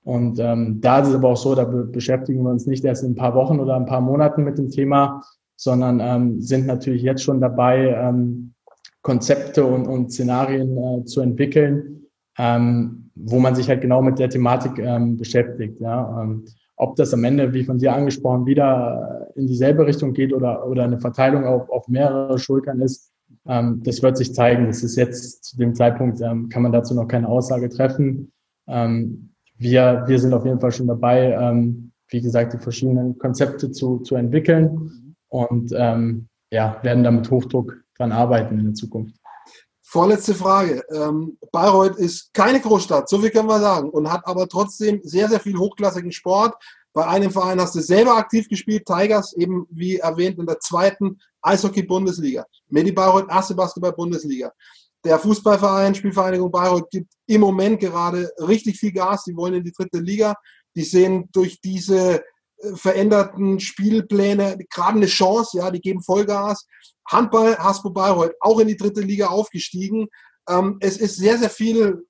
Und 0.02 0.40
ähm, 0.40 0.80
da 0.80 0.98
ist 0.98 1.08
es 1.08 1.14
aber 1.14 1.28
auch 1.28 1.36
so, 1.36 1.54
da 1.54 1.62
be 1.62 1.84
beschäftigen 1.84 2.42
wir 2.42 2.50
uns 2.50 2.66
nicht 2.66 2.84
erst 2.84 3.04
in 3.04 3.12
ein 3.12 3.14
paar 3.14 3.36
Wochen 3.36 3.60
oder 3.60 3.76
ein 3.76 3.86
paar 3.86 4.00
Monaten 4.00 4.42
mit 4.42 4.58
dem 4.58 4.68
Thema, 4.68 5.22
sondern 5.54 6.00
ähm, 6.00 6.40
sind 6.40 6.66
natürlich 6.66 7.02
jetzt 7.02 7.22
schon 7.22 7.40
dabei, 7.40 7.94
ähm, 7.94 8.54
Konzepte 9.02 9.64
und, 9.64 9.86
und 9.86 10.10
Szenarien 10.10 10.76
äh, 10.76 11.04
zu 11.04 11.20
entwickeln, 11.20 12.06
ähm, 12.36 13.10
wo 13.14 13.38
man 13.38 13.54
sich 13.54 13.68
halt 13.68 13.80
genau 13.80 14.02
mit 14.02 14.18
der 14.18 14.28
Thematik 14.28 14.80
ähm, 14.80 15.16
beschäftigt. 15.16 15.80
Ja? 15.80 16.20
Ähm, 16.20 16.46
ob 16.74 16.96
das 16.96 17.14
am 17.14 17.22
Ende, 17.22 17.54
wie 17.54 17.62
von 17.62 17.78
dir 17.78 17.92
angesprochen, 17.92 18.44
wieder 18.46 19.28
in 19.36 19.46
dieselbe 19.46 19.86
Richtung 19.86 20.14
geht 20.14 20.32
oder, 20.32 20.66
oder 20.66 20.82
eine 20.82 20.98
Verteilung 20.98 21.44
auf, 21.44 21.70
auf 21.70 21.86
mehrere 21.86 22.40
Schultern 22.40 22.80
ist, 22.80 23.12
ähm, 23.48 23.82
das 23.82 24.02
wird 24.02 24.16
sich 24.16 24.34
zeigen. 24.34 24.66
Das 24.66 24.82
ist 24.82 24.96
jetzt 24.96 25.44
zu 25.44 25.56
dem 25.56 25.74
Zeitpunkt, 25.74 26.20
ähm, 26.20 26.48
kann 26.48 26.62
man 26.62 26.72
dazu 26.72 26.94
noch 26.94 27.08
keine 27.08 27.28
Aussage 27.28 27.68
treffen. 27.68 28.30
Ähm, 28.68 29.30
wir, 29.56 30.04
wir 30.06 30.18
sind 30.20 30.34
auf 30.34 30.44
jeden 30.44 30.60
Fall 30.60 30.70
schon 30.70 30.86
dabei, 30.86 31.32
ähm, 31.32 31.90
wie 32.10 32.20
gesagt, 32.20 32.52
die 32.52 32.58
verschiedenen 32.58 33.18
Konzepte 33.18 33.70
zu, 33.72 33.98
zu 33.98 34.14
entwickeln 34.14 35.16
und 35.28 35.72
ähm, 35.74 36.28
ja, 36.50 36.78
werden 36.82 37.04
damit 37.04 37.30
Hochdruck 37.30 37.82
dran 37.96 38.12
arbeiten 38.12 38.58
in 38.58 38.66
der 38.66 38.74
Zukunft. 38.74 39.16
Vorletzte 39.82 40.34
Frage. 40.34 40.82
Ähm, 40.90 41.38
Bayreuth 41.50 41.96
ist 41.96 42.32
keine 42.34 42.60
Großstadt, 42.60 43.08
so 43.08 43.18
viel 43.18 43.30
können 43.30 43.48
wir 43.48 43.58
sagen, 43.58 43.88
und 43.88 44.12
hat 44.12 44.26
aber 44.26 44.46
trotzdem 44.46 45.00
sehr, 45.02 45.28
sehr 45.28 45.40
viel 45.40 45.56
hochklassigen 45.56 46.12
Sport. 46.12 46.54
Bei 46.98 47.06
einem 47.06 47.30
Verein 47.30 47.60
hast 47.60 47.76
du 47.76 47.80
selber 47.80 48.16
aktiv 48.16 48.48
gespielt, 48.48 48.84
Tigers, 48.84 49.32
eben 49.34 49.68
wie 49.70 49.98
erwähnt 49.98 50.36
in 50.40 50.46
der 50.46 50.58
zweiten 50.58 51.20
Eishockey-Bundesliga. 51.42 52.44
Medi 52.70 52.90
Bayreuth, 52.90 53.30
erste 53.30 53.54
Basketball-Bundesliga. 53.54 54.52
Der 55.04 55.20
Fußballverein, 55.20 55.94
Spielvereinigung 55.94 56.50
Bayreuth, 56.50 56.90
gibt 56.90 57.12
im 57.28 57.42
Moment 57.42 57.78
gerade 57.78 58.28
richtig 58.40 58.80
viel 58.80 58.90
Gas. 58.90 59.22
Die 59.22 59.36
wollen 59.36 59.54
in 59.54 59.62
die 59.62 59.70
dritte 59.70 60.00
Liga. 60.00 60.34
Die 60.74 60.82
sehen 60.82 61.28
durch 61.30 61.60
diese 61.60 62.16
äh, 62.16 62.74
veränderten 62.74 63.60
Spielpläne 63.60 64.58
gerade 64.68 64.96
eine 64.96 65.06
Chance, 65.06 65.58
ja, 65.58 65.70
die 65.70 65.80
geben 65.80 66.02
Vollgas. 66.02 66.66
Handball, 67.06 67.56
Haspo 67.58 67.90
Bayreuth, 67.90 68.34
auch 68.40 68.58
in 68.58 68.66
die 68.66 68.76
dritte 68.76 69.02
Liga 69.02 69.28
aufgestiegen. 69.28 70.08
Ähm, 70.48 70.78
es 70.80 70.96
ist 70.96 71.14
sehr, 71.14 71.38
sehr 71.38 71.50
viel 71.50 72.07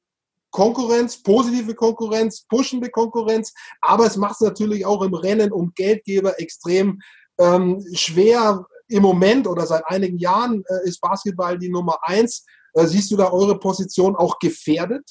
Konkurrenz, 0.50 1.22
positive 1.22 1.74
Konkurrenz, 1.74 2.46
pushende 2.48 2.90
Konkurrenz, 2.90 3.52
aber 3.80 4.06
es 4.06 4.16
macht 4.16 4.34
es 4.34 4.40
natürlich 4.40 4.87
auch 4.87 5.02
im 5.02 5.14
Rennen 5.14 5.52
um 5.52 5.72
Geldgeber 5.74 6.40
extrem 6.40 7.00
ähm, 7.38 7.84
schwer. 7.94 8.66
Im 8.90 9.02
Moment 9.02 9.46
oder 9.46 9.66
seit 9.66 9.84
einigen 9.87 10.16
Jahren 10.16 10.64
äh, 10.66 10.88
ist 10.88 11.00
Basketball 11.02 11.58
die 11.58 11.68
Nummer 11.68 11.98
eins. 12.02 12.46
Äh, 12.72 12.87
siehst 12.87 13.11
du 13.11 13.16
da 13.16 13.30
eure 13.30 13.58
Position 13.58 14.16
auch 14.16 14.38
gefährdet? 14.38 15.04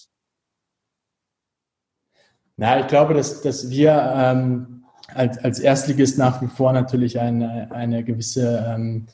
Na, 2.56 2.80
ich 2.80 2.88
glaube, 2.88 3.13
dass, 3.13 3.41
dass 3.41 3.69
wir 3.69 3.91
ähm, 4.15 4.84
als, 5.13 5.38
als 5.38 5.60
Erstligist 5.60 6.17
nach 6.17 6.41
wie 6.41 6.47
vor 6.47 6.73
natürlich 6.73 7.19
eine, 7.19 7.71
eine 7.71 8.04
gewisse 8.04 8.65
ähm, 8.67 9.08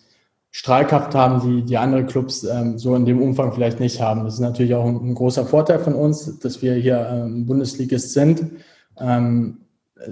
Strahlkraft 0.55 1.15
haben, 1.15 1.41
die, 1.41 1.63
die 1.63 1.77
andere 1.77 2.05
Clubs 2.05 2.43
ähm, 2.43 2.77
so 2.77 2.95
in 2.95 3.05
dem 3.05 3.21
Umfang 3.21 3.53
vielleicht 3.53 3.79
nicht 3.79 3.99
haben. 3.99 4.23
Das 4.23 4.35
ist 4.35 4.39
natürlich 4.39 4.75
auch 4.75 4.85
ein, 4.85 4.95
ein 4.97 5.15
großer 5.15 5.47
Vorteil 5.47 5.79
von 5.79 5.95
uns, 5.95 6.39
dass 6.39 6.61
wir 6.61 6.75
hier 6.75 7.07
ähm, 7.11 7.47
Bundesligist 7.47 8.13
sind. 8.13 8.51
Ähm, 8.99 9.61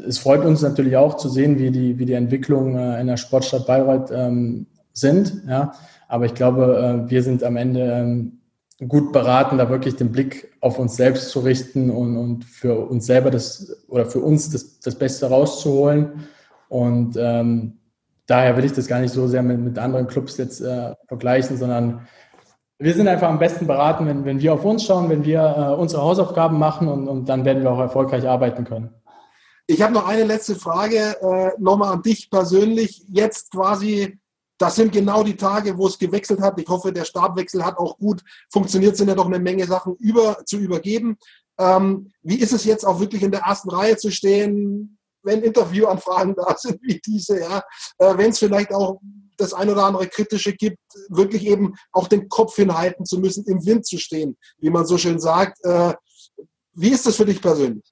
es 0.07 0.17
freut 0.17 0.43
uns 0.43 0.63
natürlich 0.63 0.97
auch 0.97 1.17
zu 1.17 1.29
sehen, 1.29 1.59
wie 1.59 1.69
die, 1.69 1.99
wie 1.99 2.07
die 2.07 2.13
Entwicklungen 2.13 2.75
äh, 2.75 2.99
in 2.99 3.05
der 3.05 3.17
Sportstadt 3.17 3.67
Bayreuth 3.67 4.09
ähm, 4.11 4.65
sind. 4.93 5.43
Ja. 5.47 5.73
Aber 6.07 6.25
ich 6.25 6.33
glaube, 6.33 7.05
äh, 7.05 7.09
wir 7.11 7.21
sind 7.21 7.43
am 7.43 7.55
Ende 7.55 7.91
ähm, 7.91 8.39
gut 8.87 9.11
beraten, 9.11 9.59
da 9.59 9.69
wirklich 9.69 9.95
den 9.95 10.11
Blick 10.11 10.51
auf 10.59 10.79
uns 10.79 10.95
selbst 10.95 11.29
zu 11.29 11.41
richten 11.41 11.91
und, 11.91 12.17
und 12.17 12.45
für 12.45 12.89
uns 12.89 13.05
selber 13.05 13.29
das 13.29 13.85
oder 13.89 14.07
für 14.07 14.21
uns 14.21 14.49
das, 14.49 14.79
das 14.79 14.95
Beste 14.95 15.27
rauszuholen. 15.27 16.13
Und 16.67 17.15
ähm, 17.19 17.73
daher 18.31 18.55
will 18.55 18.63
ich 18.63 18.71
das 18.71 18.87
gar 18.87 18.99
nicht 18.99 19.13
so 19.13 19.27
sehr 19.27 19.43
mit, 19.43 19.59
mit 19.59 19.77
anderen 19.77 20.07
Clubs 20.07 20.37
jetzt 20.37 20.61
äh, 20.61 20.95
vergleichen, 21.07 21.57
sondern 21.57 22.07
wir 22.79 22.93
sind 22.93 23.07
einfach 23.07 23.27
am 23.27 23.39
besten 23.39 23.67
beraten, 23.67 24.07
wenn, 24.07 24.25
wenn 24.25 24.39
wir 24.39 24.53
auf 24.53 24.63
uns 24.63 24.85
schauen, 24.85 25.09
wenn 25.09 25.25
wir 25.25 25.41
äh, 25.41 25.79
unsere 25.79 26.01
Hausaufgaben 26.01 26.57
machen 26.57 26.87
und, 26.87 27.07
und 27.09 27.27
dann 27.27 27.43
werden 27.43 27.61
wir 27.61 27.71
auch 27.71 27.79
erfolgreich 27.79 28.27
arbeiten 28.27 28.63
können. 28.63 28.89
Ich 29.67 29.81
habe 29.81 29.93
noch 29.93 30.07
eine 30.07 30.23
letzte 30.23 30.55
Frage 30.55 30.97
äh, 31.21 31.51
nochmal 31.59 31.93
an 31.93 32.01
dich 32.01 32.29
persönlich. 32.29 33.03
Jetzt 33.09 33.51
quasi, 33.51 34.17
das 34.57 34.75
sind 34.75 34.93
genau 34.93 35.23
die 35.23 35.35
Tage, 35.35 35.77
wo 35.77 35.87
es 35.87 35.99
gewechselt 35.99 36.41
hat. 36.41 36.59
Ich 36.59 36.67
hoffe, 36.67 36.91
der 36.93 37.05
Stabwechsel 37.05 37.65
hat 37.65 37.77
auch 37.77 37.97
gut 37.97 38.21
funktioniert, 38.51 38.95
sind 38.95 39.09
ja 39.09 39.15
doch 39.15 39.27
eine 39.27 39.39
Menge 39.39 39.65
Sachen 39.65 39.95
über, 39.99 40.37
zu 40.45 40.57
übergeben. 40.57 41.17
Ähm, 41.59 42.11
wie 42.23 42.39
ist 42.39 42.53
es 42.53 42.63
jetzt 42.63 42.85
auch 42.85 42.99
wirklich 42.99 43.23
in 43.23 43.31
der 43.31 43.41
ersten 43.41 43.69
Reihe 43.69 43.97
zu 43.97 44.09
stehen? 44.09 44.97
Wenn 45.23 45.41
Interviewanfragen 45.41 46.35
da 46.35 46.55
sind 46.57 46.81
wie 46.81 46.99
diese, 47.05 47.39
ja, 47.39 47.63
äh, 47.99 48.17
wenn 48.17 48.31
es 48.31 48.39
vielleicht 48.39 48.73
auch 48.73 48.99
das 49.37 49.53
ein 49.53 49.69
oder 49.69 49.85
andere 49.85 50.07
Kritische 50.07 50.53
gibt, 50.53 50.77
wirklich 51.09 51.45
eben 51.45 51.73
auch 51.91 52.07
den 52.07 52.29
Kopf 52.29 52.55
hinhalten 52.55 53.05
zu 53.05 53.19
müssen, 53.19 53.45
im 53.45 53.65
Wind 53.65 53.85
zu 53.85 53.97
stehen, 53.97 54.37
wie 54.59 54.69
man 54.69 54.85
so 54.85 54.97
schön 54.97 55.19
sagt. 55.19 55.57
Äh, 55.63 55.93
wie 56.73 56.89
ist 56.89 57.05
das 57.05 57.15
für 57.15 57.25
dich 57.25 57.41
persönlich? 57.41 57.83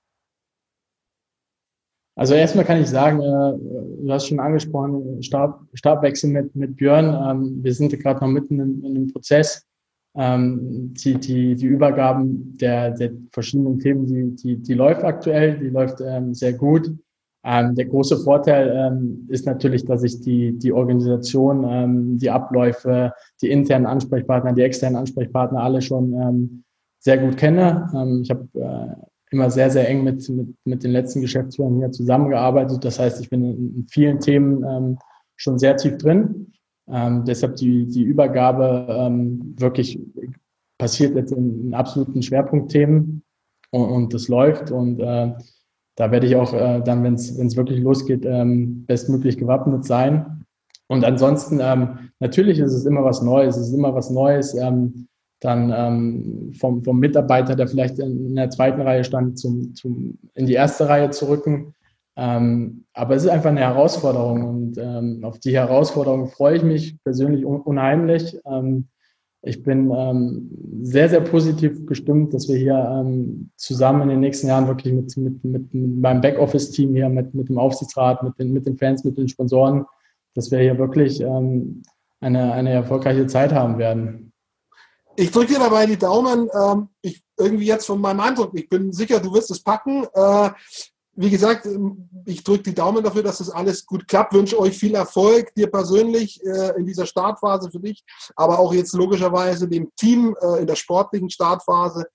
Also 2.15 2.33
erstmal 2.33 2.65
kann 2.65 2.81
ich 2.81 2.89
sagen, 2.89 3.21
äh, 3.21 4.03
du 4.03 4.11
hast 4.11 4.27
schon 4.27 4.41
angesprochen, 4.41 5.23
Stab, 5.23 5.61
Stabwechsel 5.73 6.29
mit, 6.29 6.53
mit 6.53 6.75
Björn. 6.75 7.05
Ähm, 7.05 7.63
wir 7.63 7.73
sind 7.73 7.97
gerade 7.97 8.19
noch 8.19 8.27
mitten 8.27 8.59
in, 8.59 8.83
in 8.83 8.93
dem 8.93 9.07
Prozess. 9.07 9.65
Ähm, 10.17 10.93
die, 10.95 11.13
die, 11.13 11.55
die 11.55 11.65
Übergaben 11.65 12.57
der, 12.57 12.91
der 12.91 13.11
verschiedenen 13.31 13.79
Themen, 13.79 14.05
die, 14.05 14.35
die, 14.35 14.57
die 14.61 14.73
läuft 14.73 15.03
aktuell, 15.03 15.59
die 15.59 15.69
läuft 15.69 16.01
ähm, 16.01 16.33
sehr 16.33 16.53
gut. 16.53 16.91
Ähm, 17.43 17.75
der 17.75 17.85
große 17.85 18.17
Vorteil 18.17 18.73
ähm, 18.75 19.25
ist 19.29 19.45
natürlich, 19.45 19.85
dass 19.85 20.03
ich 20.03 20.19
die, 20.19 20.57
die 20.57 20.73
Organisation, 20.73 21.65
ähm, 21.67 22.17
die 22.17 22.29
Abläufe, 22.29 23.13
die 23.41 23.49
internen 23.49 23.85
Ansprechpartner, 23.85 24.53
die 24.53 24.61
externen 24.61 24.97
Ansprechpartner 24.97 25.61
alle 25.61 25.81
schon 25.81 26.13
ähm, 26.13 26.63
sehr 26.99 27.17
gut 27.17 27.37
kenne. 27.37 27.89
Ähm, 27.95 28.21
ich 28.23 28.29
habe 28.29 28.47
äh, 28.55 29.05
immer 29.31 29.49
sehr, 29.49 29.69
sehr 29.69 29.87
eng 29.87 30.03
mit, 30.03 30.27
mit, 30.27 30.47
mit 30.65 30.83
den 30.83 30.91
letzten 30.91 31.21
Geschäftsführern 31.21 31.77
hier 31.77 31.91
zusammengearbeitet. 31.91 32.83
Das 32.83 32.99
heißt, 32.99 33.21
ich 33.21 33.29
bin 33.29 33.45
in, 33.45 33.75
in 33.75 33.87
vielen 33.87 34.19
Themen 34.19 34.63
ähm, 34.65 34.97
schon 35.37 35.57
sehr 35.57 35.77
tief 35.77 35.97
drin. 35.97 36.51
deshalb 36.87 37.55
die, 37.55 37.85
die 37.85 38.01
Übergabe 38.01 39.09
wirklich 39.57 39.97
passiert 40.77 41.15
jetzt 41.15 41.31
in, 41.31 41.67
in 41.67 41.73
absoluten 41.73 42.21
Schwerpunktthemen 42.21 43.23
und, 43.71 43.89
und 43.89 44.13
das 44.13 44.27
läuft 44.27 44.71
und 44.71 44.99
äh, 44.99 45.33
da 45.99 46.11
werde 46.11 46.27
ich 46.27 46.35
auch 46.37 46.53
äh, 46.53 46.81
dann, 46.81 47.03
wenn 47.03 47.15
es 47.15 47.57
wirklich 47.57 47.81
losgeht, 47.81 48.25
ähm, 48.25 48.85
bestmöglich 48.85 49.37
gewappnet 49.37 49.83
sein. 49.83 50.45
Und 50.87 51.03
ansonsten, 51.03 51.59
ähm, 51.61 52.11
natürlich 52.21 52.59
ist 52.59 52.73
es 52.73 52.85
immer 52.85 53.03
was 53.03 53.21
Neues, 53.21 53.57
es 53.57 53.67
ist 53.67 53.73
immer 53.73 53.93
was 53.93 54.09
Neues, 54.09 54.55
ähm, 54.55 55.09
dann 55.41 55.73
ähm, 55.75 56.53
vom, 56.57 56.85
vom 56.85 56.99
Mitarbeiter, 56.99 57.53
der 57.57 57.67
vielleicht 57.67 57.99
in, 57.99 58.33
der 58.33 58.49
zweiten 58.49 58.79
Reihe 58.79 59.03
stand, 59.03 59.39
zum, 59.39 59.75
zum, 59.75 60.17
in 60.35 60.45
die 60.45 60.53
erste 60.53 60.87
Reihe 60.87 61.09
zu 61.09 61.27
rücken. 61.27 61.75
Ähm, 62.15 62.85
aber 62.93 63.15
es 63.15 63.25
ist 63.25 63.29
einfach 63.29 63.49
eine 63.49 63.59
Herausforderung 63.59 64.43
und 64.43 64.77
ähm, 64.77 65.19
auf 65.23 65.39
die 65.39 65.53
Herausforderung 65.53 66.27
freue 66.27 66.55
ich 66.55 66.63
mich 66.63 67.03
persönlich 67.03 67.45
un 67.45 67.59
unheimlich. 67.59 68.39
Ähm, 68.45 68.87
ich 69.41 69.63
bin 69.63 69.91
ähm, 69.95 70.49
sehr, 70.81 71.07
sehr 71.09 71.21
positiv 71.21 71.85
gestimmt, 71.85 72.33
dass 72.33 72.49
wir 72.49 72.57
hier 72.57 72.75
ähm, 72.75 73.51
zusammen 73.55 74.01
in 74.03 74.09
den 74.09 74.19
nächsten 74.19 74.47
Jahren 74.47 74.67
wirklich 74.67 74.93
mit, 74.93 75.15
mit, 75.15 75.43
mit, 75.43 75.73
meinem 75.73 76.21
Backoffice-Team 76.21 76.93
hier, 76.93 77.07
mit, 77.09 77.33
mit 77.33 77.47
dem 77.47 77.57
Aufsichtsrat, 77.57 78.21
mit 78.21 78.37
den, 78.37 78.51
mit 78.51 78.65
den 78.65 78.77
Fans, 78.77 79.03
mit 79.05 79.17
den 79.17 79.29
Sponsoren, 79.29 79.85
dass 80.35 80.51
wir 80.51 80.59
hier 80.59 80.77
wirklich 80.77 81.21
ähm, 81.21 81.83
eine, 82.19 82.51
eine 82.51 82.71
erfolgreiche 82.71 83.27
Zeit 83.27 83.53
haben 83.53 83.77
werden. 83.77 84.33
Ich 85.15 85.31
drücke 85.31 85.53
dir 85.53 85.59
dabei 85.59 85.85
die 85.85 85.97
Daumen. 85.97 86.49
Ähm, 86.53 86.89
ich, 87.01 87.23
irgendwie 87.37 87.65
jetzt 87.65 87.85
von 87.85 88.01
meinem 88.01 88.19
Eindruck, 88.19 88.51
ich 88.53 88.67
bin 88.67 88.91
sicher, 88.91 89.21
du 89.21 89.33
wirst 89.33 89.51
es 89.51 89.63
packen. 89.63 90.05
Äh, 90.13 90.49
wie 91.21 91.29
gesagt, 91.29 91.67
ich 92.23 92.45
drücke 92.45 92.63
die 92.63 92.73
Daumen 92.73 93.03
dafür, 93.03 93.21
dass 93.21 93.39
das 93.39 93.49
alles 93.49 93.85
gut 93.85 94.07
klappt. 94.07 94.33
Wünsche 94.33 94.57
euch 94.57 94.77
viel 94.77 94.95
Erfolg, 94.95 95.53
dir 95.53 95.69
persönlich 95.69 96.41
äh, 96.45 96.77
in 96.77 96.85
dieser 96.85 97.05
Startphase 97.05 97.69
für 97.69 97.81
dich, 97.81 98.05
aber 98.37 98.57
auch 98.57 98.73
jetzt 98.73 98.93
logischerweise 98.93 99.67
dem 99.67 99.91
Team 99.97 100.33
äh, 100.41 100.61
in 100.61 100.67
der 100.67 100.77
sportlichen 100.77 101.29
Startphase. 101.29 102.05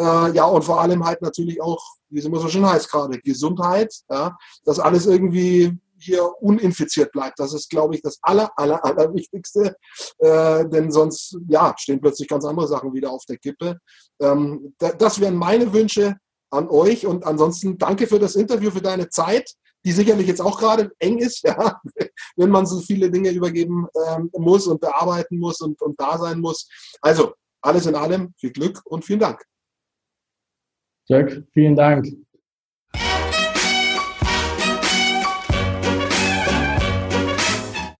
Äh, 0.00 0.32
ja, 0.32 0.46
und 0.46 0.64
vor 0.64 0.80
allem 0.80 1.04
halt 1.04 1.20
natürlich 1.20 1.60
auch, 1.60 1.82
wie 2.08 2.18
es 2.18 2.24
immer 2.24 2.40
so 2.40 2.48
schön 2.48 2.66
heißt 2.66 2.90
gerade, 2.90 3.18
Gesundheit, 3.18 3.94
ja, 4.08 4.34
dass 4.64 4.78
alles 4.78 5.04
irgendwie 5.04 5.78
hier 5.98 6.26
uninfiziert 6.40 7.12
bleibt. 7.12 7.38
Das 7.38 7.52
ist, 7.52 7.68
glaube 7.68 7.94
ich, 7.94 8.00
das 8.00 8.18
aller, 8.22 8.50
aller, 8.56 8.82
aller 8.82 9.12
Wichtigste. 9.12 9.76
Äh, 10.18 10.66
denn 10.66 10.90
sonst, 10.90 11.36
ja, 11.46 11.74
stehen 11.76 12.00
plötzlich 12.00 12.28
ganz 12.28 12.46
andere 12.46 12.68
Sachen 12.68 12.94
wieder 12.94 13.10
auf 13.10 13.26
der 13.26 13.36
Kippe. 13.36 13.76
Ähm, 14.18 14.74
das 14.78 15.20
wären 15.20 15.36
meine 15.36 15.70
Wünsche 15.74 16.16
an 16.50 16.68
euch. 16.68 17.06
Und 17.06 17.24
ansonsten 17.24 17.78
danke 17.78 18.06
für 18.06 18.18
das 18.18 18.36
Interview, 18.36 18.70
für 18.70 18.82
deine 18.82 19.08
Zeit, 19.08 19.52
die 19.84 19.92
sicherlich 19.92 20.26
jetzt 20.26 20.40
auch 20.40 20.58
gerade 20.58 20.90
eng 20.98 21.18
ist, 21.18 21.42
ja, 21.44 21.80
wenn 22.36 22.50
man 22.50 22.66
so 22.66 22.80
viele 22.80 23.10
Dinge 23.10 23.30
übergeben 23.30 23.86
ähm, 24.08 24.30
muss 24.36 24.66
und 24.66 24.80
bearbeiten 24.80 25.38
muss 25.38 25.60
und, 25.60 25.80
und 25.80 25.98
da 26.00 26.18
sein 26.18 26.40
muss. 26.40 26.68
Also 27.00 27.34
alles 27.62 27.86
in 27.86 27.94
allem 27.94 28.34
viel 28.38 28.52
Glück 28.52 28.80
und 28.84 29.04
vielen 29.04 29.20
Dank. 29.20 29.42
Dirk, 31.08 31.44
vielen 31.52 31.76
Dank. 31.76 32.06